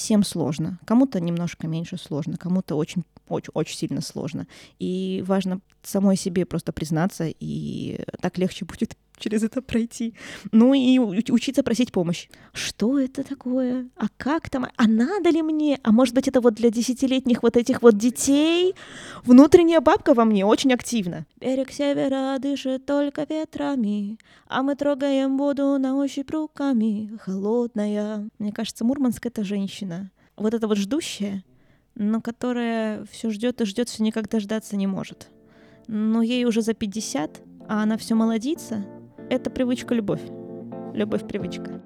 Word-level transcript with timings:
всем 0.00 0.24
сложно. 0.24 0.78
Кому-то 0.86 1.20
немножко 1.20 1.68
меньше 1.68 1.98
сложно, 1.98 2.38
кому-то 2.38 2.74
очень, 2.74 3.04
очень, 3.28 3.50
очень 3.52 3.76
сильно 3.76 4.00
сложно. 4.00 4.46
И 4.78 5.22
важно 5.26 5.60
самой 5.82 6.16
себе 6.16 6.46
просто 6.46 6.72
признаться, 6.72 7.26
и 7.28 8.00
так 8.22 8.38
легче 8.38 8.64
будет 8.70 8.96
через 9.20 9.44
это 9.44 9.62
пройти. 9.62 10.14
Ну 10.50 10.74
и 10.74 10.98
учиться 10.98 11.62
просить 11.62 11.92
помощь. 11.92 12.28
Что 12.52 12.98
это 12.98 13.22
такое? 13.22 13.88
А 13.96 14.06
как 14.16 14.50
там? 14.50 14.66
А 14.76 14.88
надо 14.88 15.30
ли 15.30 15.42
мне? 15.42 15.78
А 15.82 15.92
может 15.92 16.14
быть, 16.14 16.26
это 16.26 16.40
вот 16.40 16.54
для 16.54 16.70
десятилетних 16.70 17.42
вот 17.42 17.56
этих 17.56 17.82
вот 17.82 17.96
детей? 17.96 18.74
Внутренняя 19.24 19.80
бабка 19.80 20.14
во 20.14 20.24
мне 20.24 20.44
очень 20.44 20.72
активна. 20.72 21.26
Берег 21.40 21.70
севера 21.70 22.38
дышит 22.38 22.86
только 22.86 23.26
ветрами, 23.28 24.18
а 24.48 24.62
мы 24.62 24.74
трогаем 24.74 25.38
воду 25.38 25.78
на 25.78 25.96
ощупь 25.96 26.30
руками. 26.30 27.10
Холодная. 27.20 28.28
Мне 28.38 28.52
кажется, 28.52 28.84
Мурманск— 28.84 29.24
это 29.26 29.44
женщина. 29.44 30.10
Вот 30.36 30.54
это 30.54 30.66
вот 30.66 30.78
ждущая, 30.78 31.44
но 31.94 32.22
которая 32.22 33.04
все 33.10 33.28
ждет 33.30 33.60
и 33.60 33.66
ждет, 33.66 33.90
все 33.90 34.02
никак 34.02 34.28
дождаться 34.28 34.74
не 34.76 34.86
может. 34.86 35.28
Но 35.86 36.22
ей 36.22 36.46
уже 36.46 36.62
за 36.62 36.72
50, 36.72 37.42
а 37.68 37.82
она 37.82 37.98
все 37.98 38.14
молодится, 38.14 38.86
это 39.30 39.48
привычка 39.48 39.94
любовь. 39.94 40.20
Любовь-привычка. 40.92 41.80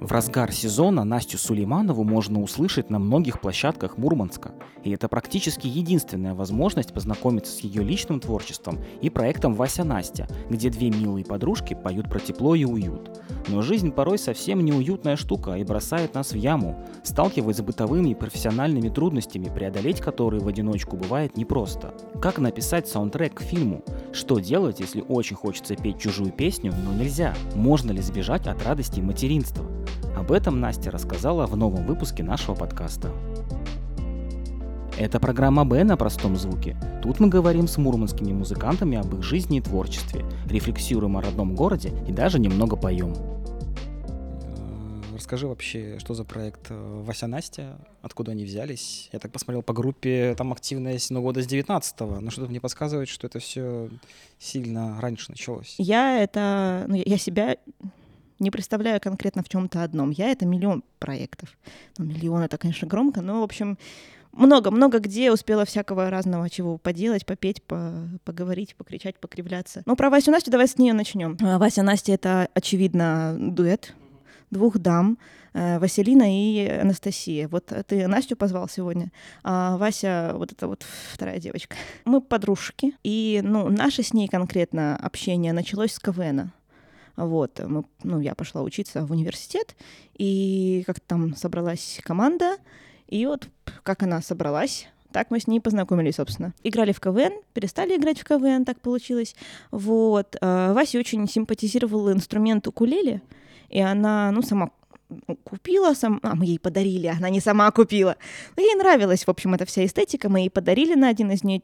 В 0.00 0.12
разгар 0.12 0.50
сезона 0.50 1.04
Настю 1.04 1.36
Сулейманову 1.36 2.04
можно 2.04 2.40
услышать 2.40 2.88
на 2.88 2.98
многих 2.98 3.38
площадках 3.38 3.98
Мурманска. 3.98 4.52
И 4.82 4.90
это 4.92 5.08
практически 5.08 5.66
единственная 5.66 6.32
возможность 6.32 6.94
познакомиться 6.94 7.52
с 7.52 7.60
ее 7.60 7.82
личным 7.84 8.18
творчеством 8.18 8.78
и 9.02 9.10
проектом 9.10 9.52
«Вася 9.52 9.84
Настя», 9.84 10.26
где 10.48 10.70
две 10.70 10.88
милые 10.88 11.26
подружки 11.26 11.74
поют 11.74 12.08
про 12.08 12.18
тепло 12.18 12.54
и 12.54 12.64
уют. 12.64 13.20
Но 13.48 13.60
жизнь 13.60 13.92
порой 13.92 14.18
совсем 14.18 14.64
неуютная 14.64 15.16
штука 15.16 15.56
и 15.56 15.64
бросает 15.64 16.14
нас 16.14 16.32
в 16.32 16.36
яму, 16.36 16.82
сталкиваясь 17.02 17.58
с 17.58 17.60
бытовыми 17.60 18.08
и 18.08 18.14
профессиональными 18.14 18.88
трудностями, 18.88 19.52
преодолеть 19.54 20.00
которые 20.00 20.40
в 20.40 20.48
одиночку 20.48 20.96
бывает 20.96 21.36
непросто. 21.36 21.92
Как 22.22 22.38
написать 22.38 22.88
саундтрек 22.88 23.34
к 23.34 23.42
фильму? 23.42 23.84
Что 24.14 24.38
делать, 24.38 24.80
если 24.80 25.02
очень 25.02 25.36
хочется 25.36 25.76
петь 25.76 26.00
чужую 26.00 26.32
песню, 26.32 26.72
но 26.86 26.94
нельзя? 26.94 27.34
Можно 27.54 27.92
ли 27.92 28.00
сбежать 28.00 28.46
от 28.46 28.64
радости 28.64 29.00
материнства? 29.00 29.66
Об 30.16 30.32
этом 30.32 30.60
Настя 30.60 30.90
рассказала 30.90 31.46
в 31.46 31.56
новом 31.56 31.86
выпуске 31.86 32.22
нашего 32.22 32.54
подкаста. 32.54 33.10
Это 35.00 35.18
программа 35.18 35.64
«Б» 35.64 35.82
на 35.82 35.96
простом 35.96 36.36
звуке. 36.36 36.76
Тут 37.02 37.20
мы 37.20 37.28
говорим 37.28 37.66
с 37.66 37.78
мурманскими 37.78 38.34
музыкантами 38.34 38.98
об 38.98 39.14
их 39.14 39.22
жизни 39.22 39.56
и 39.56 39.60
творчестве, 39.62 40.26
рефлексируем 40.46 41.16
о 41.16 41.22
родном 41.22 41.54
городе 41.54 41.90
и 42.06 42.12
даже 42.12 42.38
немного 42.38 42.76
поем. 42.76 43.14
Э, 43.14 45.14
расскажи 45.14 45.46
вообще, 45.46 45.96
что 46.00 46.12
за 46.12 46.24
проект 46.24 46.66
э, 46.68 47.02
Вася 47.06 47.28
Настя, 47.28 47.78
откуда 48.02 48.32
они 48.32 48.44
взялись? 48.44 49.08
Я 49.10 49.20
так 49.20 49.32
посмотрел 49.32 49.62
по 49.62 49.72
группе, 49.72 50.34
там 50.36 50.52
активность, 50.52 51.10
ну, 51.10 51.22
года 51.22 51.42
с 51.42 51.46
19-го, 51.46 52.20
но 52.20 52.30
что-то 52.30 52.50
мне 52.50 52.60
подсказывает, 52.60 53.08
что 53.08 53.26
это 53.26 53.38
все 53.38 53.88
сильно 54.38 55.00
раньше 55.00 55.30
началось. 55.30 55.76
Я 55.78 56.22
это, 56.22 56.84
ну, 56.88 57.02
я 57.02 57.16
себя 57.16 57.56
не 58.40 58.50
представляю 58.50 59.00
конкретно 59.00 59.42
в 59.42 59.48
чем-то 59.48 59.82
одном. 59.82 60.10
Я 60.10 60.30
это 60.30 60.46
миллион 60.46 60.82
проектов. 60.98 61.56
Ну, 61.98 62.06
миллион 62.06 62.42
это, 62.42 62.58
конечно, 62.58 62.88
громко, 62.88 63.20
но, 63.20 63.40
в 63.40 63.44
общем, 63.44 63.78
много-много 64.32 64.98
где 64.98 65.32
успела 65.32 65.64
всякого 65.64 66.10
разного 66.10 66.48
чего 66.50 66.78
поделать, 66.78 67.26
попеть, 67.26 67.62
по 67.62 67.92
поговорить, 68.24 68.74
покричать, 68.76 69.18
покривляться. 69.18 69.82
Ну, 69.86 69.96
про 69.96 70.10
Васю 70.10 70.30
Настю 70.30 70.50
давай 70.50 70.68
с 70.68 70.78
нее 70.78 70.92
начнем. 70.92 71.36
А, 71.42 71.58
Вася 71.58 71.82
Настя— 71.82 72.12
это, 72.14 72.48
очевидно, 72.54 73.36
дуэт 73.38 73.94
двух 74.50 74.78
дам, 74.78 75.18
э, 75.52 75.78
Василина 75.78 76.24
и 76.26 76.66
Анастасия. 76.68 77.48
Вот 77.48 77.72
ты 77.86 78.06
Настю 78.08 78.36
позвал 78.36 78.68
сегодня, 78.68 79.10
а 79.42 79.76
Вася 79.76 80.32
вот 80.34 80.52
это 80.52 80.66
вот 80.66 80.84
вторая 81.12 81.38
девочка. 81.38 81.76
Мы 82.04 82.20
подружки, 82.20 82.94
и 83.02 83.40
ну, 83.42 83.68
наше 83.68 84.02
с 84.02 84.12
ней 84.12 84.28
конкретно 84.28 84.96
общение 84.96 85.52
началось 85.52 85.92
с 85.92 85.98
КВНа. 85.98 86.52
Вот, 87.26 87.60
мы, 87.66 87.84
ну, 88.02 88.20
я 88.20 88.34
пошла 88.34 88.62
учиться 88.62 89.04
в 89.04 89.10
университет, 89.12 89.76
и 90.16 90.82
как 90.86 91.00
там 91.00 91.36
собралась 91.36 92.00
команда, 92.02 92.56
и 93.08 93.26
вот 93.26 93.48
как 93.82 94.02
она 94.02 94.22
собралась, 94.22 94.88
так 95.12 95.30
мы 95.30 95.40
с 95.40 95.46
ней 95.46 95.60
познакомились, 95.60 96.16
собственно. 96.16 96.54
Играли 96.62 96.92
в 96.92 97.00
КВН, 97.00 97.32
перестали 97.52 97.96
играть 97.96 98.20
в 98.20 98.24
КВН, 98.24 98.64
так 98.64 98.80
получилось. 98.80 99.34
Вот. 99.70 100.36
А 100.40 100.72
Васе 100.72 100.98
очень 100.98 101.28
симпатизировал 101.28 102.12
инструмент 102.12 102.66
укулеле, 102.66 103.22
и 103.68 103.80
она, 103.80 104.30
ну, 104.30 104.42
сама 104.42 104.70
купила, 105.44 105.94
сам... 105.94 106.20
а 106.22 106.34
мы 106.34 106.46
ей 106.46 106.58
подарили, 106.58 107.06
она 107.06 107.30
не 107.30 107.40
сама 107.40 107.70
купила. 107.70 108.16
Но 108.56 108.62
ей 108.62 108.74
нравилась, 108.74 109.24
в 109.26 109.30
общем, 109.30 109.54
эта 109.54 109.64
вся 109.64 109.84
эстетика, 109.84 110.28
мы 110.28 110.40
ей 110.40 110.50
подарили 110.50 110.94
на 110.94 111.08
один 111.08 111.30
из 111.30 111.40
дней, 111.40 111.62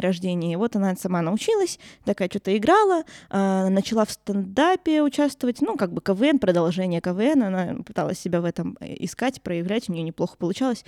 рождения, 0.00 0.52
и 0.52 0.56
вот 0.56 0.74
она 0.74 0.96
сама 0.96 1.22
научилась, 1.22 1.78
такая 2.04 2.28
что-то 2.28 2.56
играла, 2.56 3.04
э, 3.30 3.68
начала 3.68 4.04
в 4.04 4.10
стендапе 4.10 5.02
участвовать, 5.02 5.60
ну, 5.60 5.76
как 5.76 5.92
бы 5.92 6.00
КВН, 6.00 6.38
продолжение 6.40 7.00
КВН, 7.00 7.42
она 7.44 7.76
пыталась 7.84 8.18
себя 8.18 8.40
в 8.40 8.44
этом 8.44 8.76
искать, 8.80 9.40
проявлять, 9.40 9.88
у 9.88 9.92
нее 9.92 10.02
неплохо 10.02 10.36
получалось. 10.36 10.84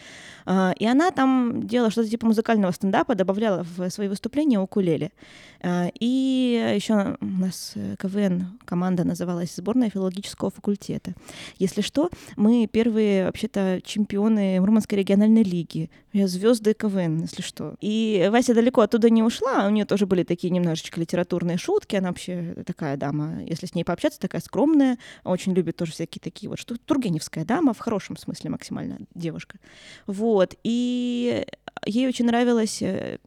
Э, 0.47 0.72
и 0.77 0.87
она 0.87 1.12
там 1.12 1.66
делала 1.66 1.91
что-то 1.91 2.09
типа 2.09 2.27
музыкального 2.27 2.72
стендапа, 2.72 3.15
добавляла 3.15 3.65
в 3.77 3.91
свои 3.91 4.09
выступления 4.09 4.59
укулеле. 4.59 5.12
Э, 5.60 5.91
и 5.98 6.75
еще 6.75 7.16
у 7.21 7.25
нас 7.25 7.75
КВН 7.98 8.59
команда 8.65 9.04
называлась 9.04 9.54
«Сборная 9.54 9.91
филологического 9.91 10.50
факультета». 10.50 11.15
Если 11.59 11.81
что, 11.81 11.99
что, 12.00 12.10
мы 12.36 12.66
первые 12.66 13.26
вообще-то 13.26 13.80
чемпионы 13.84 14.60
Мурманской 14.60 14.98
региональной 14.98 15.42
лиги. 15.42 15.90
Звезды 16.12 16.74
КВН, 16.74 17.22
если 17.22 17.42
что. 17.42 17.76
И 17.80 18.28
Вася 18.30 18.54
далеко 18.54 18.80
оттуда 18.80 19.10
не 19.10 19.22
ушла, 19.22 19.66
у 19.66 19.70
нее 19.70 19.84
тоже 19.84 20.06
были 20.06 20.24
такие 20.24 20.50
немножечко 20.50 21.00
литературные 21.00 21.56
шутки. 21.56 21.96
Она 21.96 22.08
вообще 22.08 22.54
такая 22.66 22.96
дама, 22.96 23.42
если 23.44 23.66
с 23.66 23.74
ней 23.74 23.84
пообщаться, 23.84 24.18
такая 24.18 24.40
скромная, 24.40 24.98
очень 25.24 25.52
любит 25.52 25.76
тоже 25.76 25.92
всякие 25.92 26.20
такие 26.20 26.48
вот 26.48 26.58
что 26.58 26.76
Тургеневская 26.76 27.44
дама, 27.44 27.74
в 27.74 27.78
хорошем 27.78 28.16
смысле 28.16 28.50
максимально 28.50 28.98
девушка. 29.14 29.58
Вот. 30.06 30.56
И 30.64 31.44
ей 31.86 32.08
очень 32.08 32.26
нравилось 32.26 32.82
э, 32.82 33.18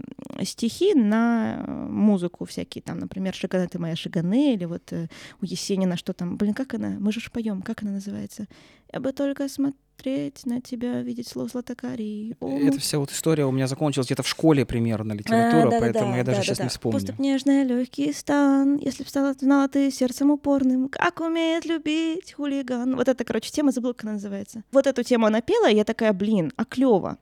стихи 0.43 0.93
на 0.93 1.63
музыку 1.67 2.45
всякие, 2.45 2.81
там, 2.81 2.99
например, 2.99 3.33
«Шаганы 3.33 3.67
ты 3.67 3.79
моя 3.79 3.95
Шаганы», 3.95 4.53
или 4.53 4.65
вот 4.65 4.91
э, 4.91 5.07
у 5.41 5.45
Есенина 5.45 5.97
что 5.97 6.13
там, 6.13 6.37
блин, 6.37 6.53
как 6.53 6.73
она, 6.73 6.89
мы 6.99 7.11
же 7.11 7.21
поем, 7.31 7.61
как 7.61 7.81
она 7.83 7.91
называется? 7.91 8.47
Я 8.91 8.99
бы 8.99 9.11
только 9.11 9.49
смотреть 9.49 10.45
на 10.45 10.61
тебя, 10.61 11.01
видеть 11.01 11.27
слово 11.27 11.49
златокарий. 11.49 12.35
Это 12.39 12.79
вся 12.79 12.99
вот 12.99 13.11
история 13.11 13.45
у 13.45 13.51
меня 13.51 13.67
закончилась 13.67 14.07
где-то 14.07 14.23
в 14.23 14.27
школе 14.27 14.65
примерно 14.65 15.13
литература, 15.13 15.67
а, 15.67 15.71
да, 15.71 15.79
поэтому 15.79 16.11
да, 16.11 16.17
я 16.17 16.23
даже 16.23 16.37
да, 16.39 16.43
сейчас 16.43 16.57
да, 16.59 16.63
не 16.65 16.69
вспомню. 16.69 16.99
Пуступ 16.99 17.19
нежный, 17.19 17.63
легкий 17.63 18.13
стан, 18.13 18.77
если 18.77 19.03
б 19.03 19.09
стала 19.09 19.33
знала 19.33 19.67
ты 19.67 19.89
сердцем 19.89 20.29
упорным, 20.29 20.89
как 20.89 21.21
умеет 21.21 21.65
любить 21.65 22.33
хулиган. 22.33 22.95
Вот 22.95 23.07
это, 23.07 23.23
короче, 23.23 23.51
тема, 23.51 23.71
забыла, 23.71 23.93
как 23.93 24.03
она 24.03 24.13
называется. 24.13 24.63
Вот 24.71 24.85
эту 24.85 25.01
тему 25.03 25.25
она 25.25 25.41
пела, 25.41 25.69
и 25.69 25.75
я 25.75 25.83
такая, 25.83 26.13
блин, 26.13 26.51
а 26.55 26.65
клево. 26.65 27.17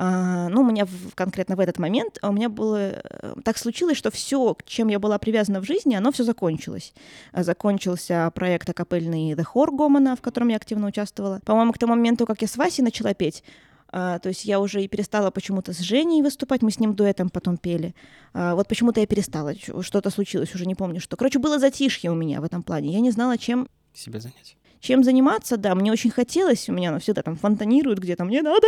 А, 0.00 0.48
ну, 0.48 0.60
у 0.60 0.64
меня 0.64 0.86
в, 0.86 1.12
конкретно 1.16 1.56
в 1.56 1.60
этот 1.60 1.80
момент 1.80 2.20
у 2.22 2.30
меня 2.30 2.48
было 2.48 2.76
э, 2.76 3.34
так 3.42 3.58
случилось, 3.58 3.96
что 3.96 4.12
все, 4.12 4.54
к 4.54 4.62
чем 4.62 4.86
я 4.86 5.00
была 5.00 5.18
привязана 5.18 5.60
в 5.60 5.64
жизни, 5.64 5.96
оно 5.96 6.12
все 6.12 6.22
закончилось. 6.22 6.94
Закончился 7.34 8.30
проект 8.32 8.70
акапельный 8.70 9.32
The 9.32 9.42
Хор 9.42 9.74
Гомана, 9.74 10.14
в 10.14 10.20
котором 10.20 10.48
я 10.48 10.56
активно 10.56 10.86
участвовала. 10.86 11.40
По-моему, 11.44 11.72
к 11.72 11.78
тому 11.78 11.96
моменту, 11.96 12.26
как 12.26 12.40
я 12.42 12.46
с 12.46 12.56
Васей 12.56 12.84
начала 12.84 13.12
петь, 13.12 13.42
Uh, 13.90 14.18
то 14.18 14.28
есть 14.28 14.44
я 14.44 14.60
уже 14.60 14.84
и 14.84 14.86
перестала 14.86 15.30
почему-то 15.30 15.72
с 15.72 15.78
Женей 15.78 16.20
выступать, 16.20 16.60
мы 16.60 16.70
с 16.70 16.78
ним 16.78 16.94
дуэтом 16.94 17.30
потом 17.30 17.56
пели. 17.56 17.94
Uh, 18.34 18.54
вот 18.54 18.68
почему-то 18.68 19.00
я 19.00 19.06
перестала, 19.06 19.54
что-то 19.80 20.10
случилось, 20.10 20.54
уже 20.54 20.66
не 20.66 20.74
помню 20.74 21.00
что. 21.00 21.16
Короче, 21.16 21.38
было 21.38 21.58
затишье 21.58 22.10
у 22.10 22.14
меня 22.14 22.42
в 22.42 22.44
этом 22.44 22.62
плане. 22.62 22.92
Я 22.92 23.00
не 23.00 23.10
знала, 23.10 23.38
чем... 23.38 23.66
Себя 23.94 24.20
занять. 24.20 24.58
Чем 24.80 25.02
заниматься, 25.02 25.56
да, 25.56 25.74
мне 25.74 25.90
очень 25.90 26.10
хотелось, 26.10 26.68
у 26.68 26.72
меня 26.74 26.90
оно 26.90 26.98
всегда 26.98 27.22
там 27.22 27.36
фонтанирует 27.36 27.98
где-то, 27.98 28.26
мне 28.26 28.42
надо 28.42 28.66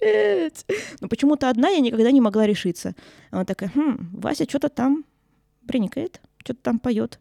петь. 0.00 0.64
Но 1.00 1.08
почему-то 1.08 1.48
одна 1.48 1.68
я 1.68 1.80
никогда 1.80 2.10
не 2.10 2.20
могла 2.20 2.46
решиться. 2.46 2.94
Она 3.30 3.44
такая, 3.44 3.70
хм, 3.74 4.10
Вася 4.12 4.44
что-то 4.48 4.68
там 4.68 5.04
приникает, 5.66 6.20
что-то 6.44 6.60
там 6.62 6.78
поет 6.78 7.18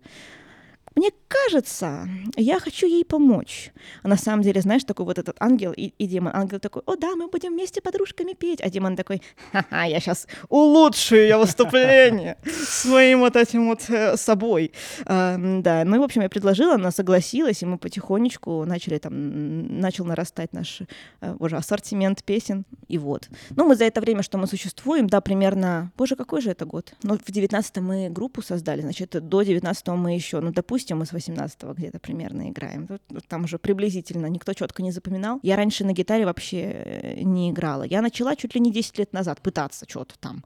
мне 0.97 1.11
кажется, 1.27 2.09
я 2.35 2.59
хочу 2.59 2.88
ей 2.88 3.05
помочь. 3.05 3.71
А 4.01 4.07
на 4.07 4.17
самом 4.17 4.41
деле, 4.41 4.61
знаешь, 4.61 4.83
такой 4.83 5.05
вот 5.05 5.19
этот 5.19 5.38
ангел 5.39 5.71
и, 5.71 5.94
и 5.99 6.07
демон. 6.07 6.31
Ангел 6.35 6.59
такой, 6.59 6.81
о 6.88 6.95
да, 6.95 7.15
мы 7.15 7.27
будем 7.27 7.53
вместе 7.53 7.81
подружками 7.81 8.33
петь. 8.33 8.61
А 8.61 8.69
демон 8.69 8.95
такой, 8.95 9.21
ха-ха, 9.51 9.83
я 9.83 9.99
сейчас 9.99 10.27
улучшую 10.49 11.21
ее 11.21 11.38
выступление 11.38 12.38
своим 12.45 13.19
вот 13.19 13.35
этим 13.35 13.67
вот 13.67 13.88
э, 13.89 14.17
собой. 14.17 14.71
А, 15.05 15.38
да, 15.38 15.83
ну 15.85 15.97
и, 15.97 15.99
в 15.99 16.03
общем, 16.03 16.23
я 16.23 16.29
предложила, 16.29 16.73
она 16.73 16.89
согласилась, 16.89 17.61
и 17.61 17.67
мы 17.67 17.77
потихонечку 17.77 18.65
начали 18.65 18.97
там, 18.97 19.79
начал 19.79 20.03
нарастать 20.03 20.51
наш 20.51 20.81
э, 21.21 21.35
уже 21.38 21.57
ассортимент 21.57 22.23
песен. 22.23 22.65
И 22.88 22.97
вот. 22.97 23.29
Ну, 23.51 23.67
мы 23.67 23.75
за 23.75 23.85
это 23.85 24.01
время, 24.01 24.23
что 24.23 24.39
мы 24.39 24.47
существуем, 24.47 25.05
да, 25.05 25.21
примерно, 25.21 25.91
боже, 25.95 26.15
какой 26.15 26.41
же 26.41 26.50
это 26.50 26.65
год? 26.65 26.95
Ну, 27.03 27.19
в 27.23 27.31
19 27.31 27.77
мы 27.77 28.09
группу 28.09 28.41
создали, 28.41 28.81
значит, 28.81 29.11
до 29.11 29.43
19 29.43 29.88
мы 29.89 30.15
еще, 30.15 30.39
ну, 30.39 30.51
допустим, 30.51 30.87
допустим, 30.88 30.98
мы 30.98 31.06
с 31.06 31.13
18 31.13 31.63
где-то 31.78 32.00
примерно 32.00 32.50
играем. 32.50 32.88
Там 33.28 33.44
уже 33.44 33.57
приблизительно 33.57 34.28
никто 34.28 34.54
четко 34.54 34.84
не 34.84 34.92
запоминал. 34.92 35.39
Я 35.44 35.56
раньше 35.56 35.86
на 35.86 35.94
гитаре 35.94 36.25
вообще 36.25 36.57
э, 36.57 37.22
не 37.22 37.51
играла. 37.51 37.84
Я 37.84 38.01
начала 38.01 38.36
чуть 38.36 38.56
ли 38.56 38.62
не 38.62 38.72
10 38.72 39.00
лет 39.00 39.13
назад 39.13 39.42
пытаться 39.42 39.86
что-то 39.88 40.16
там. 40.19 40.44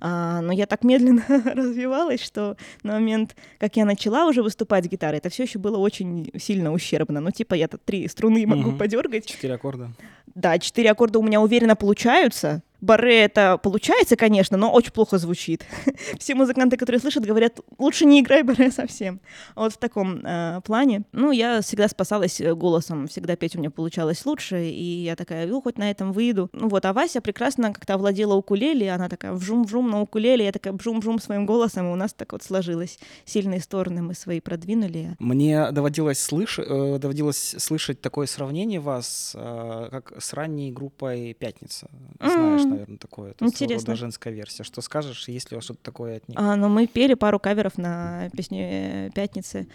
А, 0.00 0.40
но 0.40 0.52
я 0.52 0.66
так 0.66 0.84
медленно 0.84 1.24
развивалась, 1.28 2.22
что 2.22 2.56
на 2.82 2.94
момент, 2.94 3.36
как 3.58 3.76
я 3.76 3.84
начала 3.84 4.26
уже 4.26 4.42
выступать 4.42 4.84
с 4.84 4.88
гитарой, 4.88 5.18
это 5.18 5.28
все 5.28 5.44
еще 5.44 5.58
было 5.58 5.78
очень 5.78 6.30
сильно 6.38 6.72
ущербно. 6.72 7.20
Ну, 7.20 7.30
типа, 7.30 7.54
я 7.54 7.68
тут 7.68 7.84
три 7.84 8.08
струны 8.08 8.46
могу 8.46 8.70
угу. 8.70 8.78
подергать. 8.78 9.26
Четыре 9.26 9.54
аккорда. 9.54 9.90
Да, 10.34 10.58
четыре 10.58 10.90
аккорда 10.90 11.18
у 11.18 11.22
меня 11.22 11.40
уверенно 11.40 11.76
получаются. 11.76 12.62
Баре 12.84 13.22
это 13.22 13.58
получается, 13.58 14.16
конечно, 14.16 14.56
но 14.56 14.70
очень 14.70 14.92
плохо 14.92 15.18
звучит. 15.18 15.64
Все 16.18 16.34
музыканты, 16.34 16.76
которые 16.76 17.00
слышат, 17.00 17.24
говорят, 17.24 17.60
лучше 17.78 18.04
не 18.04 18.20
играй 18.20 18.42
баре 18.42 18.70
совсем. 18.70 19.20
Вот 19.56 19.72
в 19.72 19.78
таком 19.78 20.20
э, 20.24 20.60
плане. 20.64 21.04
Ну, 21.12 21.32
я 21.32 21.62
всегда 21.62 21.88
спасалась 21.88 22.40
э, 22.40 22.54
голосом, 22.54 23.08
всегда 23.08 23.36
петь 23.36 23.56
у 23.56 23.58
меня 23.58 23.70
получалось 23.70 24.26
лучше, 24.26 24.64
и 24.64 25.04
я 25.04 25.16
такая, 25.16 25.46
ну, 25.46 25.62
хоть 25.62 25.78
на 25.78 25.90
этом 25.90 26.12
выйду. 26.12 26.50
Ну 26.52 26.68
вот, 26.68 26.84
а 26.84 26.92
Вася 26.92 27.20
прекрасно 27.20 27.72
как-то 27.72 27.94
овладела 27.94 28.34
укулеле, 28.34 28.92
она 28.92 29.08
такая 29.08 29.32
вжум-вжум 29.32 29.90
на 29.90 30.02
укулеле, 30.02 30.44
я 30.44 30.52
такая 30.52 30.74
вжум-вжум 30.74 31.18
своим 31.20 31.46
голосом, 31.46 31.88
и 31.88 31.92
у 31.92 31.96
нас 31.96 32.12
так 32.12 32.32
вот 32.32 32.42
сложилось. 32.42 32.98
Сильные 33.24 33.60
стороны 33.60 34.02
мы 34.02 34.14
свои 34.14 34.40
продвинули. 34.40 35.16
Мне 35.18 35.70
доводилось, 35.72 36.20
слыш... 36.20 36.58
Э, 36.58 36.98
доводилось 36.98 37.56
слышать 37.58 38.00
такое 38.02 38.26
сравнение 38.26 38.80
вас, 38.80 39.32
э, 39.34 39.88
как 39.90 40.12
с 40.18 40.34
ранней 40.34 40.70
группой 40.70 41.32
«Пятница». 41.32 41.88
Знаешь, 42.20 42.73
наверное, 42.74 42.98
такое. 42.98 43.30
Это 43.32 43.44
Интересно. 43.44 43.96
Женская 43.96 44.32
версия. 44.32 44.62
Что 44.62 44.80
скажешь, 44.80 45.28
если 45.28 45.54
у 45.54 45.58
вас 45.58 45.64
что-то 45.64 45.80
такое 45.82 46.18
от 46.18 46.28
них? 46.28 46.38
А, 46.38 46.56
ну, 46.56 46.68
мы 46.68 46.86
пели 46.86 47.14
пару 47.14 47.38
каверов 47.38 47.78
на 47.78 48.30
песню 48.36 48.58
э, 48.60 49.10
«Пятницы». 49.14 49.66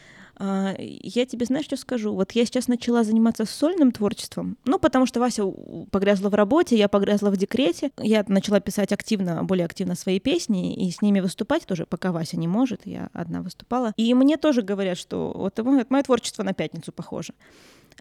А, 0.41 0.73
я 0.77 1.25
тебе, 1.25 1.45
знаешь, 1.45 1.65
что 1.65 1.75
скажу? 1.75 2.13
Вот 2.13 2.31
я 2.31 2.45
сейчас 2.45 2.69
начала 2.69 3.03
заниматься 3.03 3.45
сольным 3.45 3.91
творчеством, 3.91 4.57
ну, 4.63 4.79
потому 4.79 5.05
что 5.05 5.19
Вася 5.19 5.43
погрязла 5.91 6.29
в 6.29 6.33
работе, 6.33 6.77
я 6.77 6.87
погрязла 6.87 7.29
в 7.29 7.35
декрете. 7.35 7.91
Я 7.97 8.23
начала 8.27 8.61
писать 8.61 8.93
активно, 8.93 9.43
более 9.43 9.65
активно 9.65 9.95
свои 9.95 10.19
песни 10.19 10.73
и 10.75 10.91
с 10.91 11.01
ними 11.01 11.19
выступать 11.19 11.65
тоже, 11.65 11.85
пока 11.85 12.13
Вася 12.13 12.37
не 12.37 12.47
может, 12.47 12.85
я 12.85 13.09
одна 13.11 13.41
выступала. 13.41 13.93
И 13.97 14.13
мне 14.13 14.37
тоже 14.37 14.61
говорят, 14.61 14.97
что 14.97 15.33
вот 15.35 15.59
мое 15.89 16.03
творчество 16.03 16.43
на 16.43 16.53
пятницу 16.53 16.93
похоже. 16.93 17.33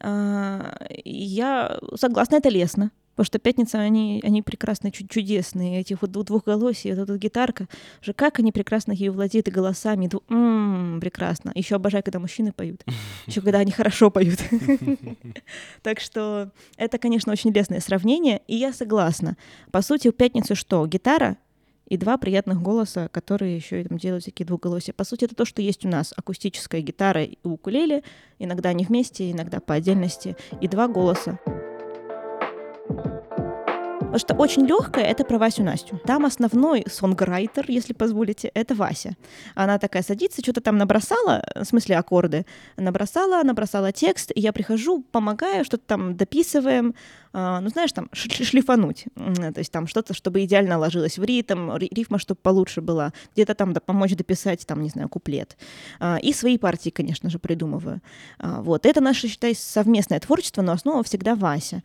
А, 0.01 0.77
я 1.05 1.79
согласна, 1.97 2.37
это 2.37 2.51
лестно. 2.51 2.93
Потому 3.19 3.27
что 3.27 3.41
пятница, 3.41 3.81
они, 3.81 4.21
они 4.23 4.43
прекрасно 4.43 4.93
чудесные. 4.93 5.81
Эти 5.81 5.99
вот 6.01 6.13
двухголосие, 6.13 6.95
вот 6.95 7.03
эта 7.03 7.19
гитарка. 7.19 7.67
Же 8.01 8.13
как 8.13 8.39
они 8.39 8.53
прекрасно 8.53 8.93
ее 8.93 9.11
владеют 9.11 9.49
и 9.49 9.51
голосами. 9.51 10.07
Дву... 10.07 10.23
М-м, 10.29 11.01
прекрасно. 11.01 11.51
Еще 11.57 11.75
обожаю, 11.75 12.05
когда 12.05 12.21
мужчины 12.21 12.53
поют. 12.53 12.85
Еще 13.27 13.41
когда 13.41 13.59
они 13.59 13.73
хорошо 13.73 14.13
поют. 14.13 14.39
Так 15.83 15.99
что 15.99 16.53
это, 16.77 16.99
конечно, 16.99 17.33
очень 17.33 17.51
лестное 17.51 17.81
сравнение. 17.81 18.41
И 18.47 18.55
я 18.55 18.73
согласна. 18.73 19.37
По 19.73 19.83
сути, 19.83 20.11
в 20.11 20.13
пятницу 20.13 20.55
что? 20.55 20.87
Гитара 20.87 21.39
и 21.89 21.97
два 21.97 22.19
приятных 22.19 22.63
голоса, 22.63 23.09
которые 23.09 23.57
еще 23.57 23.81
и 23.81 23.85
там 23.85 23.99
делают 23.99 24.23
всякие 24.23 24.47
двухголосия. 24.47 24.95
По 24.95 25.03
сути, 25.03 25.25
это 25.25 25.35
то, 25.35 25.45
что 25.45 25.61
есть 25.61 25.85
у 25.85 25.89
нас. 25.89 26.15
Акустическая 26.17 26.83
гитара 26.83 27.25
и 27.25 27.37
укулеле. 27.43 28.05
Иногда 28.39 28.69
они 28.69 28.85
вместе, 28.85 29.33
иногда 29.33 29.59
по 29.59 29.75
отдельности. 29.75 30.37
И 30.61 30.69
два 30.69 30.87
голоса. 30.87 31.41
Потому 34.09 34.21
что 34.21 34.35
очень 34.37 34.67
легкое 34.67 35.05
это 35.05 35.23
про 35.23 35.37
Васю 35.37 35.63
Настю. 35.63 36.01
Там 36.07 36.25
основной 36.25 36.83
сонграйтер, 36.89 37.67
если 37.69 37.93
позволите, 37.93 38.51
это 38.55 38.75
Вася. 38.75 39.17
Она 39.55 39.79
такая 39.79 40.03
садится, 40.03 40.41
что-то 40.41 40.63
там 40.63 40.79
набросала, 40.79 41.45
в 41.55 41.65
смысле 41.65 41.99
аккорды, 41.99 42.47
набросала, 42.79 43.43
набросала 43.43 43.93
текст, 43.93 44.33
и 44.35 44.41
я 44.41 44.55
прихожу, 44.55 45.05
помогаю, 45.13 45.63
что-то 45.67 45.85
там 45.87 46.17
дописываем, 46.17 46.95
а, 47.35 47.61
ну, 47.61 47.69
знаешь, 47.69 47.93
там 47.93 48.09
шлифануть, 48.15 49.05
то 49.15 49.59
есть 49.59 49.71
там 49.71 49.87
что-то, 49.87 50.15
чтобы 50.15 50.43
идеально 50.43 50.79
ложилось 50.79 51.19
в 51.19 51.25
ритм, 51.25 51.77
рифма, 51.77 52.19
чтобы 52.19 52.41
получше 52.43 52.81
была, 52.81 53.13
где-то 53.35 53.55
там 53.55 53.75
да, 53.75 53.81
помочь 53.81 54.17
дописать, 54.17 54.67
там, 54.67 54.81
не 54.83 54.89
знаю, 54.89 55.11
куплет. 55.11 55.59
А, 56.01 56.17
и 56.17 56.33
свои 56.33 56.57
партии, 56.57 56.89
конечно 56.89 57.29
же, 57.29 57.39
придумываю. 57.39 58.01
А, 58.39 58.63
вот, 58.63 58.87
это 58.87 59.03
наше, 59.03 59.29
считай, 59.29 59.55
совместное 59.55 60.19
творчество, 60.19 60.63
но 60.63 60.73
основа 60.73 61.03
всегда 61.03 61.35
Вася. 61.35 61.83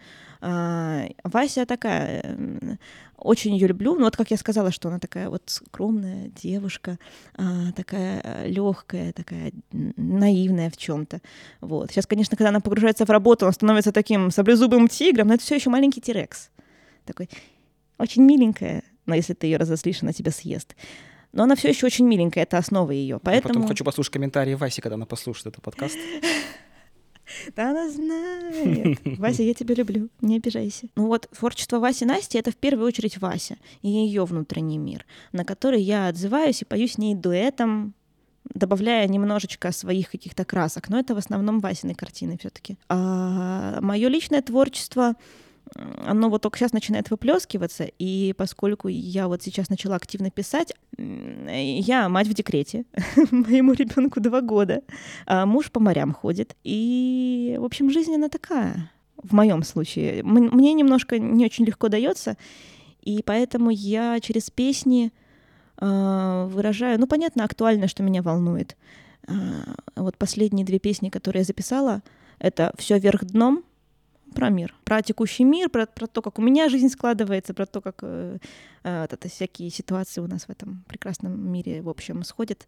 Вася 1.23 1.65
такая, 1.65 2.12
очень 3.17 3.53
ее 3.53 3.67
люблю. 3.67 3.95
Ну 3.95 4.03
вот 4.03 4.17
как 4.17 4.31
я 4.31 4.37
сказала, 4.37 4.71
что 4.71 4.89
она 4.89 4.99
такая 4.99 5.29
вот 5.29 5.43
скромная 5.47 6.29
девушка, 6.29 6.99
такая 7.75 8.45
легкая, 8.45 9.13
такая 9.13 9.51
наивная 9.71 10.69
в 10.69 10.77
чем-то. 10.77 11.21
Вот. 11.61 11.91
Сейчас, 11.91 12.05
конечно, 12.05 12.37
когда 12.37 12.49
она 12.49 12.59
погружается 12.59 13.05
в 13.05 13.09
работу, 13.09 13.45
она 13.45 13.53
становится 13.53 13.91
таким 13.91 14.31
саблезубым 14.31 14.87
тигром, 14.87 15.27
но 15.27 15.35
это 15.35 15.43
все 15.43 15.55
еще 15.55 15.69
маленький 15.69 16.01
тирекс. 16.01 16.49
Такой 17.05 17.29
очень 17.97 18.23
миленькая, 18.23 18.83
но 19.05 19.15
если 19.15 19.33
ты 19.33 19.47
ее 19.47 19.57
разослишь, 19.57 20.03
она 20.03 20.13
тебя 20.13 20.31
съест. 20.31 20.75
Но 21.31 21.43
она 21.43 21.55
все 21.55 21.69
еще 21.69 21.87
очень 21.87 22.05
миленькая, 22.05 22.43
это 22.43 22.57
основа 22.57 22.91
ее. 22.91 23.19
Поэтому... 23.21 23.53
Я 23.53 23.53
потом 23.53 23.67
хочу 23.67 23.83
послушать 23.83 24.13
комментарии 24.13 24.53
Васи, 24.53 24.81
когда 24.81 24.95
она 24.95 25.05
послушает 25.05 25.47
этот 25.47 25.63
подкаст. 25.63 25.97
Да 27.55 27.71
она 27.71 27.89
знает. 27.89 28.99
Вася, 29.17 29.43
я 29.43 29.53
тебя 29.53 29.75
люблю, 29.75 30.09
не 30.21 30.37
обижайся. 30.37 30.87
Ну 30.95 31.07
вот 31.07 31.29
творчество 31.29 31.79
Васи 31.79 32.05
Насти— 32.05 32.37
это 32.39 32.51
в 32.51 32.55
первую 32.55 32.87
очередь 32.87 33.17
Вася 33.17 33.57
и 33.81 33.89
ее 33.89 34.25
внутренний 34.25 34.77
мир, 34.77 35.05
на 35.31 35.45
который 35.45 35.81
я 35.81 36.07
отзываюсь 36.07 36.61
и 36.61 36.65
пою 36.65 36.87
с 36.87 36.97
ней 36.97 37.15
дуэтом, 37.15 37.93
добавляя 38.53 39.07
немножечко 39.07 39.71
своих 39.71 40.11
каких-то 40.11 40.45
красок. 40.45 40.89
Но 40.89 40.99
это 40.99 41.15
в 41.15 41.17
основном 41.17 41.59
Васиной 41.59 41.95
картины 41.95 42.37
все-таки. 42.37 42.77
А 42.89 43.79
мое 43.81 44.07
личное 44.09 44.41
творчество 44.41 45.15
оно 45.75 46.29
вот 46.29 46.41
только 46.41 46.57
сейчас 46.57 46.73
начинает 46.73 47.09
выплескиваться, 47.09 47.85
и 47.97 48.33
поскольку 48.37 48.87
я 48.87 49.27
вот 49.27 49.41
сейчас 49.41 49.69
начала 49.69 49.95
активно 49.95 50.29
писать, 50.29 50.73
я 50.97 52.09
мать 52.09 52.27
в 52.27 52.33
декрете, 52.33 52.85
моему 53.31 53.73
ребенку 53.73 54.19
два 54.19 54.41
года, 54.41 54.81
а 55.25 55.45
муж 55.45 55.71
по 55.71 55.79
морям 55.79 56.13
ходит, 56.13 56.55
и, 56.63 57.57
в 57.59 57.65
общем, 57.65 57.89
жизнь 57.89 58.13
она 58.13 58.29
такая, 58.29 58.91
в 59.17 59.33
моем 59.33 59.63
случае. 59.63 60.23
Мне 60.23 60.73
немножко 60.73 61.17
не 61.17 61.45
очень 61.45 61.65
легко 61.65 61.87
дается, 61.87 62.37
и 63.01 63.23
поэтому 63.23 63.69
я 63.69 64.19
через 64.19 64.49
песни 64.49 65.11
э, 65.77 66.47
выражаю, 66.49 66.99
ну, 66.99 67.07
понятно, 67.07 67.43
актуально, 67.43 67.87
что 67.87 68.03
меня 68.03 68.21
волнует. 68.21 68.77
Э, 69.27 69.33
вот 69.95 70.17
последние 70.17 70.65
две 70.65 70.79
песни, 70.79 71.09
которые 71.09 71.41
я 71.41 71.45
записала, 71.45 72.01
это 72.39 72.73
«Все 72.77 72.99
вверх 72.99 73.23
дном», 73.25 73.63
про 74.33 74.49
мир, 74.49 74.75
про 74.83 75.01
текущий 75.01 75.43
мир, 75.43 75.69
про, 75.69 75.85
про 75.85 76.07
то, 76.07 76.21
как 76.21 76.39
у 76.39 76.41
меня 76.41 76.69
жизнь 76.69 76.89
складывается, 76.89 77.53
про 77.53 77.65
то, 77.65 77.81
как 77.81 77.99
э, 78.01 78.37
э, 78.83 79.03
это, 79.09 79.29
всякие 79.29 79.69
ситуации 79.69 80.21
у 80.21 80.27
нас 80.27 80.45
в 80.45 80.49
этом 80.49 80.83
прекрасном 80.87 81.39
мире, 81.51 81.81
в 81.81 81.89
общем, 81.89 82.23
сходят. 82.23 82.67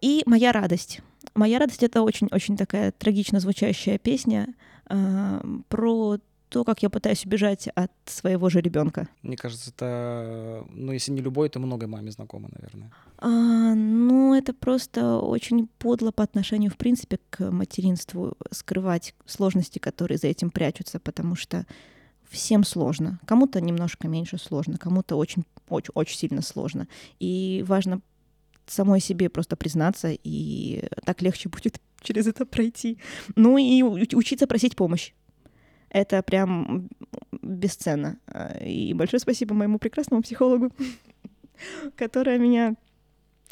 И 0.00 0.22
«Моя 0.26 0.52
радость». 0.52 1.00
«Моя 1.34 1.58
радость»— 1.58 1.82
это 1.84 2.02
очень-очень 2.02 2.56
такая 2.56 2.92
трагично 2.92 3.40
звучащая 3.40 3.98
песня 3.98 4.54
э, 4.88 5.40
про 5.68 6.18
то, 6.52 6.64
как 6.64 6.82
я 6.82 6.90
пытаюсь 6.90 7.24
убежать 7.24 7.68
от 7.68 7.90
своего 8.04 8.50
же 8.50 8.60
ребенка. 8.60 9.08
Мне 9.22 9.38
кажется, 9.38 9.70
это, 9.70 10.66
ну, 10.68 10.92
если 10.92 11.10
не 11.10 11.22
любой, 11.22 11.48
то 11.48 11.58
много 11.58 11.86
маме 11.86 12.10
знакомо, 12.10 12.50
наверное. 12.52 12.92
А, 13.16 13.74
ну, 13.74 14.34
это 14.34 14.52
просто 14.52 15.16
очень 15.16 15.66
подло 15.78 16.10
по 16.10 16.22
отношению, 16.22 16.70
в 16.70 16.76
принципе, 16.76 17.18
к 17.30 17.50
материнству 17.50 18.36
скрывать 18.50 19.14
сложности, 19.24 19.78
которые 19.78 20.18
за 20.18 20.26
этим 20.26 20.50
прячутся, 20.50 21.00
потому 21.00 21.36
что 21.36 21.64
всем 22.28 22.64
сложно. 22.64 23.18
Кому-то 23.24 23.58
немножко 23.62 24.06
меньше 24.06 24.36
сложно, 24.36 24.76
кому-то 24.76 25.16
очень, 25.16 25.44
очень, 25.70 25.92
очень 25.94 26.18
сильно 26.18 26.42
сложно. 26.42 26.86
И 27.18 27.64
важно 27.66 28.02
самой 28.66 29.00
себе 29.00 29.30
просто 29.30 29.56
признаться, 29.56 30.10
и 30.12 30.84
так 31.06 31.22
легче 31.22 31.48
будет 31.48 31.80
через 32.02 32.26
это 32.26 32.44
пройти. 32.44 32.98
Ну 33.36 33.56
и 33.56 33.82
учиться 33.82 34.46
просить 34.46 34.76
помощь. 34.76 35.14
Это 35.92 36.22
прям 36.22 36.88
бесценно. 37.42 38.18
А, 38.26 38.56
и 38.64 38.94
большое 38.94 39.20
спасибо 39.20 39.54
моему 39.54 39.78
прекрасному 39.78 40.22
психологу, 40.22 40.70
которая 41.96 42.38
меня 42.38 42.76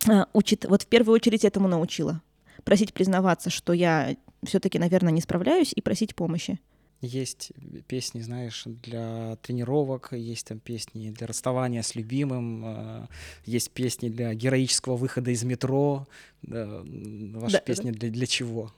а, 0.08 0.26
учит, 0.32 0.64
вот 0.64 0.82
в 0.82 0.86
первую 0.86 1.14
очередь 1.14 1.44
этому 1.44 1.68
научила. 1.68 2.22
Просить 2.64 2.94
признаваться, 2.94 3.50
что 3.50 3.74
я 3.74 4.16
все-таки, 4.42 4.78
наверное, 4.78 5.12
не 5.12 5.20
справляюсь, 5.20 5.74
и 5.74 5.82
просить 5.82 6.14
помощи. 6.14 6.58
Есть 7.02 7.52
песни, 7.86 8.20
знаешь, 8.20 8.62
для 8.64 9.36
тренировок, 9.42 10.12
есть 10.12 10.46
там 10.46 10.60
песни 10.60 11.10
для 11.10 11.26
расставания 11.26 11.82
с 11.82 11.94
любимым, 11.94 12.62
а, 12.64 13.08
есть 13.44 13.70
песни 13.70 14.08
для 14.08 14.32
героического 14.32 14.96
выхода 14.96 15.30
из 15.30 15.44
метро. 15.44 16.06
Ваши 16.40 17.56
да, 17.56 17.60
песни 17.60 17.90
да. 17.90 17.98
Для, 17.98 18.08
для 18.08 18.26
чего? 18.26 18.72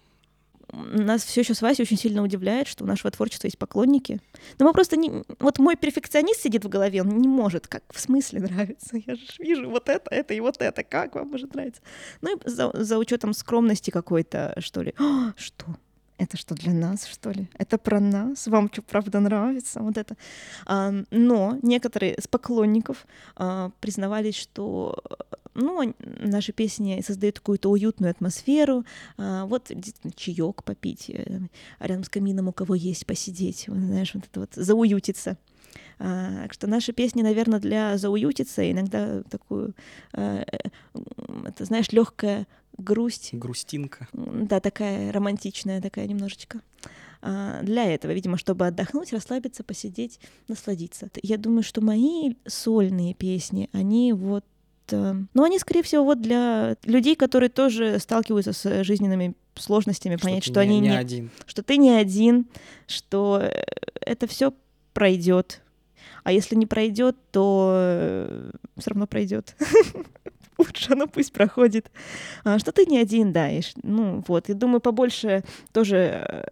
Нас 0.72 1.24
все 1.24 1.42
еще 1.42 1.54
с 1.54 1.62
Васей 1.62 1.82
очень 1.82 1.98
сильно 1.98 2.22
удивляет, 2.22 2.66
что 2.66 2.84
у 2.84 2.86
нашего 2.86 3.10
творчества 3.10 3.46
есть 3.46 3.58
поклонники. 3.58 4.20
Но 4.58 4.66
мы 4.66 4.72
просто 4.72 4.96
не... 4.96 5.24
Вот 5.38 5.58
мой 5.58 5.76
перфекционист 5.76 6.40
сидит 6.40 6.64
в 6.64 6.68
голове, 6.68 7.02
он 7.02 7.08
не 7.08 7.28
может. 7.28 7.66
Как 7.66 7.82
в 7.92 8.00
смысле 8.00 8.40
нравится? 8.40 8.96
Я 8.96 9.14
же 9.14 9.22
вижу 9.38 9.68
вот 9.68 9.88
это, 9.88 10.10
это 10.10 10.34
и 10.34 10.40
вот 10.40 10.60
это. 10.60 10.82
Как 10.82 11.14
вам 11.14 11.28
может 11.28 11.54
нравиться? 11.54 11.82
Ну 12.22 12.36
и 12.36 12.40
за, 12.44 12.70
за 12.72 12.98
учетом 12.98 13.34
скромности 13.34 13.90
какой-то, 13.90 14.54
что 14.58 14.82
ли. 14.82 14.94
О, 14.98 15.32
что? 15.36 15.66
это 16.22 16.36
что 16.36 16.54
для 16.54 16.72
нас, 16.72 17.06
что 17.06 17.30
ли? 17.30 17.48
Это 17.58 17.78
про 17.78 18.00
нас? 18.00 18.46
Вам 18.46 18.70
что, 18.72 18.82
правда 18.82 19.20
нравится? 19.20 19.80
Вот 19.80 19.98
это. 19.98 20.16
А, 20.66 20.92
но 21.10 21.58
некоторые 21.62 22.14
из 22.14 22.28
поклонников 22.28 23.06
а, 23.36 23.70
признавались, 23.80 24.36
что 24.36 25.02
ну, 25.54 25.94
наши 25.98 26.52
песни 26.52 27.02
создают 27.06 27.38
какую-то 27.38 27.70
уютную 27.70 28.10
атмосферу. 28.10 28.84
А, 29.16 29.46
вот 29.46 29.70
чаек 30.16 30.64
попить, 30.64 31.10
э, 31.10 31.40
рядом 31.78 32.04
с 32.04 32.08
камином 32.08 32.48
у 32.48 32.52
кого 32.52 32.74
есть 32.74 33.06
посидеть, 33.06 33.64
знаешь, 33.68 34.14
вот 34.14 34.24
это 34.24 34.40
вот 34.40 34.54
зауютиться. 34.54 35.36
А, 35.98 36.48
что 36.50 36.66
наши 36.66 36.92
песни, 36.92 37.22
наверное, 37.22 37.60
для 37.60 37.96
зауютиться, 37.98 38.70
иногда 38.70 39.22
такую, 39.24 39.74
а, 40.12 40.44
э, 40.44 40.68
это, 41.44 41.64
знаешь, 41.64 41.92
легкая 41.92 42.46
грусть. 42.78 43.30
Грустинка. 43.32 44.08
Да, 44.12 44.60
такая 44.60 45.12
романтичная, 45.12 45.80
такая 45.80 46.06
немножечко. 46.06 46.60
А, 47.20 47.62
для 47.62 47.84
этого, 47.84 48.12
видимо, 48.12 48.36
чтобы 48.36 48.66
отдохнуть, 48.66 49.12
расслабиться, 49.12 49.62
посидеть, 49.62 50.18
насладиться. 50.48 51.08
Я 51.22 51.38
думаю, 51.38 51.62
что 51.62 51.80
мои 51.80 52.34
сольные 52.46 53.14
песни, 53.14 53.68
они 53.72 54.12
вот 54.12 54.44
э, 54.90 55.14
ну, 55.34 55.44
они, 55.44 55.58
скорее 55.58 55.82
всего, 55.82 56.04
вот 56.04 56.20
для 56.20 56.76
людей, 56.84 57.16
которые 57.16 57.50
тоже 57.50 57.98
сталкиваются 57.98 58.52
с 58.52 58.84
жизненными 58.84 59.34
сложностями, 59.54 60.16
что 60.16 60.26
понять, 60.26 60.44
что 60.44 60.64
не, 60.64 60.78
они 60.78 60.80
не, 60.80 60.96
один. 60.96 61.30
что 61.46 61.62
ты 61.62 61.76
не 61.76 61.90
один, 61.90 62.46
что 62.86 63.40
э, 63.42 63.64
это 64.00 64.26
все 64.26 64.52
пройдет. 64.92 65.60
А 66.24 66.32
если 66.32 66.54
не 66.54 66.66
пройдет, 66.66 67.16
то 67.30 67.72
э, 67.74 68.50
все 68.78 68.90
равно 68.90 69.06
пройдет. 69.06 69.56
лучше 70.58 70.92
оно 70.92 71.06
пусть 71.06 71.32
проходит. 71.32 71.90
А, 72.44 72.58
что 72.58 72.72
ты 72.72 72.86
не 72.86 72.98
один, 72.98 73.32
да, 73.32 73.50
и, 73.50 73.62
ну 73.82 74.22
вот, 74.26 74.48
и 74.48 74.54
думаю, 74.54 74.80
побольше 74.80 75.42
тоже, 75.72 76.44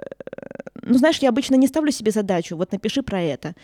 ну 0.82 0.94
знаешь, 0.98 1.18
я 1.18 1.28
обычно 1.28 1.54
не 1.54 1.68
ставлю 1.68 1.92
себе 1.92 2.10
задачу, 2.10 2.56
вот 2.56 2.72
напиши 2.72 3.02
про 3.02 3.20
это. 3.20 3.54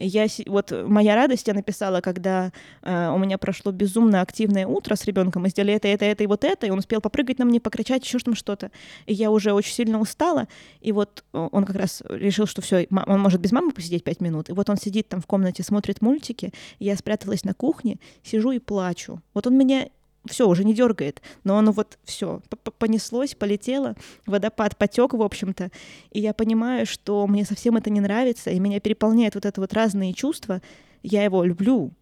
Я, 0.00 0.26
вот 0.46 0.72
моя 0.72 1.14
радость 1.14 1.46
я 1.46 1.54
написала, 1.54 2.00
когда 2.00 2.52
э, 2.82 3.08
у 3.10 3.18
меня 3.18 3.36
прошло 3.36 3.70
безумно 3.70 4.22
активное 4.22 4.66
утро 4.66 4.96
с 4.96 5.04
ребенком, 5.04 5.42
мы 5.42 5.50
сделали 5.50 5.74
это, 5.74 5.88
это, 5.88 6.06
это 6.06 6.24
и 6.24 6.26
вот 6.26 6.42
это, 6.42 6.66
и 6.66 6.70
он 6.70 6.78
успел 6.78 7.02
попрыгать 7.02 7.38
на 7.38 7.44
мне, 7.44 7.60
покричать, 7.60 8.04
еще 8.04 8.18
там 8.18 8.34
что-то. 8.34 8.70
И 9.04 9.12
я 9.12 9.30
уже 9.30 9.52
очень 9.52 9.74
сильно 9.74 10.00
устала, 10.00 10.48
и 10.80 10.92
вот 10.92 11.22
он 11.32 11.64
как 11.64 11.76
раз 11.76 12.02
решил, 12.08 12.46
что 12.46 12.62
все, 12.62 12.86
он 12.90 13.20
может 13.20 13.42
без 13.42 13.52
мамы 13.52 13.72
посидеть 13.72 14.02
пять 14.02 14.20
минут, 14.20 14.48
и 14.48 14.52
вот 14.52 14.70
он 14.70 14.78
сидит 14.78 15.08
там 15.08 15.20
в 15.20 15.26
комнате, 15.26 15.62
смотрит 15.62 16.00
мультики, 16.00 16.52
я 16.78 16.96
спряталась 16.96 17.44
на 17.44 17.52
кухне, 17.52 17.98
сижу 18.22 18.52
и 18.52 18.58
плачу. 18.58 19.20
Вот 19.34 19.46
он 19.46 19.58
меня 19.58 19.88
все, 20.26 20.48
уже 20.48 20.64
не 20.64 20.74
дергает, 20.74 21.22
но 21.44 21.58
оно 21.58 21.72
вот 21.72 21.98
все 22.04 22.42
понеслось, 22.78 23.34
полетело, 23.34 23.96
водопад 24.26 24.76
потек, 24.76 25.14
в 25.14 25.22
общем-то, 25.22 25.70
и 26.10 26.20
я 26.20 26.34
понимаю, 26.34 26.86
что 26.86 27.26
мне 27.26 27.44
совсем 27.44 27.76
это 27.76 27.90
не 27.90 28.00
нравится, 28.00 28.50
и 28.50 28.60
меня 28.60 28.80
переполняет 28.80 29.34
вот 29.34 29.46
это 29.46 29.60
вот 29.60 29.72
разные 29.72 30.12
чувства. 30.12 30.60
Я 31.02 31.24
его 31.24 31.42
люблю, 31.44 31.92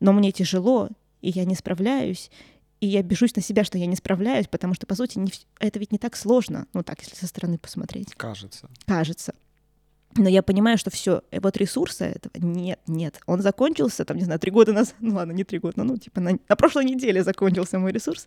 но 0.00 0.12
мне 0.12 0.32
тяжело, 0.32 0.88
и 1.20 1.30
я 1.30 1.44
не 1.44 1.54
справляюсь, 1.54 2.30
и 2.80 2.86
я 2.86 3.02
бежусь 3.02 3.34
на 3.36 3.42
себя, 3.42 3.64
что 3.64 3.78
я 3.78 3.86
не 3.86 3.96
справляюсь, 3.96 4.48
потому 4.48 4.74
что, 4.74 4.86
по 4.86 4.94
сути, 4.94 5.18
не, 5.18 5.30
это 5.58 5.78
ведь 5.78 5.92
не 5.92 5.98
так 5.98 6.16
сложно, 6.16 6.66
ну 6.74 6.82
так, 6.82 7.00
если 7.00 7.16
со 7.16 7.26
стороны 7.26 7.56
посмотреть. 7.56 8.14
Кажется. 8.14 8.68
Кажется. 8.86 9.34
Но 10.16 10.28
я 10.28 10.42
понимаю, 10.42 10.78
что 10.78 10.90
все, 10.90 11.22
э, 11.30 11.40
вот 11.40 11.56
ресурса 11.56 12.04
этого 12.04 12.32
нет, 12.36 12.80
нет. 12.86 13.20
Он 13.26 13.40
закончился, 13.40 14.04
там, 14.04 14.16
не 14.16 14.24
знаю, 14.24 14.40
три 14.40 14.50
года 14.50 14.72
назад, 14.72 14.94
ну 15.00 15.14
ладно, 15.14 15.32
не 15.32 15.44
три 15.44 15.58
года, 15.58 15.82
ну, 15.82 15.96
типа 15.96 16.20
на, 16.20 16.38
на 16.48 16.56
прошлой 16.56 16.84
неделе 16.84 17.22
закончился 17.22 17.78
мой 17.78 17.92
ресурс. 17.92 18.26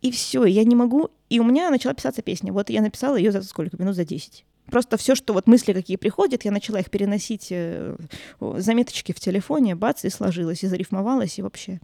И 0.00 0.10
все, 0.10 0.44
я 0.44 0.64
не 0.64 0.76
могу. 0.76 1.10
И 1.28 1.40
у 1.40 1.44
меня 1.44 1.70
начала 1.70 1.92
писаться 1.92 2.22
песня. 2.22 2.52
Вот 2.52 2.70
я 2.70 2.82
написала 2.82 3.16
ее 3.16 3.32
за 3.32 3.42
сколько? 3.42 3.76
Минут 3.78 3.96
за 3.96 4.04
10. 4.04 4.44
Просто 4.70 4.96
все, 4.96 5.14
что 5.14 5.32
вот 5.32 5.46
мысли 5.46 5.72
какие 5.72 5.96
приходят, 5.96 6.44
я 6.44 6.52
начала 6.52 6.78
их 6.78 6.90
переносить, 6.90 7.48
э, 7.50 7.96
заметочки 8.40 9.12
в 9.12 9.20
телефоне, 9.20 9.74
бац, 9.74 10.04
и 10.04 10.10
сложилось, 10.10 10.62
и 10.62 10.66
зарифмовалось, 10.66 11.38
и 11.38 11.42
вообще. 11.42 11.80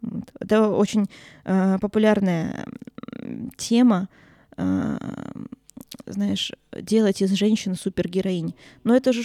Вот. 0.00 0.24
Это 0.40 0.68
очень 0.68 1.06
э, 1.44 1.78
популярная 1.80 2.66
тема. 3.56 4.08
Э, 4.56 4.96
знаешь, 6.06 6.52
делать 6.72 7.22
из 7.22 7.32
женщин 7.32 7.74
супергероинь. 7.74 8.54
Но 8.84 8.94
это 8.94 9.12
же 9.12 9.22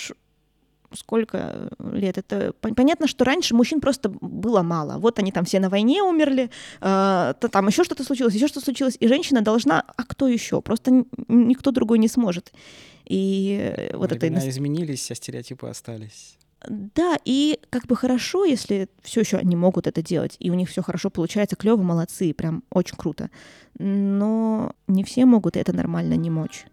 сколько 0.94 1.70
лет? 1.80 2.18
Это 2.18 2.54
понятно, 2.54 3.08
что 3.08 3.26
раньше 3.26 3.56
мужчин 3.56 3.82
просто 3.82 4.10
было 4.10 4.62
мало. 4.62 4.98
Вот 5.00 5.20
они 5.20 5.32
там 5.32 5.46
все 5.46 5.60
на 5.60 5.70
войне 5.70 6.02
умерли, 6.02 6.50
э, 6.82 7.34
там 7.52 7.68
еще 7.68 7.84
что-то 7.84 8.04
случилось, 8.04 8.34
еще 8.34 8.48
что-то 8.48 8.66
случилось, 8.66 8.98
и 9.00 9.08
женщина 9.08 9.42
должна, 9.42 9.84
а 9.96 10.04
кто 10.04 10.28
еще? 10.28 10.62
Просто 10.62 11.06
никто 11.28 11.72
другой 11.72 12.00
не 12.00 12.08
сможет. 12.08 12.54
И 13.06 13.92
вот 13.94 14.12
Времена 14.12 14.40
это 14.40 14.50
изменились, 14.50 15.12
а 15.12 15.16
стереотипы 15.16 15.68
остались. 15.68 16.37
Да, 16.68 17.18
и 17.24 17.60
как 17.70 17.86
бы 17.86 17.96
хорошо, 17.96 18.44
если 18.46 18.90
все 19.02 19.22
еще 19.22 19.38
они 19.38 19.56
могут 19.56 19.88
это 19.88 20.02
делать, 20.02 20.36
и 20.40 20.50
у 20.50 20.56
них 20.56 20.70
все 20.70 20.82
хорошо 20.82 21.10
получается, 21.10 21.56
клево, 21.56 21.82
молодцы, 21.82 22.34
прям 22.34 22.64
очень 22.72 22.98
круто. 22.98 23.30
Но 23.78 24.74
не 24.88 25.04
все 25.04 25.26
могут 25.26 25.56
это 25.56 25.74
нормально 25.74 26.16
не 26.16 26.30
мочь. 26.30 26.66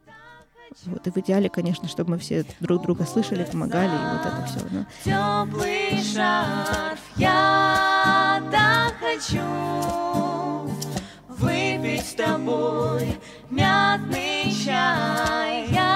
Вот, 0.86 1.06
и 1.06 1.10
в 1.10 1.16
идеале, 1.18 1.48
конечно, 1.48 1.86
чтобы 1.88 2.12
мы 2.12 2.18
все 2.18 2.44
друг 2.60 2.82
друга 2.82 3.04
слышали, 3.04 3.44
помогали, 3.44 3.90
и 3.90 4.16
вот 4.16 4.26
это 4.26 4.44
все. 4.46 4.60
Но... 4.70 4.86
Теплый 5.04 6.02
шарф, 6.02 6.98
я 7.16 8.42
так 8.50 8.94
хочу 8.98 9.38
выпить 11.28 12.04
с 12.04 12.14
тобой 12.14 13.18
мятный 13.50 14.52
чай. 14.64 15.68
Я 15.70 15.93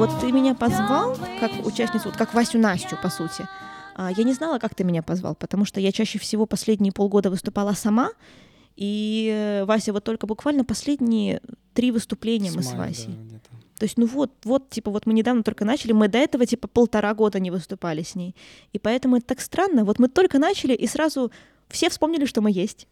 Вот 0.00 0.18
ты 0.18 0.32
меня 0.32 0.54
позвал 0.54 1.14
как 1.40 1.52
участницу, 1.66 2.08
вот 2.08 2.16
как 2.16 2.32
Васю 2.32 2.58
Настю, 2.58 2.96
по 3.02 3.10
сути. 3.10 3.46
А, 3.94 4.10
я 4.10 4.24
не 4.24 4.32
знала, 4.32 4.58
как 4.58 4.74
ты 4.74 4.82
меня 4.82 5.02
позвал, 5.02 5.34
потому 5.34 5.66
что 5.66 5.78
я 5.78 5.92
чаще 5.92 6.18
всего 6.18 6.46
последние 6.46 6.90
полгода 6.90 7.28
выступала 7.28 7.74
сама, 7.74 8.12
и 8.76 9.30
э, 9.30 9.66
Вася 9.66 9.92
вот 9.92 10.02
только 10.02 10.26
буквально 10.26 10.64
последние 10.64 11.42
три 11.74 11.90
выступления 11.90 12.50
с 12.50 12.56
мы 12.56 12.62
с 12.62 12.72
Васей. 12.72 13.14
Да, 13.30 13.40
То 13.78 13.84
есть, 13.84 13.98
ну 13.98 14.06
вот, 14.06 14.32
вот, 14.44 14.70
типа, 14.70 14.90
вот 14.90 15.04
мы 15.04 15.12
недавно 15.12 15.42
только 15.42 15.66
начали, 15.66 15.92
мы 15.92 16.08
до 16.08 16.16
этого, 16.16 16.46
типа, 16.46 16.66
полтора 16.66 17.12
года 17.12 17.38
не 17.38 17.50
выступали 17.50 18.02
с 18.02 18.14
ней. 18.14 18.34
И 18.72 18.78
поэтому 18.78 19.18
это 19.18 19.26
так 19.26 19.42
странно. 19.42 19.84
Вот 19.84 19.98
мы 19.98 20.08
только 20.08 20.38
начали, 20.38 20.72
и 20.72 20.86
сразу 20.86 21.30
все 21.68 21.90
вспомнили, 21.90 22.24
что 22.24 22.40
мы 22.40 22.50
есть. 22.50 22.88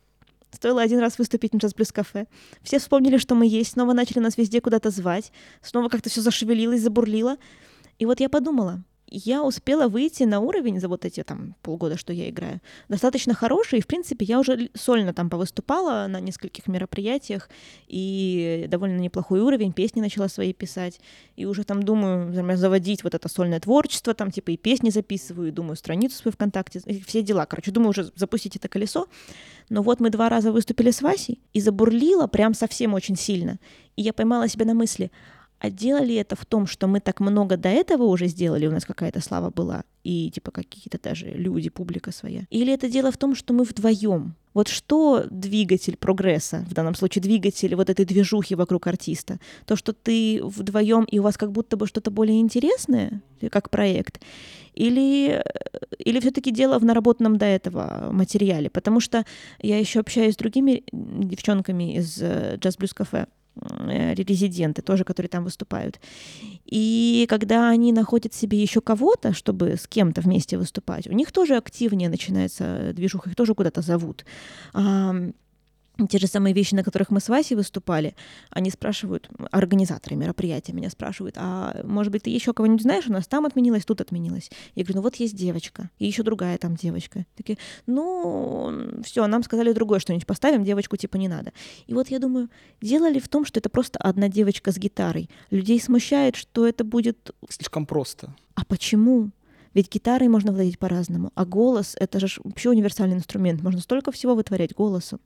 Стоило 0.50 0.82
один 0.82 0.98
раз 0.98 1.18
выступить 1.18 1.52
на 1.52 1.58
джаз 1.58 1.74
плюс 1.74 1.92
кафе. 1.92 2.26
Все 2.62 2.78
вспомнили, 2.78 3.18
что 3.18 3.34
мы 3.34 3.46
есть, 3.46 3.72
снова 3.72 3.92
начали 3.92 4.18
нас 4.18 4.36
везде 4.36 4.60
куда-то 4.60 4.90
звать, 4.90 5.32
снова 5.62 5.88
как-то 5.88 6.08
все 6.08 6.20
зашевелилось, 6.20 6.80
забурлило. 6.80 7.36
И 7.98 8.06
вот 8.06 8.20
я 8.20 8.28
подумала, 8.28 8.82
я 9.10 9.42
успела 9.42 9.88
выйти 9.88 10.24
на 10.24 10.40
уровень 10.40 10.80
за 10.80 10.88
вот 10.88 11.04
эти 11.04 11.22
там 11.22 11.54
полгода, 11.62 11.96
что 11.96 12.12
я 12.12 12.28
играю, 12.28 12.60
достаточно 12.88 13.34
хороший, 13.34 13.78
и, 13.78 13.82
в 13.82 13.86
принципе, 13.86 14.24
я 14.24 14.38
уже 14.38 14.70
сольно 14.74 15.12
там 15.12 15.30
повыступала 15.30 16.06
на 16.08 16.20
нескольких 16.20 16.66
мероприятиях, 16.66 17.48
и 17.86 18.66
довольно 18.68 18.98
неплохой 18.98 19.40
уровень, 19.40 19.72
песни 19.72 20.00
начала 20.00 20.28
свои 20.28 20.52
писать, 20.52 21.00
и 21.36 21.46
уже 21.46 21.64
там 21.64 21.82
думаю 21.82 22.32
заводить 22.56 23.04
вот 23.04 23.14
это 23.14 23.28
сольное 23.28 23.60
творчество, 23.60 24.14
там 24.14 24.30
типа 24.30 24.50
и 24.50 24.56
песни 24.56 24.90
записываю, 24.90 25.48
и 25.48 25.52
думаю 25.52 25.76
страницу 25.76 26.16
свою 26.16 26.32
ВКонтакте, 26.32 26.80
все 27.06 27.22
дела, 27.22 27.46
короче, 27.46 27.70
думаю 27.70 27.90
уже 27.90 28.10
запустить 28.14 28.56
это 28.56 28.68
колесо, 28.68 29.06
но 29.68 29.82
вот 29.82 30.00
мы 30.00 30.10
два 30.10 30.28
раза 30.28 30.52
выступили 30.52 30.90
с 30.90 31.02
Васей, 31.02 31.40
и 31.52 31.60
забурлила 31.60 32.26
прям 32.26 32.54
совсем 32.54 32.94
очень 32.94 33.16
сильно, 33.16 33.58
и 33.96 34.02
я 34.02 34.12
поймала 34.12 34.48
себя 34.48 34.66
на 34.66 34.74
мысли— 34.74 35.10
а 35.58 35.70
дело 35.70 36.02
ли 36.02 36.14
это 36.14 36.36
в 36.36 36.44
том, 36.46 36.66
что 36.66 36.86
мы 36.86 37.00
так 37.00 37.20
много 37.20 37.56
до 37.56 37.68
этого 37.68 38.04
уже 38.04 38.26
сделали, 38.26 38.66
у 38.66 38.70
нас 38.70 38.84
какая-то 38.84 39.20
слава 39.20 39.50
была, 39.50 39.84
и 40.04 40.30
типа 40.30 40.50
какие-то 40.50 40.98
даже 41.02 41.26
люди, 41.26 41.68
публика 41.68 42.12
своя? 42.12 42.44
Или 42.50 42.72
это 42.72 42.88
дело 42.88 43.10
в 43.10 43.16
том, 43.16 43.34
что 43.34 43.52
мы 43.52 43.64
вдвоем? 43.64 44.34
Вот 44.54 44.68
что 44.68 45.24
двигатель 45.30 45.96
прогресса, 45.96 46.64
в 46.68 46.74
данном 46.74 46.94
случае 46.94 47.22
двигатель 47.22 47.74
вот 47.74 47.90
этой 47.90 48.04
движухи 48.04 48.54
вокруг 48.54 48.86
артиста? 48.86 49.38
То, 49.66 49.76
что 49.76 49.92
ты 49.92 50.40
вдвоем 50.42 51.04
и 51.04 51.18
у 51.18 51.22
вас 51.22 51.36
как 51.36 51.52
будто 51.52 51.76
бы 51.76 51.86
что-то 51.86 52.10
более 52.10 52.40
интересное, 52.40 53.22
как 53.50 53.70
проект? 53.70 54.20
Или, 54.74 55.44
или 55.98 56.20
все-таки 56.20 56.52
дело 56.52 56.78
в 56.78 56.84
наработанном 56.84 57.36
до 57.36 57.46
этого 57.46 58.10
материале? 58.12 58.70
Потому 58.70 59.00
что 59.00 59.24
я 59.60 59.78
еще 59.78 60.00
общаюсь 60.00 60.34
с 60.34 60.38
другими 60.38 60.84
девчонками 60.92 61.96
из 61.96 62.22
Cafe, 62.22 63.26
Э, 63.26 63.26
резиденты 63.86 64.82
тоже, 64.82 65.04
которые 65.04 65.28
там 65.28 65.44
выступают. 65.44 66.00
И 66.64 67.26
когда 67.28 67.68
они 67.68 67.92
находят 67.92 68.34
себе 68.34 68.60
еще 68.60 68.80
кого-то, 68.80 69.32
чтобы 69.32 69.76
с 69.76 69.86
кем-то 69.86 70.20
вместе 70.20 70.58
выступать, 70.58 71.06
у 71.06 71.12
них 71.12 71.32
тоже 71.32 71.56
активнее 71.56 72.08
начинается 72.08 72.92
движуха, 72.92 73.30
их 73.30 73.36
тоже 73.36 73.54
куда-то 73.54 73.82
зовут. 73.82 74.24
Те 76.06 76.18
же 76.18 76.26
самые 76.26 76.54
вещи, 76.54 76.74
на 76.74 76.84
которых 76.84 77.10
мы 77.10 77.20
с 77.20 77.28
Васей 77.28 77.56
выступали, 77.56 78.14
они 78.50 78.70
спрашивают, 78.70 79.28
организаторы 79.50 80.14
мероприятия 80.14 80.72
меня 80.72 80.90
спрашивают, 80.90 81.34
а 81.38 81.80
может 81.84 82.12
быть, 82.12 82.22
ты 82.22 82.30
еще 82.30 82.52
кого-нибудь 82.52 82.82
знаешь, 82.82 83.06
у 83.08 83.12
нас 83.12 83.26
там 83.26 83.46
отменилось, 83.46 83.84
тут 83.84 84.00
отменилось. 84.00 84.50
Я 84.74 84.84
говорю, 84.84 84.98
ну 84.98 85.02
вот 85.02 85.16
есть 85.16 85.34
девочка, 85.34 85.90
и 85.98 86.06
еще 86.06 86.22
другая 86.22 86.56
там 86.58 86.76
девочка. 86.76 87.26
Такие, 87.36 87.58
ну, 87.86 89.02
все, 89.02 89.26
нам 89.26 89.42
сказали 89.42 89.72
другое 89.72 89.98
что-нибудь 89.98 90.26
поставим, 90.26 90.64
девочку 90.64 90.96
типа 90.96 91.16
не 91.16 91.28
надо. 91.28 91.52
И 91.86 91.94
вот 91.94 92.08
я 92.08 92.18
думаю, 92.18 92.48
дело 92.80 93.10
ли 93.10 93.18
в 93.18 93.28
том, 93.28 93.44
что 93.44 93.58
это 93.58 93.68
просто 93.68 93.98
одна 93.98 94.28
девочка 94.28 94.70
с 94.70 94.78
гитарой? 94.78 95.28
Людей 95.50 95.80
смущает, 95.80 96.36
что 96.36 96.66
это 96.66 96.84
будет... 96.84 97.32
Слишком 97.48 97.86
просто. 97.86 98.34
А 98.54 98.64
почему? 98.64 99.30
Ведь 99.74 99.92
гитарой 99.92 100.28
можно 100.28 100.52
владеть 100.52 100.78
по-разному, 100.78 101.30
а 101.34 101.44
голос— 101.44 101.94
это 102.00 102.18
же 102.20 102.40
вообще 102.42 102.70
универсальный 102.70 103.16
инструмент, 103.16 103.62
можно 103.62 103.80
столько 103.80 104.10
всего 104.12 104.34
вытворять 104.34 104.74
голосом. 104.74 105.20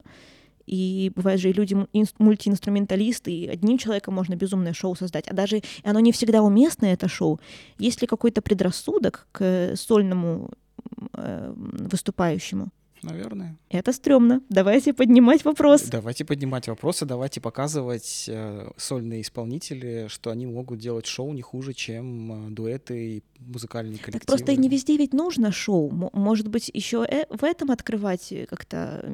И 0.67 1.13
бывают 1.15 1.41
же 1.41 1.51
и 1.51 1.53
люди 1.53 1.77
мультиинструменталисты, 2.19 3.33
и 3.33 3.49
одним 3.49 3.79
человеком 3.79 4.15
можно 4.15 4.35
безумное 4.35 4.73
шоу 4.73 4.95
создать. 4.95 5.29
А 5.29 5.35
даже 5.35 5.63
оно 5.85 6.01
не 6.01 6.13
всегда 6.13 6.43
уместное, 6.43 6.95
это 6.95 7.09
шоу. 7.09 7.41
Есть 7.79 8.01
ли 8.03 8.07
какой-то 8.07 8.43
предрассудок 8.43 9.27
к 9.33 9.75
сольному 9.77 10.51
э, 11.15 11.53
выступающему? 11.57 12.71
Наверное. 13.03 13.57
Это 13.69 13.93
стрёмно. 13.93 14.43
Давайте 14.49 14.93
поднимать 14.93 15.45
вопрос. 15.45 15.83
Давайте 15.83 16.25
поднимать 16.25 16.69
вопросы, 16.69 17.05
давайте 17.05 17.41
показывать 17.41 18.27
э, 18.29 18.71
сольные 18.77 19.23
исполнители, 19.23 20.07
что 20.09 20.31
они 20.31 20.47
могут 20.47 20.79
делать 20.79 21.07
шоу 21.07 21.33
не 21.33 21.43
хуже, 21.43 21.73
чем 21.73 22.49
э, 22.49 22.51
дуэты 22.51 23.17
и 23.17 23.23
музыкальные 23.41 23.99
коллективы. 23.99 24.21
Так 24.21 24.27
просто 24.27 24.57
не 24.57 24.69
везде 24.69 24.97
ведь 24.97 25.13
нужно 25.13 25.53
шоу. 25.53 25.91
Может 26.13 26.49
быть, 26.49 26.71
еще 26.73 27.05
э 27.09 27.25
в 27.29 27.45
этом 27.45 27.71
открывать 27.71 28.33
как-то 28.49 29.05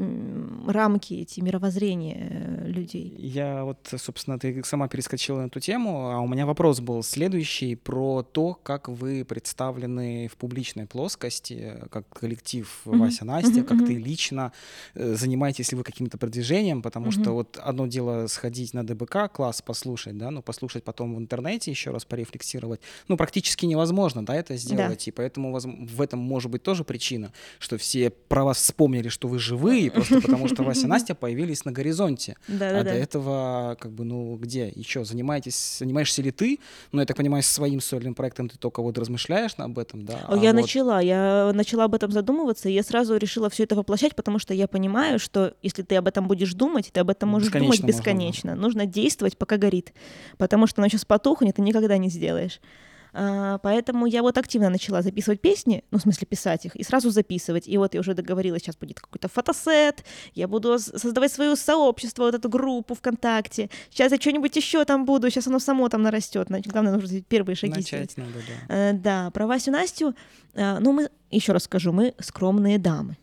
рамки 0.66 1.14
эти 1.14 1.40
мировоззрения 1.40 2.64
людей. 2.66 3.14
Я 3.18 3.64
вот, 3.64 3.78
собственно, 3.97 4.38
ты 4.38 4.62
сама 4.64 4.88
перескочила 4.88 5.42
на 5.42 5.47
эту 5.47 5.61
тему, 5.61 6.11
а 6.11 6.21
у 6.21 6.28
меня 6.28 6.47
вопрос 6.47 6.80
был 6.80 7.02
следующий 7.02 7.75
про 7.75 8.23
то, 8.23 8.54
как 8.54 8.88
вы 8.88 9.25
представлены 9.25 10.28
в 10.28 10.37
публичной 10.37 10.87
плоскости, 10.87 11.76
как 11.90 12.09
коллектив 12.09 12.80
mm-hmm. 12.85 12.99
Вася 12.99 13.25
Настя, 13.25 13.61
mm-hmm. 13.61 13.64
как 13.64 13.78
как 13.79 13.87
ты 13.87 13.95
лично 13.95 14.53
э, 14.95 15.15
занимаетесь 15.15 15.73
ли 15.73 15.79
вы 15.79 15.85
каким-то 15.85 16.19
продвижением, 16.19 16.83
потому 16.83 17.11
что 17.11 17.33
вот 17.33 17.59
одно 17.63 17.87
дело 17.87 18.27
сходить 18.27 18.75
на 18.75 18.87
ДБК 18.87 19.29
класс 19.33 19.63
послушать, 19.63 20.17
да, 20.19 20.31
но 20.31 20.43
послушать 20.43 20.85
потом 20.85 21.15
в 21.15 21.19
интернете 21.19 21.71
еще 21.71 21.91
раз 21.91 22.05
порефлексировать, 22.05 22.81
ну 23.09 23.17
практически 23.17 23.67
невозможно, 23.67 24.25
да, 24.25 24.35
это 24.35 24.57
сделать, 24.57 25.05
да. 25.05 25.09
и 25.09 25.11
поэтому 25.11 25.59
в 25.59 26.01
этом 26.01 26.19
может 26.19 26.51
быть 26.51 26.63
тоже 26.63 26.85
причина, 26.85 27.33
что 27.59 27.79
все 27.79 28.11
про 28.11 28.45
вас 28.45 28.59
вспомнили, 28.59 29.09
что 29.09 29.29
вы 29.29 29.39
живые, 29.39 29.91
просто 29.91 30.21
потому 30.21 30.49
что 30.49 30.63
Вася 30.63 30.87
и 30.87 30.87
Настя 30.89 31.15
появились 31.15 31.65
на 31.65 31.73
горизонте, 31.73 32.37
а 32.49 32.85
до 32.85 32.91
этого 32.91 33.77
как 33.81 33.93
бы 33.93 34.05
ну 34.05 34.37
где? 34.37 34.73
Еще 34.75 35.05
занимаетесь, 35.05 35.79
занимаешься 35.79 36.23
ли 36.23 36.31
ты? 36.31 36.59
Ну 36.93 37.01
я 37.01 37.07
так 37.07 37.17
понимаю, 37.17 37.43
своим 37.43 37.81
сольным 37.81 38.15
проектом 38.15 38.49
ты 38.49 38.59
только 38.59 38.83
вот 38.83 38.99
размышляешь 38.99 39.53
об 39.57 39.79
этом, 39.79 40.05
да? 40.05 40.25
А 40.27 40.37
я 40.37 40.53
начала, 40.53 41.01
я 41.01 41.53
начала 41.55 41.85
об 41.85 41.95
этом 41.95 42.13
задумываться, 42.13 42.69
и 42.69 42.73
я 42.73 42.83
сразу 42.83 43.17
решила 43.17 43.51
все 43.51 43.67
это 43.69 43.77
воплощать, 43.77 44.17
потому 44.17 44.39
что 44.39 44.55
я 44.55 44.67
понимаю, 44.67 45.19
что 45.19 45.55
если 45.63 45.83
ты 45.83 45.97
об 45.97 46.09
этом 46.09 46.27
будешь 46.27 46.55
думать, 46.55 46.91
ты 46.93 47.01
об 47.01 47.11
этом 47.11 47.29
можешь 47.29 47.53
думать 47.53 47.83
бесконечно. 47.83 48.51
Можно. 48.51 48.63
Нужно 48.63 48.87
действовать, 48.87 49.37
пока 49.37 49.59
горит, 49.59 49.93
потому 50.39 50.67
что 50.67 50.81
оно 50.81 50.89
сейчас 50.89 51.05
потухнет, 51.05 51.57
ты 51.57 51.63
никогда 51.63 51.99
не 51.99 52.09
сделаешь. 52.09 52.61
А, 53.13 53.59
поэтому 53.59 54.07
я 54.07 54.23
вот 54.23 54.39
активно 54.39 54.71
начала 54.71 55.03
записывать 55.03 55.41
песни, 55.41 55.85
ну, 55.91 55.99
в 55.99 56.03
смысле, 56.03 56.27
писать 56.27 56.67
их, 56.67 56.77
и 56.77 56.83
сразу 56.83 57.11
записывать. 57.11 57.69
И 57.69 57.77
вот 57.79 57.95
я 57.95 58.01
уже 58.01 58.15
договорилась, 58.15 58.63
сейчас 58.63 58.77
будет 58.77 59.01
какой-то 59.01 59.29
фотосет, 59.29 60.05
я 60.35 60.49
буду 60.49 60.79
создавать 60.79 61.33
свое 61.33 61.57
сообщество, 61.57 62.25
вот 62.25 62.35
эту 62.35 62.49
группу 62.49 62.95
ВКонтакте. 62.95 63.71
Сейчас 63.91 64.13
я 64.13 64.19
что-нибудь 64.19 64.55
еще 64.57 64.85
там 64.85 65.05
буду, 65.05 65.31
сейчас 65.31 65.47
оно 65.47 65.59
само 65.59 65.89
там 65.89 66.03
нарастет. 66.03 66.49
Главное, 66.49 66.93
нужно 66.93 67.09
сделать 67.09 67.27
первые 67.27 67.57
шаги. 67.57 67.75
Начать 67.75 68.17
надо, 68.17 68.33
да. 68.69 68.75
Э, 68.75 68.93
да, 68.93 69.31
про 69.31 69.47
Васю 69.47 69.71
Настю, 69.71 70.15
э, 70.55 70.79
ну, 70.79 70.93
мы, 70.93 71.11
еще 71.31 71.53
раз 71.53 71.65
скажу, 71.65 71.93
мы 71.93 72.15
скромные 72.19 72.79
дамы. 72.79 73.17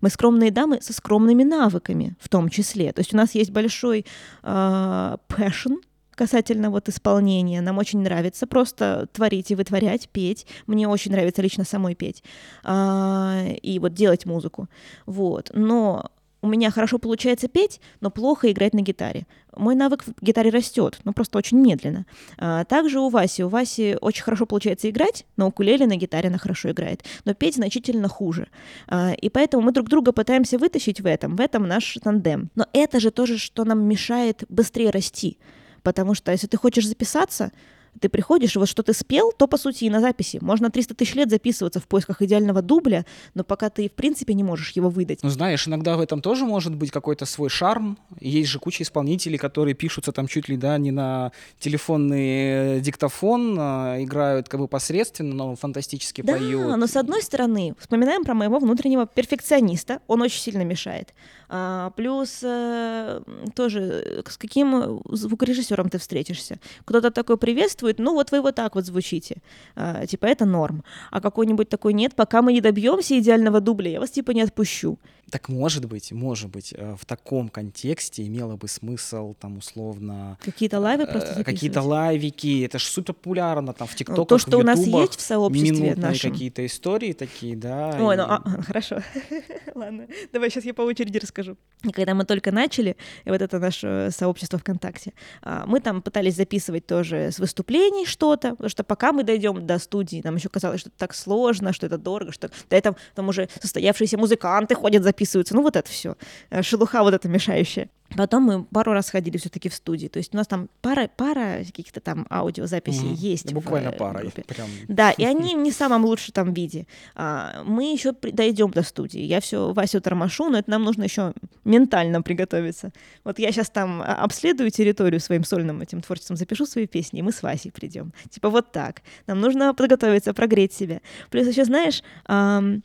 Мы 0.00 0.10
скромные 0.10 0.50
дамы 0.50 0.80
со 0.80 0.92
скромными 0.92 1.44
навыками 1.44 2.16
в 2.20 2.28
том 2.28 2.48
числе. 2.48 2.92
То 2.92 3.00
есть 3.00 3.14
у 3.14 3.16
нас 3.16 3.34
есть 3.34 3.50
большой 3.50 4.06
э, 4.42 5.16
passion 5.28 5.78
касательно 6.14 6.70
вот 6.70 6.88
исполнения. 6.88 7.60
Нам 7.60 7.78
очень 7.78 8.00
нравится 8.00 8.46
просто 8.46 9.08
творить 9.12 9.50
и 9.50 9.54
вытворять, 9.54 10.08
петь. 10.08 10.46
Мне 10.66 10.86
очень 10.88 11.12
нравится 11.12 11.42
лично 11.42 11.64
самой 11.64 11.94
петь. 11.94 12.22
Э, 12.64 13.54
и 13.62 13.78
вот 13.78 13.94
делать 13.94 14.26
музыку. 14.26 14.68
Вот. 15.06 15.50
Но 15.54 16.10
у 16.42 16.48
меня 16.48 16.70
хорошо 16.70 16.98
получается 16.98 17.48
петь, 17.48 17.80
но 18.00 18.10
плохо 18.10 18.50
играть 18.50 18.74
на 18.74 18.80
гитаре. 18.80 19.26
Мой 19.56 19.74
навык 19.76 20.04
в 20.04 20.12
гитаре 20.20 20.50
растет, 20.50 20.98
но 21.04 21.12
просто 21.12 21.38
очень 21.38 21.58
медленно. 21.58 22.04
А, 22.36 22.64
также 22.64 22.98
у 22.98 23.08
Васи. 23.08 23.44
У 23.44 23.48
Васи 23.48 23.96
очень 24.00 24.24
хорошо 24.24 24.44
получается 24.44 24.90
играть, 24.90 25.24
на 25.36 25.46
укулеле, 25.46 25.86
на 25.86 25.96
гитаре 25.96 26.28
она 26.28 26.38
хорошо 26.38 26.70
играет, 26.70 27.04
но 27.24 27.34
петь 27.34 27.54
значительно 27.54 28.08
хуже. 28.08 28.48
А, 28.88 29.12
и 29.12 29.28
поэтому 29.28 29.62
мы 29.62 29.72
друг 29.72 29.88
друга 29.88 30.12
пытаемся 30.12 30.58
вытащить 30.58 31.00
в 31.00 31.06
этом, 31.06 31.36
в 31.36 31.40
этом 31.40 31.68
наш 31.68 31.96
тандем. 32.02 32.50
Но 32.56 32.66
это 32.72 32.98
же 32.98 33.12
тоже, 33.12 33.38
что 33.38 33.64
нам 33.64 33.82
мешает 33.84 34.44
быстрее 34.48 34.90
расти. 34.90 35.38
Потому 35.82 36.14
что 36.14 36.32
если 36.32 36.48
ты 36.48 36.56
хочешь 36.56 36.86
записаться, 36.86 37.52
ты 38.00 38.08
приходишь, 38.08 38.56
и 38.56 38.58
вот 38.58 38.68
что 38.68 38.82
ты 38.82 38.92
спел, 38.92 39.32
то, 39.32 39.46
по 39.46 39.56
сути, 39.56 39.84
и 39.84 39.90
на 39.90 40.00
записи. 40.00 40.38
Можно 40.40 40.70
300 40.70 40.94
тысяч 40.94 41.14
лет 41.14 41.30
записываться 41.30 41.80
в 41.80 41.86
поисках 41.86 42.22
идеального 42.22 42.62
дубля, 42.62 43.04
но 43.34 43.44
пока 43.44 43.70
ты, 43.70 43.88
в 43.88 43.92
принципе, 43.92 44.34
не 44.34 44.42
можешь 44.42 44.70
его 44.72 44.88
выдать. 44.88 45.22
Ну, 45.22 45.28
знаешь, 45.28 45.68
иногда 45.68 45.96
в 45.96 46.00
этом 46.00 46.20
тоже 46.22 46.44
может 46.44 46.74
быть 46.74 46.90
какой-то 46.90 47.26
свой 47.26 47.48
шарм. 47.48 47.98
Есть 48.20 48.50
же 48.50 48.58
куча 48.58 48.82
исполнителей, 48.82 49.38
которые 49.38 49.74
пишутся 49.74 50.12
там 50.12 50.26
чуть 50.26 50.48
ли, 50.48 50.56
да, 50.56 50.78
не 50.78 50.90
на 50.90 51.32
телефонный 51.58 52.80
диктофон, 52.80 53.56
а 53.58 54.02
играют 54.02 54.48
как 54.48 54.60
бы 54.60 54.68
посредственно, 54.68 55.34
но 55.34 55.56
фантастически 55.56 56.22
да, 56.22 56.32
поют. 56.32 56.68
Да, 56.68 56.76
но 56.76 56.86
с 56.86 56.96
одной 56.96 57.22
стороны, 57.22 57.74
вспоминаем 57.78 58.24
про 58.24 58.34
моего 58.34 58.58
внутреннего 58.58 59.06
перфекциониста, 59.06 60.00
он 60.06 60.22
очень 60.22 60.40
сильно 60.40 60.62
мешает. 60.62 61.14
А, 61.54 61.90
плюс 61.90 62.40
э, 62.42 63.20
тоже, 63.54 64.22
с 64.26 64.38
каким 64.38 65.02
звукорежиссером 65.10 65.90
ты 65.90 65.98
встретишься. 65.98 66.58
Кто-то 66.86 67.10
такой 67.10 67.36
приветствует, 67.36 67.98
ну 67.98 68.14
вот 68.14 68.32
вы 68.32 68.40
вот 68.40 68.54
так 68.54 68.74
вот 68.74 68.86
звучите. 68.86 69.42
А, 69.76 70.06
типа 70.06 70.24
это 70.24 70.46
норм. 70.46 70.82
А 71.10 71.20
какой-нибудь 71.20 71.68
такой 71.68 71.92
нет, 71.92 72.14
пока 72.14 72.40
мы 72.40 72.54
не 72.54 72.62
добьемся 72.62 73.18
идеального 73.18 73.60
дубля, 73.60 73.90
я 73.90 74.00
вас 74.00 74.10
типа 74.10 74.30
не 74.30 74.40
отпущу. 74.40 74.98
Так 75.32 75.48
может 75.48 75.86
быть, 75.86 76.12
может 76.12 76.50
быть, 76.50 76.74
э, 76.76 76.94
в 76.94 77.06
таком 77.06 77.48
контексте 77.48 78.26
имело 78.26 78.56
бы 78.56 78.68
смысл 78.68 79.32
там 79.40 79.56
условно... 79.56 80.36
Какие-то 80.42 80.78
лайвы 80.78 81.06
просто 81.06 81.40
э, 81.40 81.42
Какие-то 81.42 81.80
лайвики, 81.80 82.62
это 82.62 82.78
же 82.78 82.84
супер 82.84 83.14
популярно 83.14 83.72
там 83.72 83.88
в 83.88 83.94
ТикТоках, 83.94 84.28
То, 84.28 84.36
что 84.36 84.58
у 84.58 84.62
нас 84.62 84.78
есть 84.80 85.16
в 85.16 85.22
сообществе 85.22 85.94
нашем. 85.96 86.32
какие-то 86.32 86.66
истории 86.66 87.14
такие, 87.14 87.56
да. 87.56 87.96
Ой, 87.98 88.14
и... 88.14 88.18
ну 88.18 88.24
а, 88.24 88.42
хорошо. 88.66 88.98
Ладно, 89.74 90.06
давай 90.34 90.50
сейчас 90.50 90.66
я 90.66 90.74
по 90.74 90.82
очереди 90.82 91.16
расскажу. 91.16 91.56
Когда 91.94 92.12
мы 92.12 92.26
только 92.26 92.52
начали, 92.52 92.98
и 93.24 93.30
вот 93.30 93.40
это 93.40 93.58
наше 93.58 94.10
сообщество 94.14 94.58
ВКонтакте, 94.58 95.14
а, 95.40 95.64
мы 95.66 95.80
там 95.80 96.02
пытались 96.02 96.36
записывать 96.36 96.86
тоже 96.86 97.30
с 97.32 97.38
выступлений 97.38 98.04
что-то, 98.04 98.50
потому 98.50 98.68
что 98.68 98.84
пока 98.84 99.12
мы 99.12 99.22
дойдем 99.22 99.66
до 99.66 99.78
студии, 99.78 100.20
нам 100.22 100.36
еще 100.36 100.50
казалось, 100.50 100.80
что 100.80 100.90
это 100.90 100.98
так 100.98 101.14
сложно, 101.14 101.72
что 101.72 101.86
это 101.86 101.96
дорого, 101.96 102.32
что 102.32 102.50
до 102.68 102.76
этого 102.76 102.98
там 103.14 103.30
уже 103.30 103.48
состоявшиеся 103.62 104.18
музыканты 104.18 104.74
ходят 104.74 105.02
записывать 105.02 105.21
записываются, 105.22 105.54
ну 105.54 105.62
вот 105.62 105.76
это 105.76 105.88
все, 105.90 106.16
э, 106.50 106.62
шелуха 106.62 107.02
вот 107.02 107.14
эта 107.14 107.28
мешающая. 107.28 107.88
Потом 108.16 108.42
мы 108.42 108.64
пару 108.64 108.92
раз 108.92 109.08
ходили 109.08 109.38
все-таки 109.38 109.70
в 109.70 109.74
студии. 109.74 110.08
То 110.08 110.18
есть 110.18 110.34
у 110.34 110.36
нас 110.36 110.46
там 110.46 110.68
пара, 110.82 111.08
пара 111.16 111.64
каких-то 111.64 112.00
там 112.00 112.26
аудиозаписей 112.30 113.08
mm, 113.08 113.14
есть. 113.14 113.46
Да, 113.46 113.54
буквально 113.54 113.90
в, 113.90 113.94
э, 113.94 113.96
пара. 113.96 114.30
Прям... 114.46 114.68
Да, 114.86 115.12
и 115.12 115.24
они 115.24 115.54
не 115.54 115.70
в 115.70 115.74
самом 115.74 116.04
лучшем 116.04 116.34
там 116.34 116.52
виде. 116.52 116.86
А, 117.14 117.62
мы 117.64 117.90
еще 117.90 118.12
дойдем 118.12 118.70
до 118.70 118.82
студии. 118.82 119.20
Я 119.20 119.40
все 119.40 119.72
Васю 119.72 120.02
тормошу, 120.02 120.50
но 120.50 120.58
это 120.58 120.70
нам 120.70 120.84
нужно 120.84 121.04
еще 121.04 121.32
ментально 121.64 122.20
приготовиться. 122.20 122.92
Вот 123.24 123.38
я 123.38 123.50
сейчас 123.50 123.70
там 123.70 124.02
а, 124.02 124.16
обследую 124.16 124.70
территорию 124.70 125.18
своим 125.18 125.44
сольным 125.44 125.80
этим 125.80 126.02
творчеством, 126.02 126.36
запишу 126.36 126.66
свои 126.66 126.86
песни, 126.86 127.20
и 127.20 127.22
мы 127.22 127.32
с 127.32 127.42
Васей 127.42 127.72
придем. 127.72 128.12
Типа 128.28 128.50
вот 128.50 128.72
так. 128.72 129.00
Нам 129.26 129.40
нужно 129.40 129.72
подготовиться, 129.72 130.34
прогреть 130.34 130.74
себя. 130.74 131.00
Плюс 131.30 131.48
еще, 131.48 131.64
знаешь, 131.64 132.02
эм, 132.28 132.82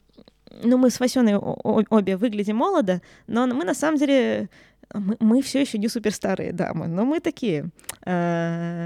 ну, 0.64 0.78
мы 0.78 0.90
с 0.90 1.00
Васеной 1.00 1.36
обе 1.36 2.18
выглядим 2.18 2.58
молодо, 2.58 3.02
но 3.28 3.48
мы 3.48 3.64
на 3.64 3.74
самом 3.74 3.98
деле 3.98 4.50
мы, 4.94 5.18
мы 5.20 5.42
все 5.42 5.62
еще 5.62 5.78
не 5.78 5.90
суперстарые 5.90 6.54
дамы, 6.54 6.88
но 6.88 7.06
мы 7.06 7.20
такие. 7.20 7.70
Э, 8.06 8.86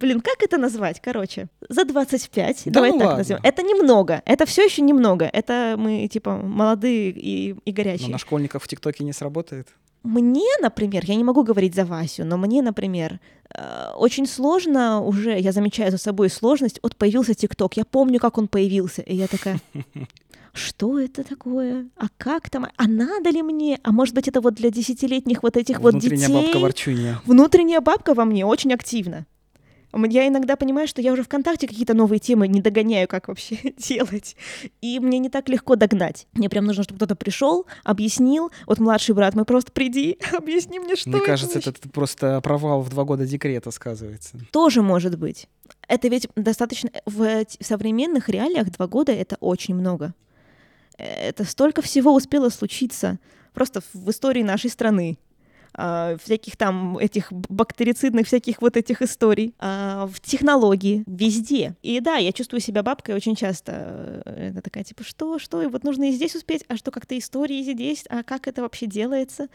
блин, 0.00 0.20
как 0.20 0.42
это 0.42 0.56
назвать? 0.56 1.00
Короче, 1.00 1.48
за 1.68 1.84
25. 1.84 2.62
Да 2.66 2.70
давай 2.70 2.92
ну 2.92 2.98
так 2.98 3.06
ладно. 3.06 3.18
назовем. 3.18 3.40
Это 3.42 3.62
немного. 3.62 4.22
Это 4.24 4.46
все 4.46 4.64
еще 4.64 4.82
немного. 4.82 5.26
Это 5.26 5.76
мы, 5.78 6.08
типа, 6.08 6.36
молодые 6.36 7.10
и, 7.10 7.54
и 7.64 7.72
горячие. 7.72 8.08
Но 8.08 8.12
на 8.12 8.18
школьников 8.18 8.62
в 8.62 8.68
ТикТоке 8.68 9.04
не 9.04 9.12
сработает. 9.12 9.68
Мне, 10.02 10.48
например, 10.60 11.04
я 11.06 11.14
не 11.14 11.22
могу 11.22 11.44
говорить 11.44 11.74
за 11.74 11.84
Васю, 11.84 12.24
но 12.24 12.36
мне, 12.36 12.60
например, 12.60 13.20
э, 13.54 13.92
очень 13.96 14.26
сложно 14.26 15.00
уже, 15.00 15.38
я 15.38 15.52
замечаю 15.52 15.92
за 15.92 15.98
собой 15.98 16.28
сложность, 16.28 16.80
вот 16.82 16.96
появился 16.96 17.34
ТикТок, 17.34 17.76
я 17.76 17.84
помню, 17.84 18.18
как 18.18 18.36
он 18.36 18.48
появился, 18.48 19.02
и 19.02 19.14
я 19.14 19.28
такая, 19.28 19.60
что 20.52 20.98
это 20.98 21.24
такое, 21.24 21.88
а 21.96 22.06
как 22.16 22.50
там, 22.50 22.66
а 22.76 22.88
надо 22.88 23.30
ли 23.30 23.42
мне, 23.42 23.78
а 23.82 23.92
может 23.92 24.14
быть 24.14 24.28
это 24.28 24.40
вот 24.40 24.54
для 24.54 24.70
десятилетних 24.70 25.42
вот 25.42 25.56
этих 25.56 25.80
вот 25.80 25.94
детей. 25.98 26.16
Внутренняя 26.16 26.42
бабка 26.42 26.58
ворчунья. 26.58 27.20
Внутренняя 27.24 27.80
бабка 27.80 28.14
во 28.14 28.24
мне 28.24 28.44
очень 28.44 28.72
активна. 28.72 29.26
Я 29.94 30.26
иногда 30.26 30.56
понимаю, 30.56 30.88
что 30.88 31.02
я 31.02 31.12
уже 31.12 31.22
ВКонтакте 31.22 31.68
какие-то 31.68 31.92
новые 31.94 32.18
темы 32.18 32.48
не 32.48 32.62
догоняю, 32.62 33.06
как 33.08 33.28
вообще 33.28 33.58
делать. 33.76 34.36
И 34.80 34.98
мне 35.00 35.18
не 35.18 35.28
так 35.28 35.48
легко 35.48 35.76
догнать. 35.76 36.26
Мне 36.32 36.48
прям 36.48 36.64
нужно, 36.64 36.82
чтобы 36.82 36.96
кто-то 36.96 37.14
пришел, 37.14 37.66
объяснил. 37.84 38.50
Вот 38.66 38.78
младший 38.78 39.14
брат, 39.14 39.34
мы 39.34 39.44
просто 39.44 39.70
приди, 39.70 40.18
объясни 40.32 40.78
мне, 40.78 40.96
что 40.96 41.10
Мне 41.10 41.18
это 41.18 41.26
кажется, 41.26 41.60
значит. 41.60 41.78
это 41.78 41.88
просто 41.90 42.40
провал 42.40 42.80
в 42.82 42.88
два 42.88 43.04
года 43.04 43.26
декрета 43.26 43.70
сказывается. 43.70 44.38
Тоже 44.50 44.82
может 44.82 45.18
быть. 45.18 45.48
Это 45.88 46.08
ведь 46.08 46.28
достаточно... 46.36 46.90
В 47.06 47.22
в 47.22 47.64
современных 47.64 48.28
реалиях 48.28 48.70
два 48.70 48.86
года— 48.86 49.12
это 49.12 49.36
очень 49.40 49.74
много. 49.74 50.14
Это 51.02 51.44
столько 51.44 51.82
всего 51.82 52.14
успело 52.14 52.48
случиться 52.48 53.18
просто 53.54 53.82
в 53.92 54.10
истории 54.10 54.42
нашей 54.42 54.70
страны. 54.70 55.18
а, 55.74 56.16
всяких 56.22 56.56
там 56.56 56.98
этих 56.98 57.32
бактерицидных 57.32 58.26
всяких 58.26 58.60
вот 58.60 58.76
этих 58.76 59.00
историй, 59.00 59.54
а, 59.58 59.91
в 60.06 60.20
технологии, 60.20 61.04
везде. 61.06 61.76
И 61.82 62.00
да, 62.00 62.16
я 62.16 62.32
чувствую 62.32 62.60
себя 62.60 62.82
бабкой 62.82 63.14
очень 63.14 63.36
часто. 63.36 64.22
Это 64.26 64.60
такая, 64.62 64.84
типа, 64.84 65.04
что, 65.04 65.38
что, 65.38 65.62
и 65.62 65.66
вот 65.66 65.84
нужно 65.84 66.08
и 66.08 66.12
здесь 66.12 66.34
успеть, 66.34 66.64
а 66.68 66.76
что, 66.76 66.90
как-то 66.90 67.16
истории 67.18 67.62
здесь, 67.62 68.04
а 68.08 68.22
как 68.22 68.48
это 68.48 68.62
вообще 68.62 68.86
делается? 68.86 69.48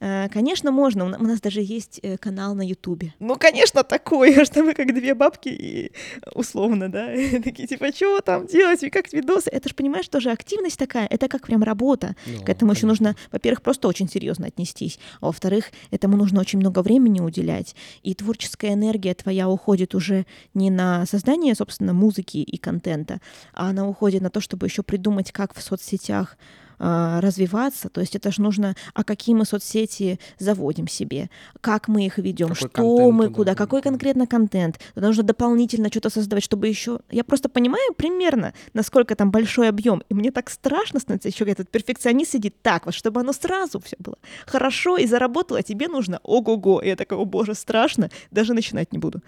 Э, 0.00 0.28
Конечно, 0.30 0.70
можно. 0.70 1.04
У 1.04 1.08
на- 1.08 1.18
у 1.18 1.22
нас 1.24 1.40
даже 1.40 1.60
есть 1.60 2.00
э, 2.02 2.16
канал 2.16 2.54
на 2.54 2.66
Ютубе. 2.66 3.14
Ну, 3.18 3.36
конечно, 3.36 3.82
такое, 3.84 4.44
что 4.44 4.62
мы 4.62 4.74
как 4.74 4.94
две 4.94 5.14
бабки 5.14 5.48
и 5.48 5.92
условно, 6.34 6.90
да, 6.90 7.06
такие, 7.44 7.68
типа, 7.68 7.92
что 7.94 8.20
там 8.20 8.46
делать, 8.46 8.82
и 8.82 8.90
как 8.90 9.12
видосы. 9.12 9.50
Это 9.50 9.68
же, 9.68 9.74
понимаешь, 9.74 10.08
тоже 10.08 10.30
активность 10.30 10.78
такая, 10.78 11.06
это 11.06 11.28
как 11.28 11.46
прям 11.46 11.62
работа. 11.62 12.16
Ну, 12.26 12.42
К 12.44 12.48
этому 12.48 12.72
еще 12.72 12.86
нужно, 12.86 13.14
во-первых, 13.32 13.62
просто 13.62 13.88
очень 13.88 14.08
серьезно 14.08 14.46
отнестись, 14.46 14.98
а 15.20 15.26
во-вторых, 15.26 15.66
этому 15.90 16.16
нужно 16.16 16.40
очень 16.40 16.58
много 16.58 16.82
времени 16.82 17.20
уделять, 17.20 17.74
и 18.02 18.14
творческая 18.14 18.72
энергия 18.74 19.14
твоя 19.14 19.48
уходит 19.48 19.89
уже 19.94 20.26
не 20.54 20.70
на 20.70 21.06
создание, 21.06 21.54
собственно, 21.54 21.92
музыки 21.92 22.38
и 22.38 22.56
контента, 22.56 23.20
а 23.52 23.70
она 23.70 23.86
уходит 23.86 24.22
на 24.22 24.30
то, 24.30 24.40
чтобы 24.40 24.66
еще 24.66 24.82
придумать, 24.82 25.32
как 25.32 25.54
в 25.54 25.62
соцсетях 25.62 26.36
развиваться, 26.80 27.90
то 27.90 28.00
есть 28.00 28.16
это 28.16 28.32
же 28.32 28.40
нужно, 28.40 28.74
а 28.94 29.04
какие 29.04 29.34
мы 29.34 29.44
соцсети 29.44 30.18
заводим 30.38 30.88
себе, 30.88 31.28
как 31.60 31.88
мы 31.88 32.06
их 32.06 32.18
ведем, 32.18 32.48
Какой 32.48 32.68
что 32.68 33.10
мы 33.12 33.28
куда, 33.28 33.54
какой 33.54 33.82
конкретно 33.82 34.26
контент, 34.26 34.80
Туда 34.94 35.08
нужно 35.08 35.22
дополнительно 35.22 35.88
что-то 35.88 36.10
создавать, 36.10 36.42
чтобы 36.42 36.68
еще, 36.68 37.00
я 37.10 37.22
просто 37.22 37.48
понимаю 37.48 37.92
примерно, 37.94 38.54
насколько 38.72 39.14
там 39.14 39.30
большой 39.30 39.68
объем, 39.68 40.02
и 40.08 40.14
мне 40.14 40.30
так 40.30 40.48
страшно 40.48 41.00
становится, 41.00 41.28
еще 41.28 41.44
этот 41.44 41.70
перфекционист 41.70 42.32
сидит 42.32 42.62
так 42.62 42.86
вот, 42.86 42.94
чтобы 42.94 43.20
оно 43.20 43.32
сразу 43.32 43.78
все 43.80 43.96
было 43.98 44.16
хорошо 44.46 44.96
и 44.96 45.06
заработало, 45.06 45.60
а 45.60 45.62
тебе 45.62 45.88
нужно 45.88 46.20
ого-го, 46.22 46.80
и 46.80 46.88
я 46.88 46.96
такая, 46.96 47.18
о 47.18 47.24
боже, 47.24 47.54
страшно, 47.54 48.10
даже 48.30 48.54
начинать 48.54 48.92
не 48.92 48.98
буду. 48.98 49.20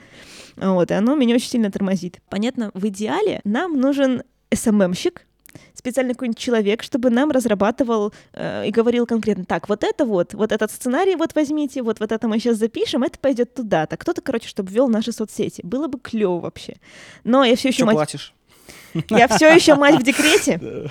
Вот, 0.57 0.91
и 0.91 0.95
оно 0.95 1.15
меня 1.17 1.35
очень 1.35 1.51
сильно 1.51 1.71
тормозит. 1.71 2.21
Понятно, 2.31 2.71
в 2.75 2.87
идеале 2.89 3.41
нам 3.45 3.79
нужен 3.79 4.23
СММщик, 4.55 5.27
специальный 5.75 6.15
какой-нибудь 6.15 6.39
человек, 6.39 6.83
чтобы 6.83 7.11
нам 7.11 7.31
разрабатывал 7.31 8.13
э, 8.33 8.67
и 8.67 8.71
говорил 8.71 9.07
конкретно, 9.07 9.45
так, 9.45 9.69
вот 9.69 9.85
это 9.85 10.05
вот, 10.05 10.35
вот 10.35 10.53
этот 10.53 10.71
сценарий 10.71 11.17
вот 11.17 11.35
возьмите, 11.35 11.83
вот, 11.83 12.01
вот 12.01 12.13
это 12.13 12.29
мы 12.29 12.39
сейчас 12.39 12.57
запишем, 12.57 13.03
это 13.03 13.19
пойдет 13.19 13.55
туда-то. 13.55 13.97
Кто-то, 13.97 14.21
короче, 14.21 14.49
чтобы 14.49 14.73
вел 14.73 14.89
наши 14.89 15.13
соцсети. 15.13 15.61
Было 15.65 15.89
бы 15.89 15.99
клево 15.99 16.41
вообще. 16.41 16.77
Но 17.25 17.45
я 17.45 17.57
все 17.57 17.69
еще 17.69 17.79
Что 17.79 17.87
мать, 17.87 17.95
платишь? 17.97 18.35
я 19.11 19.29
все 19.29 19.53
еще 19.55 19.75
мать 19.75 19.97
в 20.01 20.03
декрете. 20.03 20.61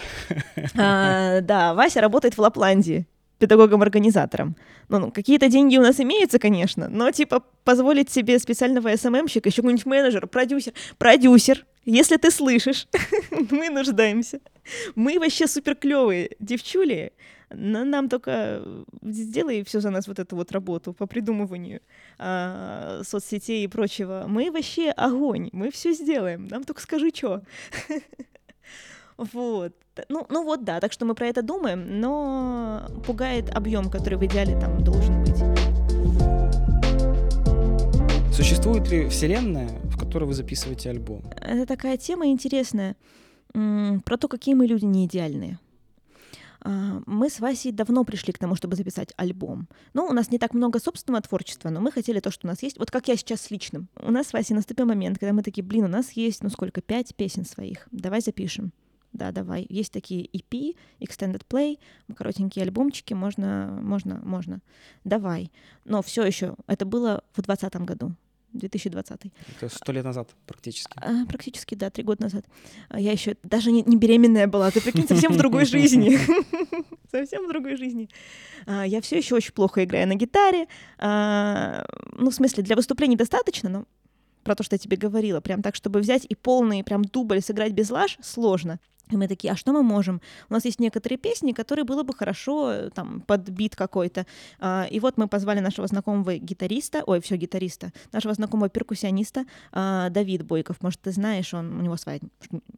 А, 0.78 1.41
Да, 1.41 1.74
Вася 1.74 2.02
работает 2.02 2.36
в 2.36 2.39
Лапландии 2.39 3.06
педагогом-организатором. 3.41 4.56
Ну, 4.88 5.00
ну, 5.00 5.12
какие-то 5.12 5.50
деньги 5.50 5.76
у 5.78 5.82
нас 5.82 6.00
имеются, 6.00 6.38
конечно, 6.38 6.88
но 6.89 7.12
типа 7.12 7.43
позволить 7.63 8.12
себе 8.12 8.38
специального 8.38 8.95
СММщика, 8.95 9.50
еще 9.50 9.63
какой-нибудь 9.63 9.86
менеджер, 9.88 10.28
продюсер, 10.28 10.74
продюсер, 11.00 11.65
если 11.86 12.17
ты 12.17 12.32
слышишь, 12.32 12.88
мы 13.52 13.70
нуждаемся. 13.70 14.39
Мы 14.96 15.20
вообще 15.20 15.48
супер 15.48 15.76
клевые 15.76 16.32
девчули, 16.39 17.13
нам 17.54 18.10
только 18.10 18.63
сделай 19.02 19.63
все 19.63 19.82
за 19.82 19.89
нас 19.89 20.08
вот 20.08 20.20
эту 20.20 20.36
вот 20.36 20.52
работу 20.52 20.94
по 20.94 21.06
придумыванию 21.06 21.82
а, 22.17 23.02
соцсетей 23.04 23.63
и 23.63 23.67
прочего. 23.67 24.26
Мы 24.28 24.52
вообще 24.52 24.91
огонь, 24.91 25.50
мы 25.52 25.72
все 25.72 25.94
сделаем. 25.94 26.48
Нам 26.48 26.63
только 26.63 26.82
скажи, 26.82 27.10
что. 27.13 27.41
Вот. 29.17 29.74
Ну, 30.10 30.26
ну 30.30 30.44
вот 30.44 30.63
да, 30.63 30.80
так 30.80 30.91
что 30.91 31.06
мы 31.06 31.13
про 31.13 31.28
это 31.28 31.44
думаем, 31.44 32.00
но 32.00 32.88
пугает 33.06 33.56
объем, 33.56 33.91
который 33.91 34.17
в 34.17 34.26
идеале 34.26 34.60
там 34.60 34.84
должен 34.84 35.22
быть. 35.24 35.71
Существует 38.41 38.89
ли 38.89 39.08
вселенная, 39.08 39.69
в 39.84 39.99
которой 39.99 40.23
вы 40.23 40.34
записываете 40.34 40.89
альбом? 40.89 41.21
Это 41.39 41.67
такая 41.67 41.95
тема 41.95 42.25
интересная 42.25 42.95
про 43.54 44.17
то, 44.17 44.27
какие 44.27 44.56
мы 44.56 44.65
люди 44.65 44.84
не 44.84 45.06
идеальные. 45.06 45.60
А, 46.62 47.04
Мы 47.06 47.30
с 47.30 47.39
Васей 47.39 47.71
давно 47.71 48.04
пришли 48.04 48.34
к 48.34 48.39
тому, 48.39 48.56
чтобы 48.56 48.75
записать 48.75 49.13
альбом. 49.15 49.67
Ну, 49.93 50.06
у 50.06 50.12
нас 50.12 50.32
не 50.32 50.39
так 50.39 50.56
много 50.56 50.80
собственного 50.80 51.21
творчества, 51.21 51.69
но 51.69 51.82
мы 51.82 51.91
хотели 51.91 52.19
то, 52.19 52.32
что 52.32 52.47
у 52.47 52.49
нас 52.49 52.63
есть. 52.63 52.80
Вот 52.80 52.89
как 52.89 53.10
я 53.10 53.15
сейчас 53.15 53.41
с 53.41 53.51
личным. 53.51 53.89
У 53.95 54.10
нас 54.10 54.30
с 54.30 54.34
Васей 54.34 54.56
наступил 54.56 54.88
момент, 54.88 55.19
когда 55.19 55.34
мы 55.34 55.43
такие, 55.43 55.63
блин, 55.63 55.84
у 55.84 55.88
нас 55.88 56.13
есть, 56.13 56.41
ну 56.41 56.49
сколько, 56.49 56.82
пять 56.82 57.15
песен 57.15 57.45
своих. 57.45 57.88
Давай 57.91 58.21
запишем. 58.21 58.73
Да, 59.13 59.32
давай. 59.32 59.67
Есть 59.69 59.93
такие 59.93 60.25
EP, 60.25 60.75
Extended 60.99 61.43
Play, 61.47 61.77
коротенькие 62.15 62.63
альбомчики, 62.63 63.13
можно, 63.13 63.77
можно, 63.84 64.19
можно. 64.23 64.62
Давай. 65.04 65.51
Но 65.86 66.01
все 66.01 66.23
еще, 66.23 66.56
это 66.65 66.86
было 66.88 67.23
в 67.34 67.43
2020 67.43 67.75
году, 67.86 68.15
2020. 68.54 69.22
Это 69.58 69.70
сто 69.70 69.92
лет 69.92 70.04
назад 70.04 70.30
практически. 70.46 70.92
А, 70.98 71.26
практически, 71.26 71.76
да, 71.76 71.90
три 71.90 72.04
года 72.04 72.24
назад. 72.24 72.46
А 72.90 73.00
Я 73.00 73.12
еще 73.12 73.36
даже 73.44 73.72
не, 73.72 73.82
не 73.84 73.98
беременная 73.98 74.48
была. 74.48 74.72
Ты 74.72 74.82
прикинь, 74.82 75.08
совсем 75.08 75.34
в 75.34 75.38
другой 75.38 75.66
жизни. 75.66 76.18
Совсем 77.12 77.46
в 77.46 77.50
другой 77.50 77.76
жизни. 77.76 78.10
А, 78.66 78.86
Я 78.86 79.02
все 79.02 79.18
еще 79.18 79.36
очень 79.36 79.54
плохо 79.54 79.84
играю 79.84 80.08
на 80.08 80.16
гитаре. 80.16 80.68
А, 80.98 81.86
Ну, 82.14 82.30
в 82.30 82.34
смысле, 82.34 82.64
для 82.64 82.76
выступлений 82.76 83.16
достаточно, 83.16 83.70
но 83.70 83.86
про 84.44 84.56
то, 84.56 84.64
что 84.64 84.76
я 84.76 84.80
тебе 84.80 84.98
говорила, 84.98 85.40
прям 85.40 85.62
так, 85.62 85.76
чтобы 85.76 86.00
взять 86.00 86.26
и 86.28 86.36
полный 86.36 86.84
прям 86.84 87.04
дубль 87.04 87.42
сыграть 87.42 87.74
без 87.74 87.90
лаж, 87.92 88.18
сложно. 88.22 88.80
И 89.12 89.17
мы 89.17 89.28
такие, 89.28 89.54
а 89.54 89.56
что 89.56 89.74
мы 89.74 89.84
можем? 89.84 90.21
У 90.50 90.54
нас 90.54 90.65
есть 90.65 90.80
некоторые 90.80 91.17
песни, 91.17 91.52
которые 91.52 91.86
было 91.86 92.04
бы 92.04 92.13
хорошо 92.13 92.71
э, 92.71 92.89
там 92.89 93.21
под 93.21 93.50
бит 93.50 93.76
какой-то. 93.76 94.26
А, 94.60 94.88
И 94.89 95.00
вот 95.00 95.17
мы 95.17 95.28
позвали 95.28 95.60
нашего 95.60 95.88
знакомого 95.88 96.38
гитариста, 96.38 97.04
ой, 97.06 97.21
все 97.21 97.36
гитариста, 97.36 97.91
нашего 98.12 98.34
знакомого 98.34 98.69
перкуссиониста 98.69 99.45
а, 99.71 100.10
Давид 100.10 100.43
Бойков. 100.43 100.82
Может, 100.82 101.02
ты 101.02 101.12
знаешь, 101.12 101.54
он 101.54 101.80
у 101.80 101.82
него 101.82 101.97
своя 101.97 102.19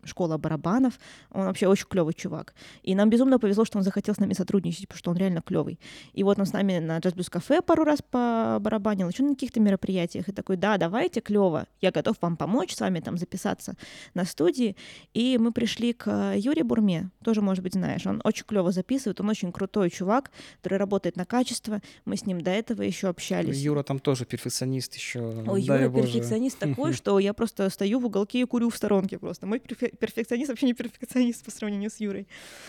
школа 0.04 0.38
барабанов. 0.38 1.00
Он 1.32 1.46
вообще 1.46 1.68
очень 1.68 1.88
клевый 1.88 2.14
чувак. 2.14 2.54
И 2.82 2.96
нам 2.96 3.10
безумно 3.10 3.40
повезло, 3.40 3.66
что 3.66 3.78
он 3.78 3.84
захотел 3.84 4.16
с 4.16 4.20
нами 4.20 4.34
сотрудничать, 4.34 4.88
потому 4.88 4.98
что 4.98 5.12
он 5.12 5.18
реально 5.18 5.42
клевый. 5.42 5.80
И 6.14 6.24
вот 6.24 6.40
он 6.40 6.46
с 6.46 6.54
нами 6.54 6.80
на 6.80 7.00
джаз 7.00 7.14
кафе 7.30 7.62
пару 7.62 7.84
раз 7.84 8.02
побарабанил, 8.02 9.10
еще 9.10 9.24
на 9.24 9.34
каких-то 9.34 9.60
мероприятиях. 9.60 10.30
И 10.30 10.32
такой, 10.32 10.58
да, 10.58 10.78
давайте, 10.78 11.22
клево, 11.22 11.68
я 11.82 11.92
готов 11.92 12.18
вам 12.22 12.38
помочь 12.38 12.76
с 12.76 12.80
вами 12.80 13.00
там 13.00 13.18
записаться 13.18 13.76
на 14.14 14.26
студии. 14.26 14.76
И 15.14 15.38
мы 15.38 15.52
пришли 15.52 15.94
к 15.94 16.06
Юре 16.36 16.64
Бурме, 16.64 17.10
тоже, 17.24 17.42
может 17.42 17.64
быть, 17.64 17.74
знаешь, 17.74 18.06
он 18.06 18.22
очень 18.24 18.46
клево 18.46 18.72
записывает, 18.72 19.20
он 19.22 19.30
очень 19.30 19.52
крутой 19.52 19.90
чувак, 19.90 20.32
который 20.62 20.78
работает 20.78 21.16
на 21.18 21.26
качество. 21.26 21.82
Мы 22.06 22.18
с 22.18 22.26
ним 22.26 22.42
до 22.42 22.52
этого 22.52 22.82
еще 22.82 23.08
общались. 23.08 23.58
Юра 23.60 23.84
там 23.84 24.00
тоже 24.00 24.26
перфекционист 24.26 24.96
еще. 24.96 25.20
Дай 25.46 25.62
Юра 25.62 25.90
боже. 25.90 26.08
перфекционист 26.08 26.60
такой, 26.60 26.94
что 27.00 27.20
я 27.20 27.34
просто 27.34 27.70
стою 27.70 28.00
в 28.00 28.06
уголке 28.06 28.42
и 28.42 28.46
курю 28.46 28.70
в 28.70 28.76
сторонке 28.78 29.18
просто. 29.20 29.46
Мой 29.46 29.60
перфе- 29.60 29.96
перфекционист 29.98 30.50
вообще 30.50 30.66
не 30.68 30.74
перфекционист 30.74 31.44
по 31.44 31.52
сравнению 31.52 31.90
с 31.90 32.00
Юрой. 32.00 32.28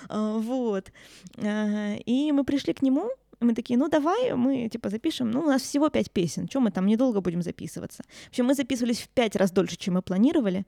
А, 0.08 0.38
Вот. 0.38 0.90
А, 1.38 1.96
И 2.06 2.32
мы 2.32 2.44
пришли 2.44 2.72
к 2.72 2.82
нему, 2.82 3.10
мы 3.40 3.54
такие, 3.54 3.78
ну 3.78 3.88
давай 3.88 4.34
мы 4.34 4.68
типа 4.68 4.88
запишем, 4.88 5.30
ну 5.30 5.40
у 5.40 5.46
нас 5.46 5.62
всего 5.62 5.88
пять 5.90 6.10
песен, 6.10 6.48
что 6.48 6.60
мы 6.60 6.70
там 6.70 6.86
недолго 6.86 7.20
будем 7.20 7.42
записываться. 7.42 8.02
В 8.26 8.28
общем, 8.28 8.46
мы 8.46 8.54
записывались 8.54 9.00
в 9.00 9.08
пять 9.08 9.36
раз 9.36 9.50
дольше, 9.50 9.76
чем 9.76 9.94
мы 9.94 10.02
планировали. 10.02 10.64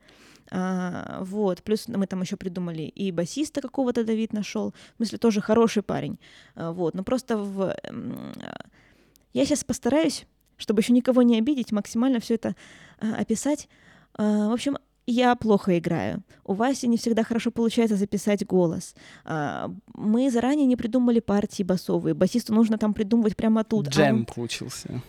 А, 0.50 1.18
вот, 1.22 1.62
плюс 1.62 1.88
мы 1.88 2.06
там 2.06 2.22
еще 2.22 2.36
придумали 2.36 2.82
и 2.82 3.10
басиста 3.12 3.60
какого-то 3.60 4.04
Давид 4.04 4.32
нашел, 4.32 4.72
в 4.94 4.96
смысле 4.96 5.18
тоже 5.18 5.40
хороший 5.40 5.82
парень. 5.82 6.18
А, 6.54 6.72
вот, 6.72 6.94
но 6.94 7.02
просто 7.02 7.36
в... 7.36 7.62
а, 7.70 8.64
Я 9.32 9.44
сейчас 9.44 9.64
постараюсь, 9.64 10.26
чтобы 10.56 10.80
еще 10.80 10.92
никого 10.92 11.22
не 11.22 11.38
обидеть, 11.38 11.72
максимально 11.72 12.20
все 12.20 12.34
это 12.34 12.54
а, 13.00 13.16
описать. 13.16 13.68
А, 14.14 14.48
в 14.48 14.52
общем, 14.52 14.78
я 15.08 15.36
плохо 15.36 15.78
играю. 15.78 16.22
У 16.44 16.54
Васи 16.54 16.88
не 16.88 16.96
всегда 16.96 17.22
хорошо 17.22 17.50
получается 17.52 17.96
записать 17.96 18.44
голос. 18.44 18.94
А, 19.24 19.70
мы 19.94 20.30
заранее 20.30 20.66
не 20.66 20.76
придумали 20.76 21.20
партии 21.20 21.62
басовые. 21.62 22.14
Басисту 22.14 22.54
нужно 22.54 22.76
там 22.78 22.94
придумывать 22.94 23.36
прямо 23.36 23.62
тут. 23.64 23.88
а 23.88 23.90
Джем 23.90 24.24
получился. 24.26 25.00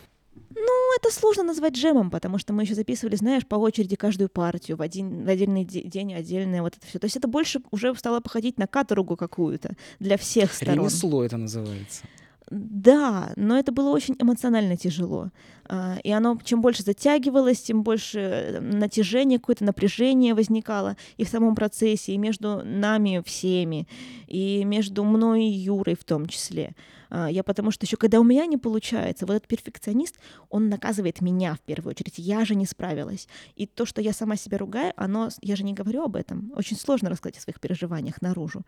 Это 0.98 1.14
сложно 1.14 1.44
назвать 1.44 1.74
джемом, 1.74 2.10
потому 2.10 2.38
что 2.38 2.54
мы 2.54 2.64
еще 2.64 2.76
записывали, 2.76 3.16
знаешь, 3.16 3.46
по 3.46 3.56
очереди 3.56 3.96
каждую 3.96 4.30
партию 4.30 4.78
в 4.78 4.82
один 4.82 5.24
в 5.26 5.30
отдельный 5.30 5.64
день 5.64 6.14
отдельное 6.14 6.62
вот 6.62 6.76
это 6.76 6.86
все. 6.86 7.00
То 7.00 7.06
есть 7.06 7.16
это 7.16 7.28
больше 7.28 7.62
уже 7.72 7.96
стало 7.96 8.20
походить 8.20 8.58
на 8.58 8.68
каторгу 8.68 9.16
какую-то 9.16 9.76
для 10.00 10.18
всех 10.18 10.54
сторон. 10.54 10.76
Ремесло 10.76 11.24
это 11.24 11.38
называется. 11.38 12.04
Да, 12.50 13.34
но 13.36 13.60
это 13.60 13.74
было 13.74 13.90
очень 13.90 14.16
эмоционально 14.20 14.78
тяжело. 14.78 15.32
А, 15.66 15.98
и 16.02 16.12
оно 16.12 16.40
чем 16.44 16.62
больше 16.62 16.82
затягивалось, 16.82 17.62
тем 17.62 17.84
больше 17.84 18.60
натяжение, 18.62 19.38
какое-то 19.38 19.66
напряжение 19.66 20.34
возникало 20.34 20.96
и 21.18 21.26
в 21.26 21.30
самом 21.30 21.56
процессе, 21.56 22.14
и 22.14 22.18
между 22.18 22.64
нами 22.64 23.22
всеми, 23.26 23.88
и 24.28 24.64
между 24.64 25.04
мной 25.04 25.44
и 25.44 25.52
Юрой 25.52 25.96
в 25.96 26.06
том 26.06 26.28
числе. 26.28 26.74
А, 27.10 27.30
я 27.30 27.44
потому 27.44 27.72
что 27.72 27.86
еще 27.86 27.98
когда 27.98 28.20
у 28.20 28.24
меня 28.24 28.46
не 28.46 28.58
получается, 28.58 29.26
вот 29.26 29.36
этот 29.36 29.48
перфекционист, 29.48 30.18
он 30.50 30.70
наказывает 30.70 31.22
меня 31.22 31.56
в 31.56 31.60
первую 31.60 31.92
очередь. 31.92 32.16
Я 32.18 32.46
же 32.46 32.56
не 32.56 32.66
справилась. 32.66 33.28
И 33.56 33.66
то, 33.66 33.86
что 33.86 34.02
я 34.02 34.14
сама 34.14 34.36
себя 34.36 34.58
ругаю, 34.58 34.94
оно, 34.96 35.30
я 35.42 35.56
же 35.56 35.64
не 35.64 35.74
говорю 35.74 36.04
об 36.04 36.16
этом. 36.16 36.52
Очень 36.56 36.78
сложно 36.78 37.10
рассказать 37.10 37.38
о 37.38 37.42
своих 37.42 37.60
переживаниях 37.60 38.22
наружу. 38.22 38.64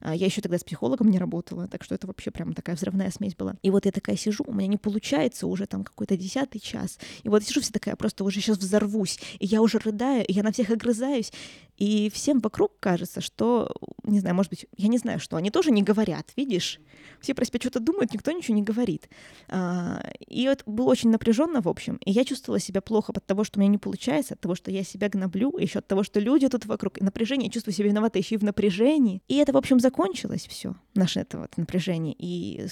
А, 0.00 0.14
я 0.14 0.26
еще 0.26 0.42
тогда 0.42 0.58
с 0.58 0.64
психологом 0.64 1.10
не 1.10 1.18
работала, 1.18 1.66
так 1.66 1.82
что 1.82 1.94
это 1.94 2.06
вообще 2.06 2.30
прям 2.30 2.52
такая 2.52 2.76
взрывная 2.76 3.10
смесь 3.10 3.34
была. 3.34 3.54
И 3.62 3.70
вот 3.70 3.86
я 3.86 3.92
такая 3.92 4.16
сижу, 4.16 4.44
у 4.46 4.52
меня 4.52 4.66
не 4.66 4.76
получается 4.76 5.46
уже 5.46 5.66
там 5.66 5.82
какой-то 5.82 6.16
десятый 6.16 6.60
час. 6.60 6.98
И 7.22 7.28
вот 7.28 7.42
сижу 7.42 7.60
вся 7.60 7.72
такая, 7.72 7.96
просто 7.96 8.22
уже 8.24 8.40
сейчас 8.40 8.58
взорвусь. 8.58 9.18
И 9.38 9.46
я 9.46 9.62
уже 9.62 9.78
рыдаю, 9.78 10.24
и 10.26 10.32
я 10.32 10.42
на 10.42 10.52
всех 10.52 10.70
огрызаюсь. 10.70 11.32
И 11.76 12.10
всем 12.12 12.40
вокруг 12.40 12.78
кажется, 12.78 13.20
что, 13.20 13.74
не 14.04 14.20
знаю, 14.20 14.34
может 14.36 14.50
быть, 14.50 14.66
я 14.76 14.88
не 14.88 14.98
знаю, 14.98 15.18
что 15.18 15.36
они 15.36 15.50
тоже 15.50 15.70
не 15.70 15.82
говорят, 15.82 16.32
видишь? 16.36 16.80
Все 17.20 17.34
про 17.34 17.44
себя 17.44 17.58
что-то 17.60 17.80
думают, 17.80 18.12
никто 18.12 18.30
ничего 18.30 18.54
не 18.54 18.62
говорит. 18.62 19.08
А, 19.48 20.04
и 20.20 20.44
это 20.44 20.62
было 20.66 20.90
очень 20.90 21.10
напряженно, 21.10 21.60
в 21.60 21.68
общем. 21.68 21.96
И 22.04 22.12
я 22.12 22.24
чувствовала 22.24 22.60
себя 22.60 22.80
плохо 22.80 23.12
от 23.14 23.26
того, 23.26 23.44
что 23.44 23.58
у 23.58 23.60
меня 23.60 23.70
не 23.70 23.78
получается, 23.78 24.34
от 24.34 24.40
того, 24.40 24.54
что 24.54 24.70
я 24.70 24.84
себя 24.84 25.08
гноблю, 25.08 25.56
еще 25.58 25.80
от 25.80 25.86
того, 25.86 26.02
что 26.02 26.20
люди 26.20 26.48
тут 26.48 26.66
вокруг. 26.66 26.98
И 26.98 27.04
напряжение, 27.04 27.46
я 27.46 27.52
чувствую 27.52 27.74
себя 27.74 27.88
виноватой 27.88 28.22
еще 28.22 28.36
и 28.36 28.38
в 28.38 28.44
напряжении. 28.44 29.22
И 29.28 29.36
это, 29.36 29.52
в 29.52 29.56
общем, 29.56 29.80
закончилось 29.80 30.46
все, 30.48 30.76
наше 30.94 31.20
это 31.20 31.38
вот 31.38 31.56
напряжение 31.56 32.14
и 32.18 32.66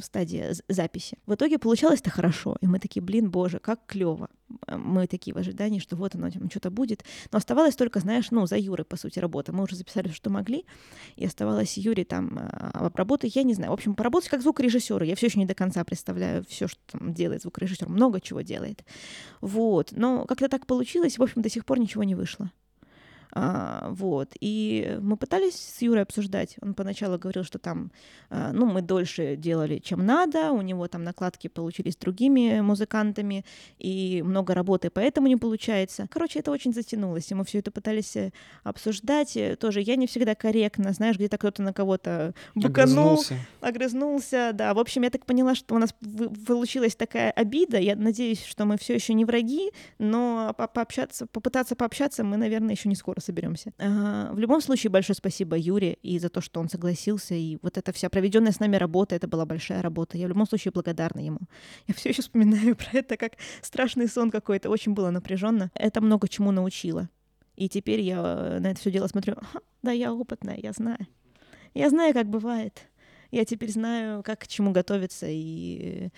стадия 0.00 0.54
записи. 0.68 1.18
В 1.26 1.34
итоге 1.34 1.58
получалось-то 1.58 2.10
хорошо. 2.10 2.56
И 2.60 2.66
мы 2.66 2.78
такие, 2.78 3.02
блин, 3.02 3.30
боже, 3.30 3.58
как 3.58 3.86
клево 3.86 4.28
мы 4.68 5.06
такие 5.06 5.34
в 5.34 5.38
ожидании, 5.38 5.78
что 5.78 5.96
вот 5.96 6.14
оно 6.14 6.30
что-то 6.30 6.70
будет. 6.70 7.04
Но 7.32 7.38
оставалось 7.38 7.76
только, 7.76 8.00
знаешь, 8.00 8.30
ну, 8.30 8.46
за 8.46 8.56
Юрой, 8.56 8.84
по 8.84 8.96
сути, 8.96 9.18
работа. 9.18 9.52
Мы 9.52 9.64
уже 9.64 9.76
записали, 9.76 10.08
что 10.08 10.30
могли, 10.30 10.64
и 11.16 11.24
оставалось 11.26 11.76
Юрий 11.76 12.04
там 12.04 12.38
а, 12.38 12.86
обработать, 12.86 13.36
я 13.36 13.42
не 13.42 13.54
знаю. 13.54 13.70
В 13.70 13.74
общем, 13.74 13.94
поработать 13.94 14.28
как 14.28 14.42
звукорежиссер. 14.42 15.02
Я 15.02 15.16
все 15.16 15.26
еще 15.26 15.38
не 15.38 15.46
до 15.46 15.54
конца 15.54 15.84
представляю 15.84 16.44
все, 16.48 16.68
что 16.68 16.80
там 16.86 17.14
делает 17.14 17.42
звукорежиссер. 17.42 17.88
Много 17.88 18.20
чего 18.20 18.40
делает. 18.42 18.84
Вот. 19.40 19.92
Но 19.92 20.24
как-то 20.26 20.48
так 20.48 20.66
получилось, 20.66 21.18
в 21.18 21.22
общем, 21.22 21.42
до 21.42 21.48
сих 21.48 21.64
пор 21.64 21.78
ничего 21.78 22.04
не 22.04 22.14
вышло. 22.14 22.50
А, 23.32 23.88
вот. 23.90 24.30
И 24.40 24.98
мы 25.00 25.16
пытались 25.16 25.54
с 25.54 25.82
Юрой 25.82 26.02
обсуждать. 26.02 26.56
Он 26.60 26.74
поначалу 26.74 27.18
говорил, 27.18 27.44
что 27.44 27.58
там, 27.58 27.90
а, 28.30 28.52
ну, 28.52 28.66
мы 28.66 28.82
дольше 28.82 29.36
делали, 29.36 29.78
чем 29.78 30.04
надо, 30.06 30.52
у 30.52 30.62
него 30.62 30.86
там 30.88 31.02
накладки 31.04 31.48
получились 31.48 31.96
другими 31.96 32.60
музыкантами, 32.60 33.44
и 33.78 34.22
много 34.24 34.54
работы, 34.54 34.90
поэтому 34.90 35.26
не 35.26 35.36
получается. 35.36 36.06
Короче, 36.10 36.38
это 36.38 36.50
очень 36.50 36.72
затянулось, 36.72 37.30
и 37.30 37.34
мы 37.34 37.44
все 37.44 37.58
это 37.58 37.70
пытались 37.70 38.16
э, 38.16 38.32
обсуждать. 38.62 39.36
Тоже 39.58 39.80
я 39.80 39.96
не 39.96 40.06
всегда 40.06 40.34
корректно, 40.34 40.92
знаешь, 40.92 41.16
где-то 41.16 41.38
кто-то 41.38 41.62
на 41.62 41.72
кого-то 41.72 42.34
быканул, 42.54 43.14
огрызнулся. 43.14 43.36
огрызнулся, 43.60 44.50
да. 44.54 44.74
В 44.74 44.78
общем, 44.78 45.02
я 45.02 45.10
так 45.10 45.26
поняла, 45.26 45.54
что 45.54 45.74
у 45.74 45.78
нас 45.78 45.94
получилась 46.46 46.94
такая 46.94 47.30
обида. 47.30 47.78
Я 47.78 47.96
надеюсь, 47.96 48.44
что 48.44 48.64
мы 48.64 48.78
все 48.78 48.94
еще 48.94 49.14
не 49.14 49.24
враги, 49.24 49.72
но 49.98 50.54
пообщаться, 50.72 51.26
попытаться 51.26 51.74
пообщаться 51.74 52.22
мы, 52.24 52.36
наверное, 52.36 52.74
еще 52.74 52.88
не 52.88 52.94
скоро 52.94 53.13
соберемся. 53.20 53.72
В 53.78 54.38
любом 54.38 54.60
случае, 54.60 54.90
большое 54.90 55.16
спасибо 55.16 55.56
Юре 55.56 55.94
и 56.02 56.18
за 56.18 56.28
то, 56.28 56.40
что 56.40 56.60
он 56.60 56.68
согласился. 56.68 57.34
И 57.34 57.58
вот 57.62 57.78
эта 57.78 57.92
вся 57.92 58.08
проведенная 58.08 58.52
с 58.52 58.60
нами 58.60 58.76
работа, 58.76 59.14
это 59.14 59.28
была 59.28 59.46
большая 59.46 59.82
работа. 59.82 60.18
Я 60.18 60.26
в 60.26 60.30
любом 60.30 60.46
случае 60.46 60.72
благодарна 60.72 61.20
ему. 61.20 61.40
Я 61.86 61.94
все 61.94 62.10
еще 62.10 62.22
вспоминаю 62.22 62.76
про 62.76 62.98
это 62.98 63.16
как 63.16 63.32
страшный 63.62 64.08
сон 64.08 64.30
какой-то. 64.30 64.70
Очень 64.70 64.94
было 64.94 65.10
напряженно. 65.10 65.70
Это 65.74 66.00
много 66.00 66.28
чему 66.28 66.50
научило. 66.50 67.08
И 67.56 67.68
теперь 67.68 68.00
я 68.00 68.58
на 68.60 68.68
это 68.70 68.80
все 68.80 68.90
дело 68.90 69.06
смотрю. 69.06 69.36
Да, 69.82 69.92
я 69.92 70.12
опытная, 70.12 70.58
я 70.60 70.72
знаю. 70.72 71.06
Я 71.74 71.90
знаю, 71.90 72.14
как 72.14 72.28
бывает. 72.28 72.88
Я 73.30 73.44
теперь 73.44 73.70
знаю, 73.70 74.22
как 74.22 74.40
к 74.40 74.46
чему 74.46 74.70
готовиться 74.72 75.26
и 75.28 76.10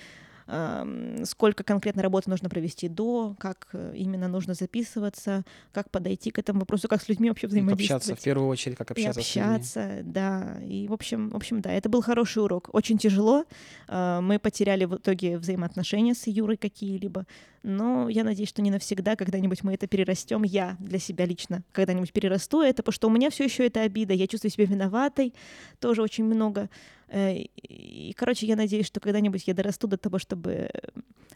сколько 0.47 1.65
конкретно 1.65 2.03
работы 2.03 2.31
нужно 2.31 2.49
провести 2.49 2.89
до, 2.89 3.35
как 3.39 3.69
э, 3.73 3.95
именно 3.97 4.29
нужно 4.29 4.55
записываться, 4.55 5.45
как 5.73 5.91
подойти 5.91 6.31
к 6.31 6.39
этому 6.39 6.61
вопросу, 6.61 6.87
как 6.87 7.03
с 7.03 7.09
людьми 7.09 7.29
вообще 7.29 7.49
взаимодействовать. 7.49 7.89
Как 7.89 8.11
общаться, 8.11 8.21
в 8.21 8.25
первую 8.25 8.49
очередь, 8.49 8.77
как 8.77 8.93
общаться. 8.93 9.21
И 9.21 9.23
общаться, 9.23 10.01
да. 10.05 10.59
И, 10.63 10.87
в 10.87 10.93
общем, 10.93 11.31
в 11.31 11.37
общем, 11.37 11.61
да, 11.61 11.73
это 11.73 11.89
был 11.89 12.01
хороший 12.01 12.45
урок. 12.45 12.69
Очень 12.73 12.97
тяжело. 12.97 13.45
А, 13.89 14.21
мы 14.21 14.39
потеряли 14.39 14.85
в 14.85 14.95
итоге 14.95 15.37
взаимоотношения 15.37 16.15
с 16.15 16.29
Юрой 16.29 16.57
какие-либо, 16.57 17.27
но 17.65 18.09
я 18.09 18.23
надеюсь, 18.23 18.49
что 18.49 18.63
не 18.63 18.71
навсегда, 18.71 19.17
когда-нибудь 19.17 19.65
мы 19.65 19.75
это 19.75 19.89
перерастем. 19.89 20.45
Я 20.45 20.77
для 20.79 21.01
себя 21.01 21.25
лично 21.25 21.65
когда-нибудь 21.73 22.13
перерасту 22.13 22.61
это, 22.61 22.85
потому 22.85 22.93
что 22.93 23.09
у 23.09 23.11
меня 23.11 23.31
все 23.31 23.43
еще 23.45 23.67
это 23.67 23.81
обида. 23.81 24.15
Я 24.15 24.29
чувствую 24.29 24.53
себя 24.53 24.67
виноватой, 24.67 25.35
тоже 25.81 26.03
очень 26.03 26.25
много. 26.25 26.71
Э, 27.09 27.35
и, 27.37 28.13
короче, 28.17 28.47
я 28.47 28.57
надеюсь, 28.57 28.87
что 28.87 29.01
когда-нибудь 29.01 29.45
я 29.47 29.55
дорасту 29.55 29.87
до 29.87 29.97
того, 29.97 30.19
чтобы 30.19 30.71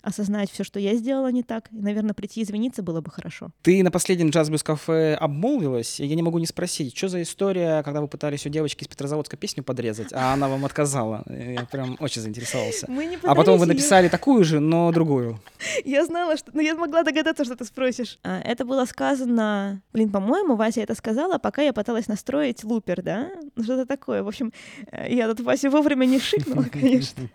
осознать 0.03 0.51
все, 0.51 0.65
что 0.65 0.81
я 0.81 0.95
сделала 0.95 1.31
не 1.31 1.43
так. 1.43 1.69
И, 1.73 1.77
наверное, 1.77 2.15
прийти 2.15 2.43
извиниться 2.43 2.83
было 2.83 3.01
бы 3.01 3.11
хорошо. 3.11 3.51
Ты 3.63 3.83
на 3.83 3.91
последнем 3.91 4.31
джаз 4.31 4.51
кафе 4.63 5.15
обмолвилась, 5.15 6.01
и 6.01 6.07
я 6.07 6.15
не 6.15 6.23
могу 6.23 6.39
не 6.39 6.47
спросить, 6.47 6.97
что 6.97 7.09
за 7.09 7.23
история, 7.23 7.83
когда 7.83 8.01
вы 8.01 8.09
пытались 8.09 8.47
у 8.47 8.49
девочки 8.49 8.85
из 8.85 8.89
Петрозаводска 8.89 9.37
песню 9.37 9.63
подрезать, 9.63 10.13
а 10.13 10.33
она 10.33 10.49
вам 10.49 10.65
отказала? 10.65 11.25
Я 11.29 11.67
прям 11.71 11.97
очень 12.01 12.23
заинтересовался. 12.23 12.89
а 13.23 13.35
потом 13.35 13.59
вы 13.59 13.67
написали 13.67 14.05
ее. 14.05 14.11
такую 14.11 14.45
же, 14.45 14.61
но 14.61 14.91
другую. 14.93 15.41
Я 15.85 16.05
знала, 16.05 16.37
что... 16.37 16.51
Ну, 16.55 16.61
я 16.61 16.75
могла 16.75 17.03
догадаться, 17.03 17.45
что 17.45 17.57
ты 17.57 17.65
спросишь. 17.65 18.19
А, 18.23 18.41
это 18.41 18.65
было 18.65 18.85
сказано... 18.87 19.83
Блин, 19.93 20.11
по-моему, 20.11 20.57
Вася 20.57 20.81
это 20.81 20.95
сказала, 20.95 21.39
пока 21.39 21.63
я 21.63 21.73
пыталась 21.73 22.09
настроить 22.09 22.65
лупер, 22.65 23.03
да? 23.03 23.31
Что-то 23.61 23.87
такое. 23.87 24.23
В 24.23 24.29
общем, 24.29 24.53
э, 24.91 25.15
я 25.15 25.29
тут 25.29 25.41
Вася 25.41 25.60
вовремя 25.69 26.07
не 26.07 26.19
шикнула, 26.19 26.65
конечно. 26.73 27.29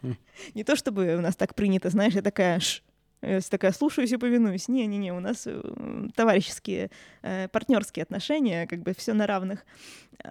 Не 0.54 0.64
то 0.64 0.76
чтобы 0.76 1.16
у 1.16 1.22
нас 1.22 1.36
так 1.36 1.56
принято, 1.56 1.90
знаешь, 1.90 2.14
я 2.14 2.22
такая 2.22 2.60
ш, 2.60 2.82
я 3.22 3.40
такая 3.42 3.72
слушаюсь 3.72 4.12
и 4.12 4.18
повинуюсь. 4.18 4.68
Не-не-не, 4.68 5.14
у 5.14 5.20
нас 5.20 5.44
э, 5.46 5.62
товарищеские, 6.16 6.92
э, 7.22 7.48
партнерские 7.50 8.04
отношения, 8.04 8.68
как 8.68 8.80
бы 8.80 8.94
все 8.94 9.14
на 9.14 9.28
равных. 9.28 9.66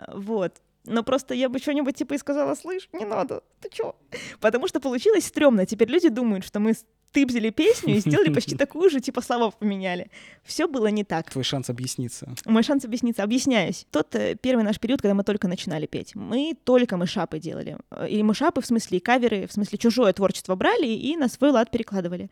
Вот. 0.08 0.60
Но 0.86 1.02
просто 1.02 1.34
я 1.34 1.48
бы 1.48 1.58
что-нибудь 1.58 1.96
типа 1.96 2.14
и 2.14 2.18
сказала, 2.18 2.54
слышь, 2.54 2.88
не 2.92 3.06
надо, 3.06 3.42
ты 3.60 3.70
чё? 3.70 3.96
Потому 4.40 4.68
что 4.68 4.80
получилось 4.80 5.24
стрёмно. 5.24 5.64
Теперь 5.64 5.88
люди 5.88 6.08
думают, 6.10 6.44
что 6.44 6.60
мы 6.60 6.74
тыбзили 7.14 7.50
песню 7.50 7.96
и 7.96 8.00
сделали 8.00 8.32
почти 8.32 8.56
такую 8.64 8.90
же, 8.90 9.00
типа 9.00 9.22
слова 9.22 9.50
поменяли. 9.50 10.10
Все 10.42 10.66
было 10.66 10.88
не 10.88 11.04
так. 11.04 11.30
Твой 11.30 11.44
шанс 11.44 11.70
объясниться. 11.70 12.34
Мой 12.44 12.62
шанс 12.62 12.84
объясниться. 12.84 13.22
Объясняюсь. 13.22 13.86
Тот 13.90 14.14
э, 14.14 14.34
первый 14.34 14.64
наш 14.64 14.78
период, 14.80 15.00
когда 15.00 15.14
мы 15.14 15.22
только 15.22 15.48
начинали 15.48 15.86
петь, 15.86 16.14
мы 16.14 16.56
только 16.64 16.96
мышапы 16.96 17.38
делали. 17.38 17.78
И 18.10 18.22
мышапы 18.22 18.60
в 18.60 18.66
смысле 18.66 19.00
каверы, 19.00 19.46
в 19.46 19.52
смысле 19.52 19.78
чужое 19.78 20.12
творчество 20.12 20.56
брали 20.56 20.88
и 20.88 21.16
на 21.16 21.28
свой 21.28 21.50
лад 21.50 21.70
перекладывали. 21.70 22.28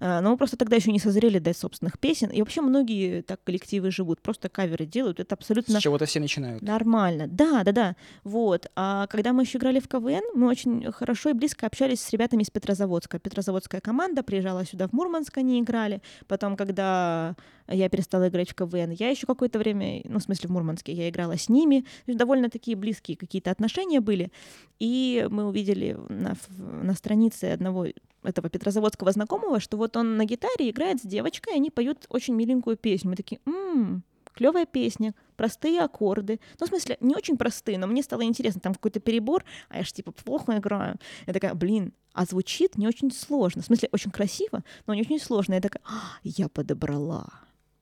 А, 0.00 0.20
но 0.20 0.30
мы 0.30 0.36
просто 0.36 0.56
тогда 0.56 0.76
еще 0.76 0.90
не 0.90 0.98
созрели 0.98 1.38
дать 1.38 1.56
собственных 1.56 1.98
песен. 1.98 2.30
И 2.30 2.40
вообще 2.40 2.62
многие 2.62 3.20
так 3.22 3.42
коллективы 3.44 3.90
живут, 3.90 4.20
просто 4.20 4.48
каверы 4.48 4.86
делают. 4.86 5.20
Это 5.20 5.34
абсолютно... 5.34 5.78
С 5.78 5.82
чего-то 5.82 6.06
все 6.06 6.20
начинают. 6.20 6.62
Нормально. 6.62 7.26
Да, 7.28 7.62
да, 7.64 7.72
да. 7.72 7.96
Вот. 8.24 8.66
А 8.74 9.06
когда 9.08 9.32
мы 9.32 9.42
еще 9.42 9.58
играли 9.58 9.78
в 9.78 9.88
КВН, 9.88 10.22
мы 10.34 10.48
очень 10.48 10.90
хорошо 10.90 11.30
и 11.30 11.32
близко 11.34 11.66
общались 11.66 12.00
с 12.00 12.10
ребятами 12.10 12.42
из 12.42 12.50
Петрозаводска. 12.50 13.18
Петрозаводская 13.18 13.80
команда 13.80 14.22
приезжала 14.22 14.64
сюда 14.64 14.88
в 14.88 14.92
Мурманск, 14.92 15.36
они 15.36 15.60
играли. 15.60 16.00
Потом, 16.26 16.56
когда 16.56 17.36
я 17.68 17.88
перестала 17.88 18.28
играть 18.28 18.50
в 18.50 18.54
КВН, 18.54 18.90
я 18.90 19.10
еще 19.10 19.26
какое-то 19.26 19.58
время, 19.58 20.00
ну, 20.04 20.18
в 20.18 20.22
смысле 20.22 20.48
в 20.48 20.52
Мурманске, 20.52 20.92
я 20.92 21.08
играла 21.08 21.36
с 21.36 21.48
ними. 21.48 21.84
Довольно 22.06 22.48
такие 22.48 22.76
близкие 22.76 23.16
какие-то 23.16 23.50
отношения 23.50 24.00
были. 24.00 24.32
И 24.78 25.26
мы 25.30 25.46
увидели 25.46 25.96
на, 26.08 26.36
на 26.58 26.94
странице 26.94 27.44
одного 27.52 27.86
этого 28.22 28.48
петрозаводского 28.48 29.12
знакомого, 29.12 29.60
что 29.60 29.76
вот 29.76 29.96
он 29.96 30.16
на 30.16 30.24
гитаре 30.24 30.70
играет 30.70 31.00
с 31.00 31.06
девочкой, 31.06 31.54
и 31.54 31.56
они 31.56 31.70
поют 31.70 32.06
очень 32.08 32.34
миленькую 32.34 32.76
песню. 32.76 33.10
Мы 33.10 33.16
такие, 33.16 33.40
ммм, 33.44 34.02
клевая 34.34 34.66
песня, 34.66 35.14
простые 35.36 35.80
аккорды. 35.80 36.40
Ну, 36.58 36.66
в 36.66 36.68
смысле, 36.68 36.96
не 37.00 37.14
очень 37.14 37.36
простые, 37.36 37.78
но 37.78 37.86
мне 37.86 38.02
стало 38.02 38.24
интересно, 38.24 38.60
там 38.60 38.74
какой-то 38.74 39.00
перебор, 39.00 39.44
а 39.68 39.78
я 39.78 39.84
же 39.84 39.92
типа 39.92 40.12
плохо 40.12 40.56
играю. 40.58 40.96
Я 41.26 41.32
такая, 41.32 41.54
блин, 41.54 41.92
а 42.12 42.24
звучит 42.24 42.76
не 42.76 42.86
очень 42.86 43.12
сложно. 43.12 43.62
В 43.62 43.66
смысле, 43.66 43.88
очень 43.92 44.10
красиво, 44.10 44.64
но 44.86 44.94
не 44.94 45.02
очень 45.02 45.20
сложно. 45.20 45.54
Я 45.54 45.60
такая, 45.60 45.82
а, 45.84 46.18
я 46.22 46.48
подобрала. 46.48 47.28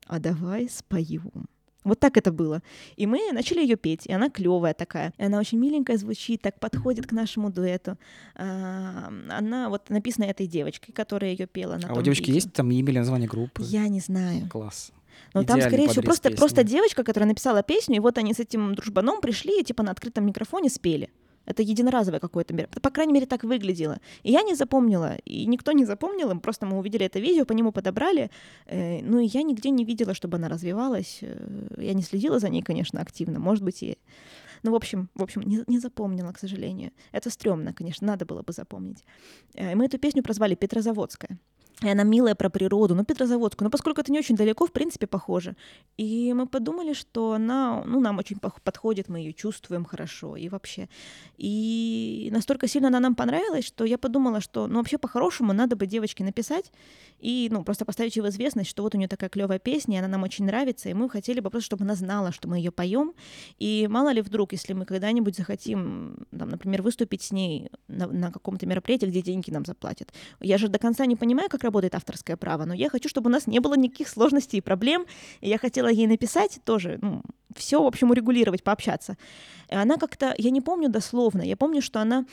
А 0.07 0.19
давай 0.19 0.69
споем. 0.69 1.49
Вот 1.85 2.01
так 2.01 2.17
это 2.17 2.33
было. 2.33 2.63
И 2.97 3.07
мы 3.07 3.33
начали 3.33 3.61
ее 3.61 3.77
петь, 3.77 4.07
и 4.07 4.13
она 4.13 4.31
клевая 4.31 4.75
такая. 4.75 5.13
И 5.17 5.25
она 5.25 5.39
очень 5.39 5.59
миленькая 5.59 5.97
звучит, 5.97 6.43
так 6.43 6.59
подходит 6.59 7.07
к 7.07 7.13
нашему 7.13 7.51
дуэту. 7.51 7.97
А, 8.35 9.13
она 9.31 9.69
вот 9.69 9.89
написана 9.89 10.25
этой 10.25 10.47
девочкой, 10.47 10.93
которая 10.93 11.31
ее 11.31 11.47
пела. 11.47 11.77
На 11.77 11.89
а 11.89 11.95
у 11.95 12.03
девочки 12.03 12.27
видео. 12.27 12.35
есть 12.35 12.53
там 12.53 12.71
имя 12.71 12.91
или 12.91 12.99
название 12.99 13.29
группы? 13.29 13.63
Я 13.65 13.89
не 13.89 14.01
знаю. 14.01 14.49
Класс. 14.51 14.93
Но 15.35 15.45
там, 15.45 15.61
скорее 15.61 15.89
всего, 15.89 16.03
просто, 16.03 16.31
просто 16.31 16.65
девочка, 16.65 17.05
которая 17.05 17.29
написала 17.29 17.63
песню, 17.63 17.97
и 17.97 18.01
вот 18.01 18.19
они 18.19 18.35
с 18.35 18.41
этим 18.41 18.75
дружбаном 18.75 19.21
пришли 19.21 19.61
и 19.61 19.65
типа 19.65 19.83
на 19.83 19.91
открытом 19.93 20.27
микрофоне 20.27 20.71
спели. 20.71 21.11
Это 21.49 21.63
единоразовое 21.63 22.21
какое-то 22.21 22.53
мероприятие. 22.55 22.83
По 22.83 22.91
крайней 22.91 23.13
мере, 23.15 23.27
так 23.27 23.45
выглядело. 23.45 23.99
И 24.23 24.33
я 24.33 24.43
не 24.43 24.55
запомнила, 24.55 25.17
и 25.25 25.47
никто 25.47 25.73
не 25.73 25.87
запомнил, 25.87 26.41
просто 26.41 26.67
мы 26.67 26.79
увидели 26.79 27.07
это 27.07 27.21
видео, 27.21 27.45
по 27.47 27.55
нему 27.55 27.73
подобрали. 27.73 28.31
Э, 28.67 29.01
ну 29.03 29.19
и 29.19 29.27
я 29.27 29.43
нигде 29.43 29.71
не 29.71 29.85
видела, 29.85 30.13
чтобы 30.13 30.37
она 30.37 30.49
развивалась. 30.49 31.19
Э, 31.23 31.83
я 31.83 31.95
не 31.95 32.03
следила 32.03 32.39
за 32.39 32.51
ней, 32.51 32.63
конечно, 32.63 33.01
активно. 33.01 33.41
Может 33.41 33.65
быть, 33.65 33.83
и 33.83 33.97
ну, 34.63 34.73
в 34.73 34.75
общем, 34.75 35.09
в 35.15 35.23
общем, 35.23 35.43
не, 35.43 35.65
не 35.67 35.79
запомнила, 35.79 36.33
к 36.33 36.39
сожалению. 36.39 36.91
Это 37.13 37.31
стрёмно, 37.31 37.73
конечно, 37.73 38.07
надо 38.07 38.27
было 38.27 38.43
бы 38.43 38.53
запомнить. 38.53 39.05
Э, 39.55 39.75
мы 39.75 39.87
эту 39.87 39.99
песню 39.99 40.23
прозвали 40.23 40.55
«Петрозаводская». 40.55 41.39
И 41.83 41.89
она 41.89 42.03
милая 42.03 42.35
про 42.35 42.51
природу, 42.51 42.95
ну, 42.97 43.05
Петрозаводскую, 43.05 43.67
но 43.67 43.71
поскольку 43.71 44.01
это 44.01 44.11
не 44.11 44.19
очень 44.19 44.35
далеко, 44.35 44.67
в 44.67 44.73
принципе, 44.73 45.07
похоже. 45.07 45.55
И 45.97 46.33
мы 46.33 46.47
подумали, 46.47 46.93
что 46.93 47.35
она, 47.35 47.85
ну, 47.87 48.01
нам 48.01 48.19
очень 48.19 48.39
подходит, 48.39 49.09
мы 49.09 49.21
ее 49.21 49.33
чувствуем 49.33 49.85
хорошо 49.85 50.37
и 50.37 50.49
вообще. 50.49 50.89
И 51.37 52.31
настолько 52.33 52.67
сильно 52.67 52.89
она 52.89 52.99
нам 52.99 53.15
понравилась, 53.15 53.65
что 53.65 53.85
я 53.85 53.97
подумала, 53.97 54.41
что, 54.41 54.67
ну, 54.67 54.79
вообще, 54.79 54.99
по-хорошему, 54.99 55.53
надо 55.53 55.77
бы 55.77 55.87
девочке 55.87 56.25
написать 56.25 56.73
и, 57.21 57.49
ну, 57.53 57.63
просто 57.63 57.85
поставить 57.85 58.17
ее 58.17 58.25
в 58.25 58.29
известность, 58.29 58.71
что 58.71 58.83
вот 58.83 58.97
у 58.97 58.99
нее 58.99 59.09
такая 59.09 59.31
клевая 59.31 59.61
песня, 59.61 59.97
и 59.97 59.99
она 59.99 60.09
нам 60.09 60.25
очень 60.25 60.47
нравится, 60.47 60.89
и 60.89 60.95
мы 60.95 61.09
хотели 61.09 61.39
бы 61.39 61.49
просто, 61.49 61.67
чтобы 61.67 61.85
она 61.85 61.95
знала, 61.95 62.33
что 62.33 62.49
мы 62.49 62.59
ее 62.59 62.73
поем. 62.73 63.15
И 63.61 63.87
мало 63.89 64.11
ли 64.11 64.21
вдруг, 64.21 64.51
если 64.51 64.73
мы 64.73 64.85
когда-нибудь 64.85 65.37
захотим, 65.37 66.27
там, 66.37 66.49
например, 66.49 66.83
выступить 66.83 67.23
с 67.23 67.31
ней 67.31 67.71
на, 67.87 68.09
на 68.09 68.33
каком-то 68.33 68.67
мероприятии, 68.67 69.07
где 69.07 69.23
деньги 69.23 69.53
нам 69.53 69.65
заплатят. 69.65 70.13
Я 70.41 70.59
же 70.59 70.67
до 70.67 70.81
конца 70.81 71.07
не 71.07 71.15
понимаю, 71.15 71.49
как 71.49 71.68
работает 71.69 71.95
авторское 71.95 72.37
право, 72.37 72.65
но 72.65 72.75
я 72.75 72.89
хочу, 72.89 73.09
чтобы 73.09 73.29
у 73.29 73.33
нас 73.33 73.47
не 73.47 73.61
было 73.61 73.77
никаких 73.77 74.09
сложностей 74.09 74.59
и 74.59 74.63
проблем. 74.63 75.07
И 75.43 75.49
я 75.49 75.59
хотела 75.59 75.89
ей 75.89 76.07
написать 76.07 76.61
тоже, 76.65 76.99
ну, 77.03 77.23
все, 77.59 77.83
в 77.83 77.87
общем, 77.87 78.11
урегулировать, 78.11 78.63
пообщаться. 78.63 79.17
И 79.71 79.75
она 79.75 79.97
как-то, 79.97 80.35
я 80.39 80.51
не 80.51 80.61
помню 80.61 80.89
дословно, 80.89 81.43
я 81.43 81.57
помню, 81.57 81.83
что 81.83 82.01
она 82.01 82.25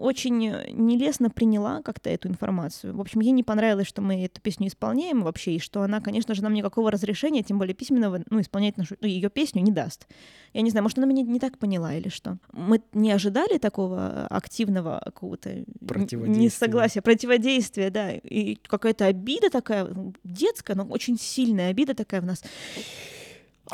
очень 0.00 0.38
нелестно 0.38 1.30
приняла 1.30 1.82
как-то 1.82 2.10
эту 2.10 2.28
информацию. 2.28 2.94
В 2.94 3.00
общем, 3.00 3.20
ей 3.20 3.32
не 3.32 3.42
понравилось, 3.42 3.86
что 3.86 4.02
мы 4.02 4.24
эту 4.24 4.40
песню 4.40 4.68
исполняем 4.68 5.22
вообще, 5.22 5.56
и 5.56 5.58
что 5.58 5.82
она, 5.82 6.00
конечно 6.00 6.34
же, 6.34 6.42
нам 6.42 6.52
никакого 6.52 6.90
разрешения, 6.90 7.42
тем 7.42 7.58
более 7.58 7.74
письменного, 7.74 8.22
ну, 8.28 8.40
исполнять 8.40 8.76
нашу, 8.76 8.96
ну, 9.00 9.08
ее 9.08 9.30
песню 9.30 9.62
не 9.62 9.72
даст. 9.72 10.06
Я 10.52 10.62
не 10.62 10.70
знаю, 10.70 10.82
может, 10.82 10.98
она 10.98 11.06
меня 11.06 11.22
не 11.22 11.40
так 11.40 11.58
поняла 11.58 11.94
или 11.94 12.08
что. 12.08 12.38
Мы 12.52 12.82
не 12.92 13.12
ожидали 13.12 13.58
такого 13.58 14.26
активного 14.26 15.00
какого-то 15.04 15.64
несогласия, 15.80 17.02
противодействия, 17.02 17.90
да, 17.90 18.12
и 18.12 18.56
какая-то 18.56 19.06
обида 19.06 19.50
такая, 19.50 19.88
детская, 20.22 20.74
но 20.74 20.84
очень 20.84 21.18
сильная 21.18 21.70
обида 21.70 21.94
такая 21.94 22.20
в 22.20 22.24
нас. 22.24 22.42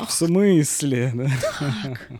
В 0.05 0.11
смысле? 0.11 1.29
Так. 1.59 2.11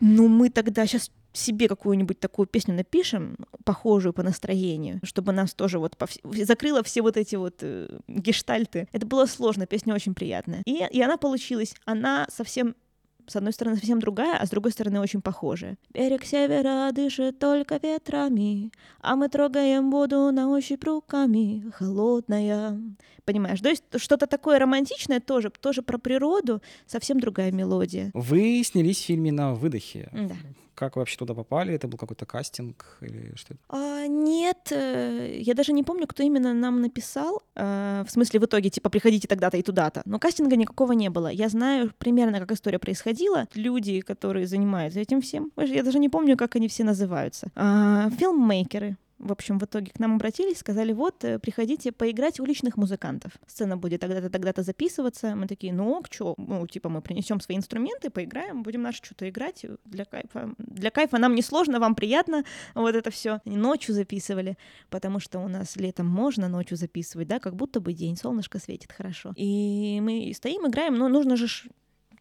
Ну, 0.00 0.28
мы 0.28 0.50
тогда 0.50 0.86
сейчас 0.86 1.10
себе 1.32 1.68
какую-нибудь 1.68 2.20
такую 2.20 2.46
песню 2.46 2.74
напишем, 2.74 3.36
похожую 3.64 4.12
по 4.12 4.22
настроению, 4.22 5.00
чтобы 5.02 5.32
нас 5.32 5.52
тоже 5.52 5.78
вот 5.78 5.96
пов... 5.96 6.10
закрыло 6.22 6.82
все 6.82 7.02
вот 7.02 7.16
эти 7.16 7.36
вот 7.36 7.56
э, 7.60 7.88
гештальты. 8.06 8.88
Это 8.92 9.04
было 9.04 9.26
сложно, 9.26 9.66
песня 9.66 9.94
очень 9.94 10.14
приятная. 10.14 10.62
И, 10.64 10.84
и 10.90 11.02
она 11.02 11.16
получилась. 11.16 11.74
Она 11.84 12.26
совсем 12.30 12.76
с 13.26 13.36
одной 13.36 13.52
стороны 13.52 13.76
совсем 13.76 14.00
другая, 14.00 14.36
а 14.36 14.46
с 14.46 14.50
другой 14.50 14.72
стороны 14.72 15.00
очень 15.00 15.20
похожая. 15.20 15.76
Берег 15.92 16.24
севера 16.24 16.90
дышит 16.92 17.38
только 17.38 17.78
ветрами, 17.82 18.70
а 19.00 19.16
мы 19.16 19.28
трогаем 19.28 19.90
воду 19.90 20.30
на 20.32 20.50
ощупь 20.50 20.84
руками, 20.84 21.70
холодная. 21.74 22.80
Понимаешь, 23.24 23.60
то 23.60 23.68
есть 23.70 23.84
что-то 23.96 24.26
такое 24.26 24.58
романтичное 24.58 25.20
тоже, 25.20 25.50
тоже 25.50 25.82
про 25.82 25.98
природу, 25.98 26.60
совсем 26.86 27.20
другая 27.20 27.52
мелодия. 27.52 28.10
Вы 28.14 28.62
снялись 28.64 28.98
в 28.98 29.04
фильме 29.04 29.32
на 29.32 29.54
выдохе. 29.54 30.08
Да. 30.12 30.34
Как 30.74 30.96
вы 30.96 31.00
вообще 31.00 31.16
туда 31.16 31.34
попали? 31.34 31.74
Это 31.74 31.88
был 31.88 31.98
какой-то 31.98 32.26
кастинг 32.26 32.98
или 33.00 33.32
что? 33.36 33.54
А, 33.68 34.06
нет, 34.06 34.72
э, 34.72 35.38
я 35.40 35.54
даже 35.54 35.72
не 35.72 35.82
помню, 35.82 36.06
кто 36.06 36.22
именно 36.22 36.52
нам 36.52 36.80
написал. 36.80 37.42
А, 37.54 38.04
в 38.04 38.10
смысле, 38.10 38.40
в 38.40 38.44
итоге, 38.44 38.70
типа, 38.70 38.90
приходите 38.90 39.28
тогда-то 39.28 39.56
и 39.56 39.62
туда-то. 39.62 40.02
Но 40.04 40.18
кастинга 40.18 40.56
никакого 40.56 40.92
не 40.92 41.10
было. 41.10 41.28
Я 41.28 41.48
знаю 41.48 41.92
примерно, 41.98 42.40
как 42.40 42.52
история 42.52 42.78
происходила. 42.78 43.46
Люди, 43.54 44.00
которые 44.00 44.46
занимаются 44.46 45.00
этим 45.00 45.20
всем, 45.20 45.52
я 45.56 45.82
даже 45.82 45.98
не 45.98 46.08
помню, 46.08 46.36
как 46.36 46.56
они 46.56 46.68
все 46.68 46.84
называются. 46.84 47.48
А, 47.54 48.10
филммейкеры, 48.10 48.96
в 49.18 49.32
общем, 49.32 49.58
в 49.58 49.64
итоге 49.64 49.90
к 49.92 49.98
нам 49.98 50.16
обратились, 50.16 50.58
сказали, 50.58 50.92
вот, 50.92 51.24
э, 51.24 51.38
приходите 51.38 51.92
поиграть 51.92 52.40
уличных 52.40 52.76
музыкантов. 52.76 53.32
Сцена 53.46 53.76
будет 53.76 54.00
тогда-то, 54.00 54.30
тогда-то 54.30 54.62
записываться. 54.62 55.34
Мы 55.34 55.46
такие, 55.46 55.72
ну, 55.72 56.02
что, 56.10 56.34
ну, 56.36 56.66
типа, 56.66 56.88
мы 56.88 57.00
принесем 57.00 57.40
свои 57.40 57.56
инструменты, 57.56 58.10
поиграем, 58.10 58.62
будем 58.62 58.82
наше 58.82 59.02
что-то 59.04 59.28
играть. 59.28 59.64
Для 59.84 60.04
кайфа, 60.04 60.54
для 60.58 60.90
кайфа 60.90 61.18
нам 61.18 61.34
не 61.34 61.42
сложно, 61.42 61.80
вам 61.80 61.94
приятно, 61.94 62.44
вот 62.74 62.94
это 62.94 63.10
все. 63.10 63.40
Ночью 63.44 63.94
записывали, 63.94 64.56
потому 64.90 65.20
что 65.20 65.38
у 65.38 65.48
нас 65.48 65.76
летом 65.76 66.06
можно 66.06 66.48
ночью 66.48 66.76
записывать, 66.76 67.28
да, 67.28 67.38
как 67.38 67.54
будто 67.54 67.80
бы 67.80 67.92
день, 67.92 68.16
солнышко 68.16 68.58
светит 68.58 68.92
хорошо. 68.92 69.32
И 69.36 70.00
мы 70.02 70.32
стоим, 70.34 70.66
играем, 70.66 70.94
но 70.94 71.08
нужно 71.08 71.36
же 71.36 71.46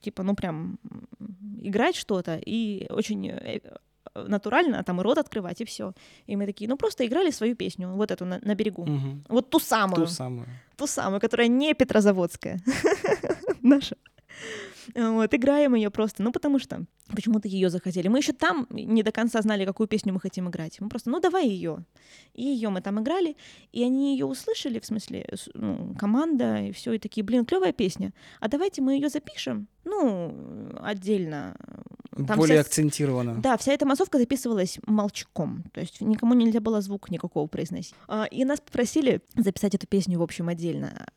типа, 0.04 0.24
ну 0.24 0.36
прям 0.36 0.78
играть 1.62 1.96
что-то 1.96 2.40
и 2.46 2.86
очень 2.90 3.30
э, 3.30 3.62
натурально, 4.16 4.84
там 4.84 5.00
и 5.00 5.04
рот 5.04 5.18
открывать, 5.18 5.62
и 5.62 5.66
все. 5.66 5.94
И 6.28 6.36
мы 6.36 6.46
такие, 6.46 6.70
ну 6.70 6.78
просто 6.78 7.06
играли 7.06 7.32
свою 7.32 7.56
песню, 7.56 7.90
вот 7.90 8.12
эту 8.12 8.26
на, 8.26 8.40
на 8.42 8.56
берегу. 8.56 8.84
Угу. 8.84 9.24
Вот 9.30 9.50
ту 9.50 9.60
самую. 9.60 10.06
Ту 10.06 10.12
самую. 10.12 10.48
Ту 10.78 10.88
самую, 10.88 11.20
которая 11.20 11.48
не 11.48 11.74
Петрозаводская. 11.74 12.60
Наша. 13.62 13.96
Вот, 14.96 15.34
играем 15.34 15.76
ее 15.76 15.90
просто, 15.90 16.24
ну, 16.24 16.32
потому 16.32 16.60
что 16.60 16.84
почему-то 17.08 17.48
ее 17.48 17.70
захотели. 17.70 18.08
Мы 18.08 18.20
еще 18.20 18.34
там 18.34 18.68
не 18.70 19.04
до 19.04 19.12
конца 19.12 19.42
знали, 19.42 19.66
какую 19.66 19.88
песню 19.88 20.14
мы 20.14 20.20
хотим 20.20 20.50
играть. 20.50 20.80
Мы 20.82 20.90
просто, 20.90 21.10
ну, 21.10 21.20
давай 21.20 21.48
ее. 21.48 21.86
И 22.34 22.44
ее 22.44 22.70
мы 22.70 22.82
там 22.82 23.00
играли, 23.00 23.38
и 23.72 23.84
они 23.84 24.14
ее 24.14 24.26
услышали, 24.26 24.80
в 24.80 24.86
смысле, 24.86 25.28
ну, 25.54 25.96
команда, 25.98 26.62
и 26.64 26.72
все, 26.72 26.94
и 26.94 27.00
такие, 27.00 27.24
блин, 27.24 27.46
клевая 27.46 27.72
песня. 27.72 28.14
А 28.40 28.48
давайте 28.48 28.82
мы 28.82 28.94
ее 28.94 29.10
запишем, 29.10 29.68
ну, 29.86 30.72
отдельно. 30.82 31.56
Там 32.16 32.38
Более 32.38 32.58
вся... 32.58 32.62
акцентированно. 32.62 33.36
Да, 33.42 33.58
вся 33.58 33.74
эта 33.74 33.86
массовка 33.86 34.18
записывалась 34.18 34.78
молчком, 34.86 35.64
то 35.74 35.82
есть 35.82 36.02
никому 36.02 36.34
нельзя 36.34 36.60
было 36.60 36.82
звук 36.82 37.10
никакого 37.10 37.48
произносить. 37.48 37.96
А, 38.08 38.26
и 38.26 38.46
нас 38.46 38.60
попросили 38.60 39.22
записать 39.36 39.76
эту 39.76 39.88
песню, 39.88 40.20
в 40.20 40.22
общем, 40.22 40.50
отдельно. 40.50 41.08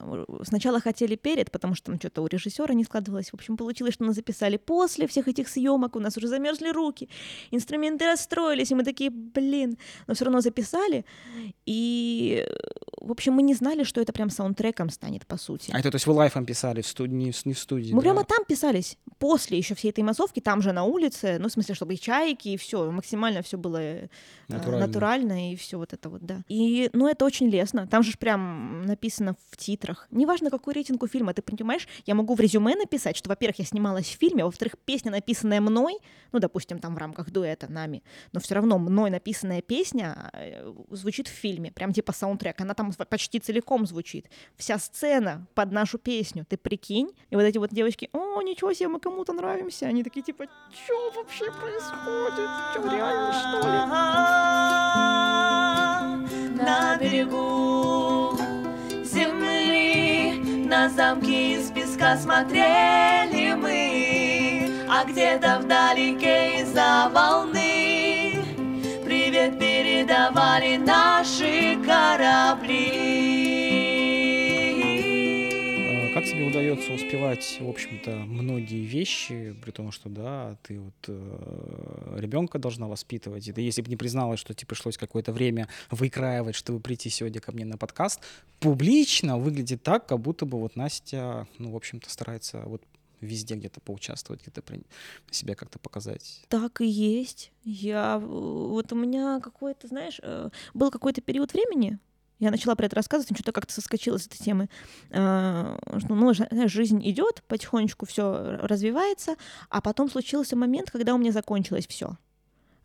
Сначала 0.45 0.81
хотели 0.81 1.17
перед, 1.17 1.51
потому 1.51 1.75
что 1.75 1.87
там 1.87 1.99
что-то 1.99 2.23
у 2.23 2.27
режиссера 2.27 2.75
не 2.75 2.85
складывалось. 2.85 3.31
В 3.31 3.35
общем, 3.35 3.57
получилось, 3.57 3.95
что 3.95 4.05
мы 4.05 4.13
записали 4.13 4.57
после 4.57 5.07
всех 5.07 5.29
этих 5.29 5.49
съемок, 5.49 5.97
у 5.97 6.01
нас 6.01 6.17
уже 6.17 6.29
замерзли 6.29 6.71
руки, 6.71 7.09
инструменты 7.51 8.07
расстроились, 8.07 8.71
и 8.71 8.75
мы 8.75 8.85
такие, 8.85 9.11
блин, 9.11 9.79
но 10.07 10.15
все 10.15 10.25
равно 10.25 10.41
записали. 10.41 11.05
И, 11.67 12.47
в 13.01 13.11
общем, 13.11 13.35
мы 13.35 13.43
не 13.43 13.55
знали, 13.55 13.85
что 13.85 14.01
это 14.01 14.13
прям 14.13 14.31
саундтреком 14.31 14.91
станет, 14.91 15.27
по 15.27 15.37
сути. 15.37 15.71
А 15.73 15.79
это, 15.79 15.91
то 15.91 15.97
есть 15.97 16.07
вы 16.07 16.15
лайфом 16.15 16.47
писали, 16.47 16.81
в 16.81 16.87
студии, 16.87 17.15
не, 17.15 17.33
в 17.33 17.59
студии? 17.59 17.93
Мы 17.93 17.99
да? 17.99 18.03
прямо 18.03 18.25
там 18.25 18.45
писались, 18.45 18.99
после 19.19 19.59
еще 19.59 19.75
всей 19.75 19.91
этой 19.91 20.05
массовки, 20.05 20.41
там 20.41 20.63
же 20.63 20.73
на 20.73 20.85
улице, 20.87 21.39
ну, 21.39 21.49
в 21.49 21.53
смысле, 21.53 21.75
чтобы 21.75 21.95
и 21.95 22.01
чайки, 22.01 22.49
и 22.49 22.57
все, 22.57 22.91
максимально 22.91 23.43
все 23.43 23.57
было 23.59 23.79
э, 23.79 24.09
натурально. 24.49 24.87
натурально, 24.87 25.53
и 25.53 25.57
все 25.57 25.77
вот 25.79 25.93
это 25.93 26.09
вот, 26.09 26.23
да. 26.23 26.43
И, 26.49 26.91
ну, 26.93 27.09
это 27.09 27.25
очень 27.25 27.49
лестно, 27.49 27.87
там 27.87 28.03
же 28.03 28.17
прям 28.19 28.83
написано 28.87 29.37
в 29.51 29.57
титрах. 29.57 30.07
Неважно, 30.11 30.51
какой 30.51 30.75
рейтинг 30.75 31.03
у 31.03 31.07
фильма, 31.07 31.35
ты 31.35 31.43
понимаешь, 31.43 31.87
я 32.07 32.15
могу 32.15 32.35
в 32.35 32.41
резюме 32.41 32.75
написать, 32.75 33.17
что, 33.17 33.29
во-первых, 33.29 33.59
я 33.59 33.65
снималась 33.65 34.07
в 34.07 34.19
фильме, 34.19 34.43
а 34.43 34.47
во-вторых, 34.47 34.75
песня, 34.85 35.11
написанная 35.11 35.61
мной, 35.61 35.99
ну, 36.33 36.39
допустим, 36.39 36.79
там 36.79 36.95
в 36.95 36.99
рамках 36.99 37.31
дуэта 37.31 37.71
нами, 37.71 38.03
но 38.33 38.41
все 38.41 38.55
равно 38.55 38.79
мной 38.79 39.11
написанная 39.11 39.63
песня 39.63 40.31
э, 40.33 40.73
звучит 40.91 41.29
в 41.29 41.33
фильме, 41.33 41.71
прям 41.73 41.93
типа 41.93 42.13
саундтрек, 42.13 42.61
она 42.61 42.75
там 42.75 42.93
почти 42.93 43.39
целиком 43.39 43.87
звучит. 43.87 44.27
Вся 44.57 44.79
сцена 44.79 45.47
под 45.55 45.73
нашу 45.73 45.99
песню, 45.99 46.45
ты 46.49 46.57
прикинь, 46.57 47.11
и 47.31 47.37
вот 47.37 47.43
эти 47.43 47.59
вот 47.59 47.71
девочки, 47.71 48.09
о, 48.13 48.43
ничего 48.43 48.73
себе, 48.73 48.89
мы 48.89 49.01
кому-то 49.01 49.33
нравимся, 49.33 49.87
они 49.87 50.03
такие 50.03 50.23
типа, 50.23 50.47
что 50.85 51.11
вообще 51.15 51.51
происходит? 51.53 52.51
Что, 52.73 52.83
реально, 52.95 53.33
что 53.33 53.59
ли? 53.69 53.79
На 56.63 56.97
берегу 56.97 58.37
земли 59.05 60.67
На 60.69 60.89
замки 60.89 61.55
из 61.55 61.71
песка 61.71 62.17
смотрели 62.17 63.55
мы 63.55 64.71
А 64.91 65.05
где-то 65.05 65.61
вдалеке 65.63 66.61
из-за 66.61 67.11
волны 67.13 68.45
Привет 69.05 69.59
передавали 69.59 70.77
наши 70.77 71.79
корабли 71.87 73.66
удается 76.57 76.95
успевать, 76.95 77.59
в 77.61 77.69
общем-то, 77.69 78.11
многие 78.11 78.83
вещи, 78.87 79.55
при 79.63 79.71
том, 79.73 79.93
что, 79.93 80.09
да, 80.09 80.57
ты 80.63 80.81
вот 80.81 80.95
э, 81.07 82.17
ребенка 82.19 82.59
должна 82.59 82.89
воспитывать, 82.89 83.47
и 83.47 83.53
ты, 83.53 83.61
если 83.61 83.83
бы 83.83 83.91
не 83.91 83.97
призналась, 83.97 84.41
что 84.41 84.55
тебе 84.55 84.67
пришлось 84.67 84.97
какое-то 84.97 85.33
время 85.33 85.69
выкраивать, 85.91 86.55
чтобы 86.55 86.81
прийти 86.81 87.11
сегодня 87.11 87.43
ко 87.43 87.53
мне 87.53 87.67
на 87.67 87.77
подкаст, 87.77 88.23
публично 88.59 89.37
выглядит 89.37 89.83
так, 89.83 90.07
как 90.07 90.19
будто 90.19 90.47
бы 90.47 90.59
вот 90.59 90.77
Настя, 90.77 91.47
ну, 91.59 91.73
в 91.73 91.77
общем-то, 91.77 92.09
старается 92.09 92.63
вот 92.65 92.83
везде 93.21 93.57
где-то 93.57 93.81
поучаствовать, 93.81 94.41
где-то 94.41 94.63
себя 95.31 95.55
как-то 95.55 95.79
показать. 95.79 96.43
Так 96.49 96.81
и 96.81 96.87
есть. 96.87 97.53
Я 97.65 98.19
вот 98.19 98.93
у 98.93 98.97
меня 98.97 99.41
какой-то, 99.41 99.89
знаешь, 99.89 100.21
э, 100.23 100.49
был 100.73 100.91
какой-то 100.91 101.21
период 101.21 101.53
времени, 101.53 101.99
я 102.39 102.51
начала 102.51 102.75
про 102.75 102.87
это 102.87 102.97
рассказывать, 102.97 103.31
но 103.31 103.37
что-то 103.37 103.53
как-то 103.53 103.73
соскочила 103.73 104.19
с 104.19 104.27
этой 104.27 104.39
темы, 104.39 104.69
э, 105.11 105.79
что, 105.99 106.15
ну, 106.15 106.33
жизнь 106.69 107.01
идет, 107.09 107.43
потихонечку 107.49 108.07
все 108.07 108.59
развивается, 108.63 109.37
а 109.71 109.81
потом 109.81 110.11
случился 110.11 110.57
момент, 110.57 110.91
когда 110.91 111.15
у 111.15 111.19
меня 111.19 111.33
закончилось 111.33 111.87
все. 111.87 112.17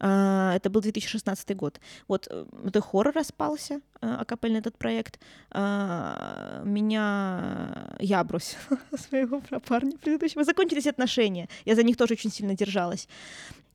А, 0.04 0.56
это 0.56 0.72
был 0.72 0.82
2016 0.82 1.56
год. 1.56 1.80
Вот 2.08 2.28
The 2.28 2.80
э, 2.80 2.82
Horror 2.92 3.12
распался, 3.12 3.82
э, 4.02 4.08
акапельный 4.08 4.60
этот 4.60 4.78
проект. 4.78 5.20
А, 5.52 6.64
меня... 6.66 7.96
Я 8.00 8.24
бросила 8.24 8.80
своего 8.98 9.42
парня 9.68 9.98
предыдущего. 9.98 10.44
Закончились 10.44 10.88
отношения. 10.88 11.50
Я 11.66 11.76
за 11.76 11.84
них 11.84 11.98
тоже 11.98 12.14
очень 12.14 12.32
сильно 12.32 12.56
держалась. 12.56 13.08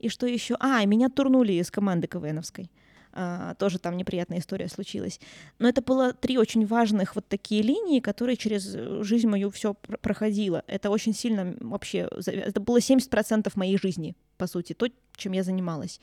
И 0.00 0.08
что 0.08 0.26
еще? 0.26 0.56
А, 0.58 0.84
меня 0.84 1.08
турнули 1.08 1.52
из 1.52 1.70
команды 1.70 2.08
КВНовской. 2.08 2.70
Uh, 3.16 3.56
тоже 3.56 3.78
там 3.78 3.96
неприятная 3.96 4.40
история 4.40 4.68
случилась. 4.68 5.20
Но 5.58 5.66
это 5.68 5.80
было 5.80 6.12
три 6.12 6.36
очень 6.36 6.66
важных 6.66 7.14
вот 7.14 7.26
такие 7.26 7.62
линии, 7.62 8.00
которые 8.00 8.36
через 8.36 8.64
жизнь 9.06 9.26
мою 9.26 9.50
все 9.50 9.72
проходило. 9.72 10.62
Это 10.66 10.90
очень 10.90 11.14
сильно 11.14 11.56
вообще... 11.60 12.10
Это 12.26 12.60
было 12.60 12.76
70% 12.76 13.50
моей 13.54 13.78
жизни, 13.78 14.14
по 14.36 14.46
сути, 14.46 14.74
то, 14.74 14.86
чем 15.16 15.32
я 15.32 15.42
занималась. 15.42 15.98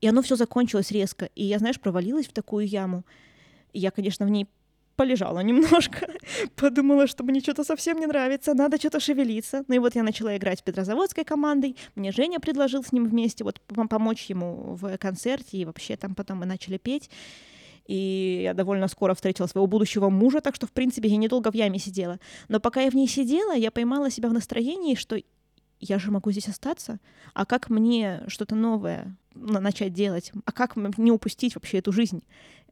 И 0.00 0.08
оно 0.08 0.22
все 0.22 0.34
закончилось 0.34 0.90
резко. 0.90 1.30
И 1.36 1.44
я, 1.44 1.60
знаешь, 1.60 1.78
провалилась 1.78 2.26
в 2.26 2.32
такую 2.32 2.66
яму. 2.66 3.04
Я, 3.72 3.92
конечно, 3.92 4.26
в 4.26 4.30
ней 4.30 4.48
полежала 5.00 5.40
немножко, 5.40 6.08
подумала, 6.56 7.06
что 7.06 7.24
мне 7.24 7.40
что-то 7.40 7.64
совсем 7.64 7.98
не 8.00 8.06
нравится, 8.06 8.52
надо 8.52 8.76
что-то 8.76 9.00
шевелиться. 9.00 9.64
Ну 9.66 9.76
и 9.76 9.78
вот 9.78 9.94
я 9.94 10.02
начала 10.02 10.36
играть 10.36 10.58
с 10.58 10.62
Петрозаводской 10.62 11.24
командой, 11.24 11.74
мне 11.94 12.12
Женя 12.12 12.38
предложил 12.38 12.84
с 12.84 12.92
ним 12.92 13.06
вместе 13.06 13.42
вот 13.42 13.62
помочь 13.88 14.26
ему 14.26 14.76
в 14.78 14.98
концерте, 14.98 15.56
и 15.56 15.64
вообще 15.64 15.96
там 15.96 16.14
потом 16.14 16.40
мы 16.40 16.44
начали 16.44 16.76
петь. 16.76 17.08
И 17.86 18.40
я 18.42 18.52
довольно 18.52 18.88
скоро 18.88 19.14
встретила 19.14 19.46
своего 19.46 19.66
будущего 19.66 20.10
мужа, 20.10 20.42
так 20.42 20.54
что, 20.54 20.66
в 20.66 20.72
принципе, 20.72 21.08
я 21.08 21.16
недолго 21.16 21.50
в 21.50 21.54
яме 21.54 21.78
сидела. 21.78 22.20
Но 22.48 22.60
пока 22.60 22.82
я 22.82 22.90
в 22.90 22.94
ней 22.94 23.08
сидела, 23.08 23.56
я 23.56 23.70
поймала 23.70 24.10
себя 24.10 24.28
в 24.28 24.34
настроении, 24.34 24.96
что 24.96 25.16
я 25.80 25.98
же 25.98 26.10
могу 26.10 26.30
здесь 26.30 26.48
остаться, 26.48 27.00
а 27.32 27.46
как 27.46 27.70
мне 27.70 28.22
что-то 28.28 28.54
новое 28.54 29.16
начать 29.34 29.92
делать, 29.92 30.32
а 30.44 30.52
как 30.52 30.76
не 30.76 31.10
упустить 31.10 31.54
вообще 31.54 31.78
эту 31.78 31.90
жизнь? 31.90 32.22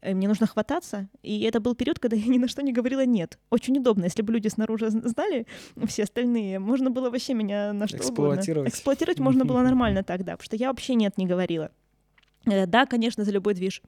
Э, 0.01 0.15
мне 0.15 0.29
нужно 0.29 0.47
хвататься, 0.47 1.09
и 1.23 1.43
это 1.43 1.61
был 1.61 1.75
период, 1.75 1.99
когда 1.99 2.17
я 2.17 2.27
ни 2.27 2.39
на 2.39 2.49
что 2.49 2.63
не 2.63 2.73
говорила 2.73 3.05
«нет». 3.05 3.39
Очень 3.51 3.79
удобно, 3.79 4.05
если 4.05 4.23
бы 4.23 4.33
люди 4.33 4.49
снаружи 4.49 4.91
знали, 4.91 5.47
все 5.87 6.05
остальные, 6.05 6.59
можно 6.59 6.91
было 6.91 7.11
вообще 7.11 7.35
меня 7.35 7.73
на 7.73 7.87
что 7.87 7.97
Эксплуатировать. 7.97 8.49
угодно. 8.49 8.69
Эксплуатировать 8.69 9.19
можно 9.19 9.45
было 9.45 9.63
нормально 9.63 10.03
тогда, 10.03 10.33
потому 10.33 10.45
что 10.45 10.57
я 10.57 10.69
вообще 10.69 10.95
«нет» 10.95 11.19
не 11.19 11.27
говорила. 11.27 11.71
Э, 12.47 12.67
да, 12.67 12.87
конечно, 12.87 13.25
за 13.25 13.31
любой 13.31 13.55
движ. 13.55 13.83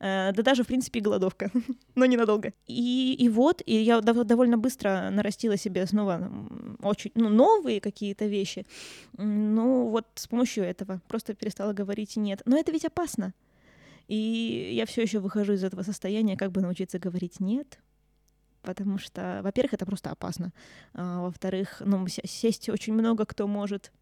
Э, 0.00 0.32
да 0.32 0.42
даже, 0.42 0.64
в 0.64 0.66
принципе, 0.66 0.98
и 0.98 1.02
голодовка, 1.02 1.50
но 1.94 2.06
ненадолго. 2.06 2.52
И, 2.66 3.14
и 3.18 3.28
вот, 3.28 3.62
и 3.64 3.76
я 3.76 4.00
довольно 4.00 4.58
быстро 4.58 5.10
нарастила 5.10 5.56
себе 5.56 5.86
снова 5.86 6.30
очень 6.82 7.12
ну, 7.14 7.28
новые 7.28 7.80
какие-то 7.80 8.26
вещи. 8.26 8.66
Ну 9.16 9.88
вот 9.88 10.06
с 10.14 10.26
помощью 10.26 10.64
этого 10.64 11.00
просто 11.08 11.34
перестала 11.34 11.72
говорить 11.72 12.16
«нет». 12.16 12.42
Но 12.46 12.58
это 12.58 12.72
ведь 12.72 12.84
опасно. 12.84 13.32
И 14.08 14.70
я 14.74 14.86
все 14.86 15.02
еще 15.02 15.18
выхожу 15.18 15.54
из 15.54 15.64
этого 15.64 15.82
состояния, 15.82 16.36
как 16.36 16.52
бы 16.52 16.60
научиться 16.60 16.98
говорить 16.98 17.40
«нет», 17.40 17.78
потому 18.62 18.98
что, 18.98 19.40
во-первых, 19.42 19.74
это 19.74 19.86
просто 19.86 20.10
опасно, 20.10 20.52
а, 20.94 21.22
во-вторых, 21.22 21.82
ну, 21.84 22.06
сесть 22.06 22.68
очень 22.68 22.92
много 22.92 23.24
кто 23.26 23.46
может 23.46 23.92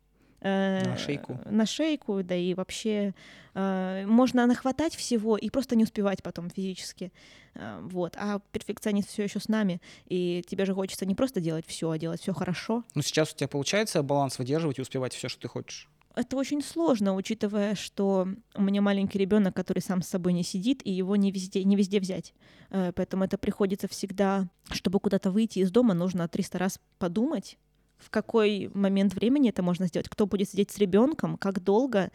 Э, 0.43 0.83
на 0.85 0.97
шейку. 0.97 1.39
На 1.45 1.67
шейку, 1.67 2.23
да 2.23 2.35
и 2.35 2.55
вообще 2.55 3.15
э, 3.55 4.05
можно 4.07 4.47
нахватать 4.47 4.95
всего 4.95 5.37
и 5.37 5.51
просто 5.51 5.77
не 5.77 5.85
успевать 5.85 6.23
потом 6.23 6.49
физически. 6.49 7.13
Э, 7.55 7.81
вот. 7.83 8.15
А 8.17 8.41
перфекционист 8.53 9.11
все 9.11 9.25
еще 9.25 9.39
с 9.39 9.49
нами, 9.49 9.81
и 10.07 10.43
тебе 10.47 10.65
же 10.65 10.75
хочется 10.75 11.05
не 11.05 11.15
просто 11.15 11.41
делать 11.41 11.67
все, 11.67 11.91
а 11.91 11.99
делать 11.99 12.23
все 12.23 12.33
хорошо. 12.33 12.85
Ну, 12.95 13.03
сейчас 13.03 13.33
у 13.33 13.37
тебя 13.37 13.49
получается 13.49 14.03
баланс 14.03 14.39
выдерживать 14.39 14.79
и 14.79 14.83
успевать 14.83 15.13
все, 15.13 15.29
что 15.29 15.43
ты 15.43 15.49
хочешь. 15.49 15.89
Это 16.17 16.37
очень 16.37 16.61
сложно, 16.63 17.15
учитывая, 17.15 17.75
что 17.75 18.29
у 18.55 18.63
меня 18.63 18.83
маленький 18.83 19.19
ребенок, 19.19 19.55
который 19.55 19.79
сам 19.79 20.03
с 20.03 20.09
собой 20.09 20.33
не 20.33 20.43
сидит, 20.43 20.81
и 20.85 20.91
его 20.91 21.17
не 21.17 21.31
везде, 21.31 21.63
не 21.63 21.77
везде 21.77 22.01
взять. 22.01 22.35
Поэтому 22.69 23.25
это 23.25 23.39
приходится 23.39 23.87
всегда, 23.89 24.49
чтобы 24.71 24.99
куда-то 24.99 25.31
выйти 25.31 25.61
из 25.61 25.71
дома, 25.71 25.95
нужно 25.95 26.27
300 26.29 26.59
раз 26.59 26.81
подумать, 26.99 27.59
в 27.97 28.11
какой 28.11 28.71
момент 28.75 29.15
времени 29.15 29.51
это 29.51 29.63
можно 29.63 29.87
сделать, 29.87 30.09
кто 30.09 30.27
будет 30.27 30.49
сидеть 30.49 30.71
с 30.71 30.79
ребенком, 30.79 31.37
как 31.37 31.63
долго, 31.63 32.11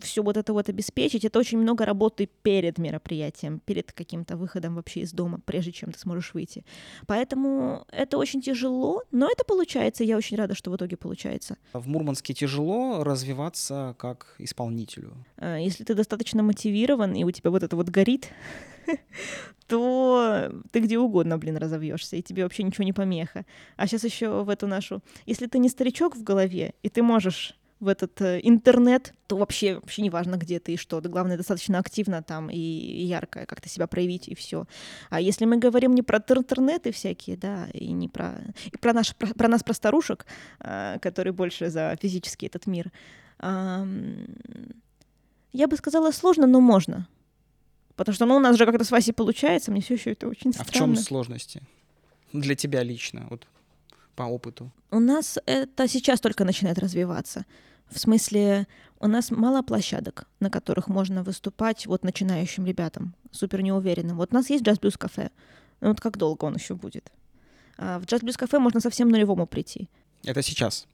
все 0.00 0.22
вот 0.22 0.36
это 0.36 0.52
вот 0.52 0.68
обеспечить, 0.68 1.24
это 1.24 1.38
очень 1.38 1.58
много 1.58 1.84
работы 1.84 2.28
перед 2.42 2.78
мероприятием, 2.78 3.60
перед 3.60 3.92
каким-то 3.92 4.36
выходом 4.36 4.74
вообще 4.74 5.00
из 5.00 5.12
дома, 5.12 5.40
прежде 5.44 5.72
чем 5.72 5.92
ты 5.92 5.98
сможешь 5.98 6.34
выйти. 6.34 6.64
Поэтому 7.06 7.86
это 7.90 8.18
очень 8.18 8.42
тяжело, 8.42 9.02
но 9.10 9.28
это 9.30 9.44
получается, 9.44 10.04
я 10.04 10.16
очень 10.16 10.36
рада, 10.36 10.54
что 10.54 10.70
в 10.70 10.76
итоге 10.76 10.96
получается. 10.96 11.56
В 11.72 11.88
Мурманске 11.88 12.34
тяжело 12.34 13.04
развиваться 13.04 13.94
как 13.98 14.34
исполнителю? 14.38 15.14
А, 15.36 15.56
если 15.56 15.84
ты 15.84 15.94
достаточно 15.94 16.42
мотивирован, 16.42 17.14
и 17.14 17.24
у 17.24 17.30
тебя 17.30 17.50
вот 17.50 17.62
это 17.62 17.76
вот 17.76 17.88
горит, 17.88 18.28
то 19.66 20.52
ты 20.70 20.80
где 20.80 20.98
угодно, 20.98 21.38
блин, 21.38 21.56
разовьешься, 21.56 22.16
и 22.16 22.22
тебе 22.22 22.42
вообще 22.42 22.62
ничего 22.62 22.84
не 22.84 22.92
помеха. 22.92 23.46
А 23.76 23.86
сейчас 23.86 24.04
еще 24.04 24.42
в 24.42 24.48
эту 24.50 24.66
нашу... 24.66 25.02
Если 25.24 25.46
ты 25.46 25.58
не 25.58 25.68
старичок 25.70 26.16
в 26.16 26.22
голове, 26.22 26.74
и 26.82 26.88
ты 26.88 27.02
можешь 27.02 27.58
в 27.82 27.88
этот 27.88 28.20
э, 28.22 28.40
интернет, 28.44 29.12
то 29.26 29.36
вообще, 29.36 29.74
вообще 29.74 30.02
не 30.02 30.10
важно, 30.10 30.36
где 30.36 30.60
ты 30.60 30.74
и 30.74 30.76
что. 30.76 31.00
Да, 31.00 31.08
главное, 31.08 31.36
достаточно 31.36 31.78
активно 31.78 32.22
там 32.22 32.48
и, 32.48 32.56
ярко 32.56 33.44
как-то 33.44 33.68
себя 33.68 33.86
проявить, 33.86 34.28
и 34.28 34.34
все. 34.34 34.66
А 35.10 35.20
если 35.20 35.46
мы 35.46 35.56
говорим 35.56 35.94
не 35.94 36.02
про 36.02 36.18
интернеты 36.18 36.92
всякие, 36.92 37.36
да, 37.36 37.66
и 37.72 37.92
не 37.92 38.08
про... 38.08 38.34
И 38.72 38.76
про, 38.76 38.92
наш, 38.92 39.16
про, 39.16 39.34
про 39.34 39.48
нас, 39.48 39.64
про 39.64 39.74
старушек, 39.74 40.26
э, 40.60 40.98
которые 41.00 41.32
больше 41.32 41.70
за 41.70 41.96
физический 42.00 42.46
этот 42.46 42.66
мир, 42.66 42.90
я 43.40 43.84
бы 45.66 45.76
сказала, 45.76 46.12
сложно, 46.12 46.46
но 46.46 46.60
можно. 46.60 47.08
Потому 47.96 48.14
что 48.14 48.26
ну, 48.26 48.36
у 48.36 48.38
нас 48.38 48.56
же 48.56 48.66
как-то 48.66 48.84
с 48.84 48.90
Васей 48.92 49.12
получается, 49.12 49.72
мне 49.72 49.80
все 49.80 49.94
еще 49.94 50.12
это 50.12 50.28
очень 50.28 50.52
странно. 50.52 50.68
А 50.68 50.72
в 50.72 50.72
чем 50.72 50.96
сложности? 50.96 51.62
Для 52.32 52.54
тебя 52.54 52.84
лично, 52.84 53.26
вот 53.30 53.48
по 54.14 54.22
опыту? 54.22 54.70
У 54.90 55.00
нас 55.00 55.38
это 55.46 55.88
сейчас 55.88 56.20
только 56.20 56.44
начинает 56.44 56.78
развиваться. 56.78 57.44
В 57.92 57.98
смысле, 57.98 58.66
у 59.00 59.06
нас 59.06 59.30
мало 59.30 59.62
площадок, 59.62 60.26
на 60.40 60.48
которых 60.48 60.88
можно 60.88 61.22
выступать 61.22 61.86
вот 61.86 62.04
начинающим 62.04 62.64
ребятам, 62.64 63.14
супер 63.30 63.60
неуверенным. 63.62 64.16
Вот 64.16 64.32
у 64.32 64.34
нас 64.34 64.48
есть 64.48 64.64
джаз-блюз-кафе. 64.64 65.30
Ну 65.80 65.88
вот 65.88 66.00
как 66.00 66.16
долго 66.16 66.44
он 66.46 66.54
еще 66.54 66.74
будет? 66.74 67.12
А 67.76 67.98
в 67.98 68.04
джаз-блюз-кафе 68.04 68.58
можно 68.58 68.80
совсем 68.80 69.08
нулевому 69.08 69.46
прийти. 69.46 69.88
Это 70.24 70.42
сейчас? 70.42 70.86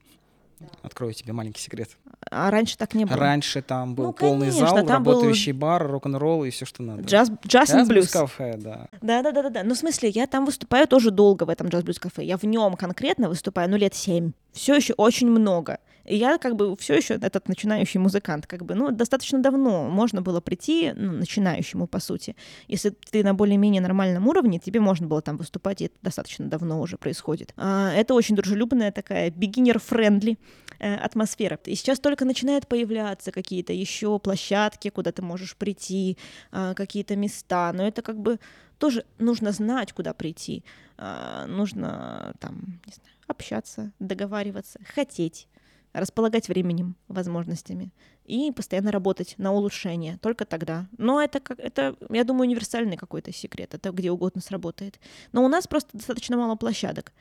Открою 0.82 1.12
тебе 1.12 1.32
маленький 1.32 1.60
секрет. 1.60 1.90
А 2.30 2.50
раньше 2.50 2.76
так 2.76 2.94
не 2.94 3.04
было? 3.04 3.16
Раньше 3.16 3.62
там 3.62 3.94
был 3.94 4.06
ну, 4.06 4.12
полный 4.12 4.48
конечно, 4.48 4.68
зал, 4.68 4.86
работающий 4.86 5.52
был... 5.52 5.60
бар, 5.60 5.86
рок-н-ролл 5.86 6.44
и 6.44 6.50
все, 6.50 6.64
что 6.64 6.82
надо. 6.82 7.02
Джаз, 7.02 7.30
джаз, 7.46 7.70
джаз 7.70 7.86
блюз. 7.86 8.08
кафе, 8.08 8.56
да. 8.56 8.88
Да, 9.00 9.22
да, 9.22 9.30
да, 9.30 9.42
да, 9.42 9.50
да. 9.50 9.62
Ну, 9.62 9.74
в 9.74 9.78
смысле, 9.78 10.08
я 10.08 10.26
там 10.26 10.44
выступаю 10.44 10.88
тоже 10.88 11.12
долго 11.12 11.44
в 11.44 11.48
этом 11.48 11.68
джаз 11.68 11.84
блюз 11.84 12.00
кафе. 12.00 12.24
Я 12.24 12.36
в 12.36 12.42
нем 12.42 12.74
конкретно 12.74 13.28
выступаю, 13.28 13.70
ну, 13.70 13.76
лет 13.76 13.94
семь. 13.94 14.32
Все 14.52 14.74
еще 14.74 14.94
очень 14.94 15.28
много. 15.28 15.78
И 16.08 16.16
я 16.16 16.38
как 16.38 16.56
бы 16.56 16.74
все 16.76 16.94
еще 16.94 17.14
этот 17.14 17.48
начинающий 17.48 18.00
музыкант, 18.00 18.46
как 18.46 18.64
бы, 18.64 18.74
ну, 18.74 18.90
достаточно 18.90 19.40
давно 19.40 19.88
можно 19.90 20.22
было 20.22 20.40
прийти, 20.40 20.92
ну, 20.96 21.12
начинающему, 21.12 21.86
по 21.86 22.00
сути. 22.00 22.34
Если 22.66 22.90
ты 23.10 23.22
на 23.22 23.34
более-менее 23.34 23.82
нормальном 23.82 24.26
уровне, 24.26 24.58
тебе 24.58 24.80
можно 24.80 25.06
было 25.06 25.20
там 25.20 25.36
выступать, 25.36 25.82
и 25.82 25.84
это 25.86 25.94
достаточно 26.02 26.46
давно 26.46 26.80
уже 26.80 26.96
происходит. 26.96 27.52
А, 27.56 27.92
это 27.92 28.14
очень 28.14 28.36
дружелюбная 28.36 28.90
такая 28.90 29.30
beginner-friendly 29.30 30.38
э, 30.78 30.94
атмосфера. 30.94 31.58
И 31.66 31.74
сейчас 31.74 32.00
только 32.00 32.24
начинают 32.24 32.66
появляться 32.66 33.30
какие-то 33.30 33.74
еще 33.74 34.18
площадки, 34.18 34.88
куда 34.88 35.12
ты 35.12 35.20
можешь 35.20 35.56
прийти, 35.56 36.16
э, 36.52 36.72
какие-то 36.74 37.16
места, 37.16 37.72
но 37.74 37.86
это 37.86 38.00
как 38.00 38.18
бы 38.18 38.38
тоже 38.78 39.04
нужно 39.18 39.52
знать, 39.52 39.92
куда 39.92 40.14
прийти, 40.14 40.64
э, 40.96 41.44
нужно 41.48 42.32
там, 42.40 42.80
не 42.86 42.92
знаю, 42.94 43.16
общаться, 43.26 43.92
договариваться, 43.98 44.78
хотеть 44.94 45.48
располагать 45.92 46.48
временем, 46.48 46.96
возможностями 47.08 47.92
и 48.24 48.52
постоянно 48.52 48.92
работать 48.92 49.34
на 49.38 49.52
улучшение. 49.52 50.18
Только 50.18 50.44
тогда. 50.44 50.88
Но 50.98 51.20
это, 51.20 51.40
как, 51.40 51.58
это 51.58 51.96
я 52.10 52.24
думаю, 52.24 52.48
универсальный 52.48 52.96
какой-то 52.96 53.32
секрет. 53.32 53.74
Это 53.74 53.90
где 53.90 54.10
угодно 54.10 54.40
сработает. 54.40 55.00
Но 55.32 55.44
у 55.44 55.48
нас 55.48 55.66
просто 55.66 55.96
достаточно 55.96 56.36
мало 56.36 56.56
площадок. 56.56 57.12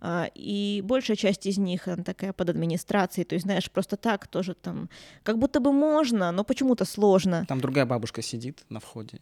А, 0.00 0.30
и 0.34 0.80
большая 0.84 1.16
часть 1.16 1.46
из 1.46 1.58
них, 1.58 1.88
она 1.88 2.04
такая 2.04 2.32
под 2.32 2.50
администрацией, 2.50 3.24
то 3.24 3.34
есть, 3.34 3.44
знаешь, 3.44 3.70
просто 3.70 3.96
так 3.96 4.28
тоже 4.28 4.54
там, 4.54 4.88
как 5.22 5.38
будто 5.38 5.60
бы 5.60 5.72
можно, 5.72 6.30
но 6.30 6.44
почему-то 6.44 6.84
сложно. 6.84 7.44
Там 7.48 7.60
другая 7.60 7.86
бабушка 7.86 8.22
сидит 8.22 8.64
на 8.68 8.80
входе. 8.80 9.20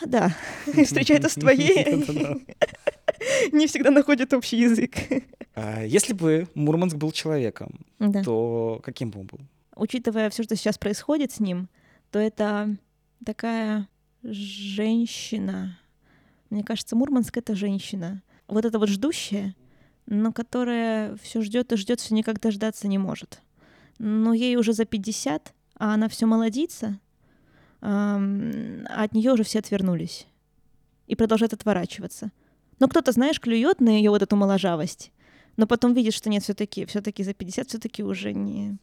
А, 0.00 0.06
да, 0.06 0.36
встречается 0.84 1.28
с 1.28 1.34
твоей, 1.34 1.84
не 3.52 3.66
всегда 3.66 3.90
находит 3.90 4.32
общий 4.32 4.58
язык. 4.58 4.94
А 5.54 5.82
Если 5.84 6.12
бы 6.12 6.48
Мурманск 6.54 6.96
был 6.96 7.12
человеком, 7.12 7.84
то 8.24 8.80
каким 8.84 9.10
бы 9.10 9.20
он 9.20 9.26
был? 9.26 9.40
Учитывая 9.74 10.30
все, 10.30 10.42
что 10.42 10.56
сейчас 10.56 10.78
происходит 10.78 11.32
с 11.32 11.40
ним, 11.40 11.68
то 12.10 12.18
это 12.18 12.76
такая 13.24 13.88
женщина. 14.22 15.78
Мне 16.50 16.64
кажется, 16.64 16.96
Мурманск 16.96 17.36
это 17.36 17.54
женщина. 17.54 18.22
Вот 18.46 18.64
это 18.64 18.78
вот 18.78 18.88
ждущая, 18.88 19.54
но 20.06 20.32
которая 20.32 21.16
все 21.16 21.42
ждет 21.42 21.72
и 21.72 21.76
ждет, 21.76 22.00
все 22.00 22.14
никак 22.14 22.40
дождаться 22.40 22.88
не 22.88 22.98
может. 22.98 23.40
Но 23.98 24.32
ей 24.32 24.56
уже 24.56 24.72
за 24.72 24.84
50, 24.84 25.52
а 25.76 25.94
она 25.94 26.08
все 26.08 26.26
молодится, 26.26 26.98
от 27.80 29.12
нее 29.12 29.32
уже 29.32 29.44
все 29.44 29.60
отвернулись 29.60 30.26
и 31.06 31.14
продолжают 31.14 31.52
отворачиваться. 31.52 32.32
Но 32.80 32.88
кто-то, 32.88 33.12
знаешь, 33.12 33.40
клюет 33.40 33.80
на 33.80 33.90
ее 33.90 34.10
вот 34.10 34.22
эту 34.22 34.36
моложавость, 34.36 35.10
но 35.56 35.66
потом 35.66 35.94
видит, 35.94 36.14
что 36.14 36.30
нет, 36.30 36.42
все-таки, 36.42 36.86
все-таки 36.86 37.24
за 37.24 37.34
50 37.34 37.68
все-таки 37.68 38.02
уже 38.04 38.32
не, 38.32 38.78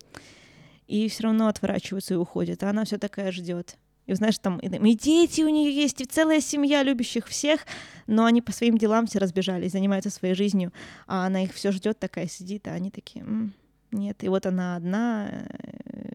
и 0.87 1.07
все 1.09 1.23
равно 1.23 1.47
отворачиваются 1.47 2.13
и 2.13 2.17
уходят, 2.17 2.63
а 2.63 2.69
она 2.69 2.85
все 2.85 2.97
такая 2.97 3.31
ждет. 3.31 3.77
И 4.05 4.13
знаешь, 4.13 4.37
там 4.37 4.59
и, 4.59 4.95
дети 4.95 5.41
у 5.41 5.49
нее 5.49 5.73
есть, 5.73 5.99
и 6.01 6.05
целая 6.05 6.39
семья 6.39 6.83
любящих 6.83 7.27
всех, 7.27 7.61
но 8.05 8.25
они 8.25 8.41
по 8.41 8.51
своим 8.51 8.77
делам 8.77 9.07
все 9.07 9.17
разбежались, 9.17 9.71
занимаются 9.71 10.11
своей 10.11 10.35
жизнью, 10.35 10.71
а 11.07 11.25
она 11.25 11.43
их 11.43 11.53
все 11.53 11.71
ждет, 11.71 11.97
такая 11.97 12.27
сидит, 12.27 12.67
а 12.67 12.73
они 12.73 12.91
такие, 12.91 13.25
«М, 13.25 13.53
нет. 13.91 14.23
И 14.23 14.29
вот 14.29 14.45
она 14.45 14.75
одна, 14.75 15.29
э, 15.31 16.14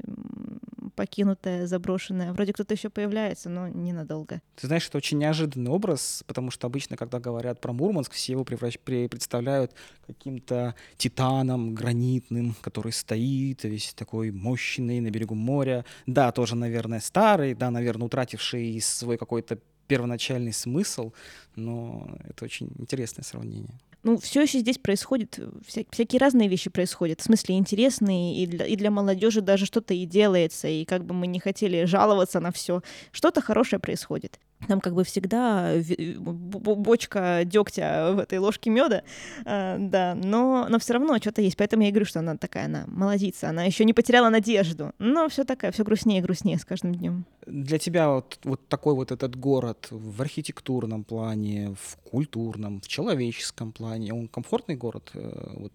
покинутая, 1.01 1.67
заброшенная. 1.67 2.35
Вроде 2.35 2.53
кто-то 2.53 2.75
еще 2.75 2.91
появляется, 2.91 3.49
но 3.49 3.69
ненадолго. 3.69 4.43
Ты 4.57 4.67
знаешь, 4.67 4.87
это 4.87 4.99
очень 4.99 5.17
неожиданный 5.17 5.71
образ, 5.71 6.23
потому 6.27 6.51
что 6.51 6.67
обычно, 6.67 6.99
когда 6.99 7.19
говорят 7.19 7.59
про 7.59 7.73
Мурманск, 7.73 8.13
все 8.13 8.33
его 8.33 8.43
превращ- 8.43 8.79
пре- 8.85 9.09
представляют 9.09 9.73
каким-то 10.07 10.75
титаном 10.99 11.75
гранитным, 11.75 12.55
который 12.61 12.93
стоит, 12.93 13.65
весь 13.65 13.95
такой 13.95 14.31
мощный 14.31 15.01
на 15.01 15.11
берегу 15.11 15.35
моря. 15.35 15.87
Да, 16.05 16.33
тоже, 16.33 16.55
наверное, 16.55 17.01
старый, 17.01 17.55
да, 17.55 17.71
наверное, 17.71 18.05
утративший 18.05 18.79
свой 18.83 19.17
какой-то 19.17 19.59
первоначальный 19.87 20.53
смысл, 20.53 21.13
но 21.57 22.15
это 22.29 22.45
очень 22.45 22.71
интересное 22.77 23.23
сравнение. 23.23 23.81
Ну, 24.03 24.17
все 24.19 24.43
еще 24.43 24.61
здесь 24.61 24.79
происходит, 24.79 25.39
э, 25.39 25.51
вся- 25.67 25.85
всякие 25.91 26.21
разные 26.21 26.49
вещи 26.49 26.71
происходят, 26.71 27.21
в 27.21 27.25
смысле 27.25 27.57
интересные, 27.57 28.43
и 28.43 28.47
для, 28.47 28.65
и 28.67 28.77
для 28.77 28.91
молодежи 28.91 29.43
даже 29.43 29.67
что-то 29.67 29.93
и 29.93 30.07
делается, 30.07 30.69
и 30.69 30.85
как 30.87 31.05
бы 31.05 31.15
мы 31.15 31.27
не 31.27 31.39
хотели 31.39 31.85
жаловаться 31.85 32.41
на 32.41 32.51
все, 32.51 32.83
что-то 33.13 33.43
хорошее 33.43 33.79
происходит. 33.81 34.39
Там 34.69 34.81
как 34.81 34.95
бы 34.95 35.05
всегда 35.05 35.75
б- 35.77 36.75
бочка 36.77 37.43
дегтя 37.45 38.13
в 38.13 38.19
этой 38.19 38.39
ложке 38.39 38.71
меда, 38.71 39.03
да, 39.45 40.15
но, 40.15 40.67
но 40.69 40.79
все 40.79 40.95
равно 40.95 41.17
что-то 41.19 41.43
есть. 41.43 41.57
Поэтому 41.57 41.83
я 41.83 41.89
и 41.89 41.93
говорю, 41.93 42.07
что 42.07 42.19
она 42.19 42.37
такая, 42.37 42.67
она 42.67 42.85
молодица, 42.87 43.49
она 43.49 43.65
еще 43.65 43.85
не 43.85 43.93
потеряла 43.93 44.29
надежду. 44.29 44.93
Но 44.99 45.29
все 45.29 45.45
такая, 45.45 45.73
все 45.73 45.83
грустнее 45.85 46.19
и 46.19 46.23
грустнее 46.23 46.59
с 46.59 46.65
каждым 46.65 46.95
днем. 46.95 47.25
Для 47.47 47.79
тебя 47.79 48.11
вот, 48.11 48.39
вот 48.45 48.69
такой 48.69 48.95
вот 48.95 49.11
этот 49.13 49.35
город 49.35 49.89
в 49.91 50.21
архитектурном 50.21 51.05
плане, 51.05 51.75
в 51.81 51.97
культурном, 52.11 52.81
в 52.81 52.89
человеческом 52.89 53.73
плане, 53.73 54.13
он 54.13 54.29
комфортный 54.29 54.77
город 54.77 55.11
э, 55.15 55.55
вот, 55.57 55.73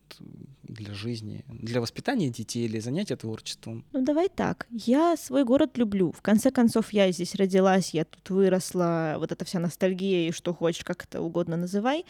для 0.64 0.94
жизни, 0.94 1.44
для 1.48 1.82
воспитания 1.82 2.30
детей 2.30 2.66
или 2.66 2.80
занятия 2.80 3.16
творчеством? 3.16 3.84
Ну, 3.94 4.04
давай 4.06 4.30
так. 4.30 4.68
Я 4.70 5.18
свой 5.18 5.44
город 5.44 5.78
люблю. 5.78 6.12
В 6.12 6.22
конце 6.22 6.52
концов, 6.52 6.94
я 6.94 7.12
здесь 7.12 7.36
родилась, 7.36 7.90
я 7.94 8.06
тут 8.06 8.30
выросла. 8.30 8.75
Вот 8.76 9.32
эта 9.32 9.46
вся 9.46 9.60
ностальгия 9.60 10.30
и 10.30 10.32
что 10.32 10.54
хочешь, 10.54 10.84
как 10.84 11.04
это 11.04 11.22
угодно 11.22 11.58
называй. 11.58 12.06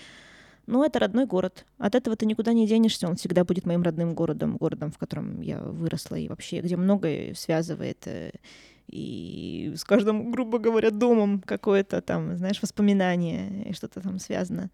Но 0.68 0.84
это 0.84 1.00
родной 1.00 1.26
город. 1.26 1.66
От 1.78 1.94
этого 1.94 2.16
ты 2.16 2.26
никуда 2.26 2.54
не 2.54 2.68
денешься. 2.68 3.08
Он 3.08 3.16
всегда 3.16 3.44
будет 3.44 3.66
моим 3.66 3.84
родным 3.84 4.16
городом, 4.16 4.58
городом, 4.58 4.92
в 4.92 4.98
котором 4.98 5.42
я 5.42 5.60
выросла 5.60 6.16
и 6.16 6.28
вообще, 6.28 6.62
где 6.62 6.76
многое 6.76 7.36
связывает 7.36 8.08
э, 8.08 8.32
и 8.88 9.74
с 9.76 9.84
каждым, 9.84 10.32
грубо 10.32 10.60
говоря, 10.60 10.92
домом 10.92 11.42
какое-то 11.46 12.02
там, 12.02 12.38
знаешь, 12.38 12.62
воспоминание 12.62 13.70
и 13.70 13.74
что-то 13.74 14.02
там 14.02 14.20
связано. 14.20 14.70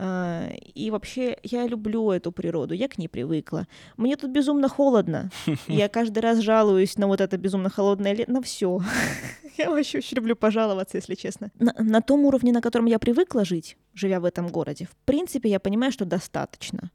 А, 0.00 0.48
И 0.74 0.90
вообще 0.90 1.36
я 1.42 1.66
люблю 1.66 2.12
эту 2.12 2.30
природу, 2.30 2.72
я 2.72 2.86
к 2.88 2.98
ней 2.98 3.08
привыкла. 3.08 3.66
Мне 3.96 4.16
тут 4.16 4.30
безумно 4.30 4.68
холодно. 4.68 5.30
Я 5.66 5.88
каждый 5.88 6.20
раз 6.20 6.38
жалуюсь 6.38 6.96
на 6.96 7.08
вот 7.08 7.20
это 7.20 7.36
безумно 7.36 7.68
холодное 7.68 8.14
лето, 8.14 8.30
на 8.30 8.40
все. 8.40 8.80
Я 9.58 9.70
вообще 9.70 9.98
очень 9.98 10.16
люблю 10.16 10.36
пожаловаться, 10.36 10.98
если 10.98 11.16
честно. 11.16 11.50
На, 11.58 11.74
на 11.78 12.00
том 12.00 12.24
уровне, 12.24 12.52
на 12.52 12.60
котором 12.60 12.86
я 12.86 13.00
привыкла 13.00 13.44
жить, 13.44 13.76
живя 13.92 14.20
в 14.20 14.24
этом 14.24 14.48
городе, 14.48 14.84
в 14.84 14.96
принципе, 15.04 15.48
я 15.48 15.58
понимаю, 15.58 15.90
что 15.90 16.04
достаточно. 16.04 16.92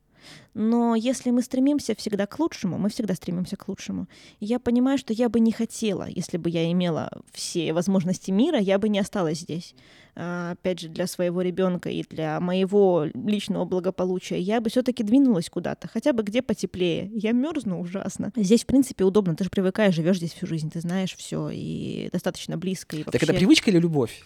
Но 0.53 0.95
если 0.95 1.31
мы 1.31 1.41
стремимся 1.41 1.95
всегда 1.95 2.25
к 2.27 2.37
лучшему, 2.39 2.77
мы 2.77 2.89
всегда 2.89 3.15
стремимся 3.15 3.55
к 3.57 3.67
лучшему. 3.67 4.07
И 4.39 4.45
Я 4.45 4.59
понимаю, 4.59 4.97
что 4.97 5.13
я 5.13 5.29
бы 5.29 5.39
не 5.39 5.51
хотела, 5.51 6.07
если 6.07 6.37
бы 6.37 6.49
я 6.49 6.71
имела 6.71 7.09
все 7.31 7.73
возможности 7.73 8.31
мира, 8.31 8.59
я 8.59 8.77
бы 8.77 8.89
не 8.89 8.99
осталась 8.99 9.39
здесь. 9.39 9.73
А, 10.15 10.51
Опять 10.51 10.79
же, 10.81 10.89
для 10.89 11.07
своего 11.07 11.41
ребенка 11.41 11.89
и 11.89 12.03
для 12.07 12.39
моего 12.39 13.05
личного 13.15 13.65
благополучия 13.65 14.39
я 14.39 14.61
бы 14.61 14.69
все-таки 14.69 15.01
двинулась 15.03 15.49
куда-то, 15.49 15.87
хотя 15.87 16.13
бы 16.13 16.21
где 16.21 16.43
потеплее. 16.43 17.09
Я 17.15 17.31
мерзну 17.31 17.79
ужасно. 17.81 18.31
Здесь, 18.35 18.63
в 18.63 18.67
принципе, 18.67 19.03
удобно. 19.05 19.35
Ты 19.35 19.45
же 19.45 19.49
привыкаешь, 19.49 19.95
живешь 19.95 20.17
здесь 20.17 20.33
всю 20.33 20.45
жизнь, 20.45 20.69
ты 20.69 20.81
знаешь 20.81 21.15
все 21.15 21.49
и 21.51 22.09
достаточно 22.11 22.57
близко. 22.57 22.95
И 22.95 23.03
Так 23.03 23.15
это 23.15 23.25
вообще- 23.25 23.39
привычка 23.39 23.71
или 23.71 23.79
любовь? 23.79 24.23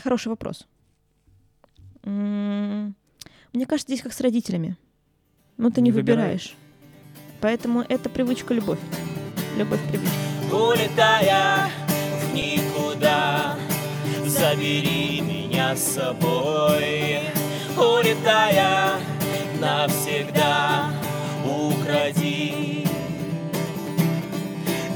Хороший 0.00 0.28
вопрос. 0.28 0.68
Мне 2.04 2.94
кажется, 3.66 3.92
здесь 3.92 4.02
как 4.02 4.12
с 4.12 4.20
родителями 4.20 4.76
но 5.58 5.70
ты 5.70 5.80
не, 5.80 5.86
не 5.86 5.92
выбираешь. 5.92 6.54
выбираешь. 6.54 6.56
Поэтому 7.40 7.84
это 7.86 8.08
привычка 8.08 8.54
любовь. 8.54 8.78
Любовь 9.56 9.80
привычка. 9.88 10.14
Улетая 10.52 11.68
в 12.22 12.34
никуда, 12.34 13.56
забери 14.26 15.20
меня 15.20 15.76
с 15.76 15.82
собой. 15.82 17.20
Улетая 17.76 18.98
навсегда, 19.60 20.90
укради, 21.44 22.86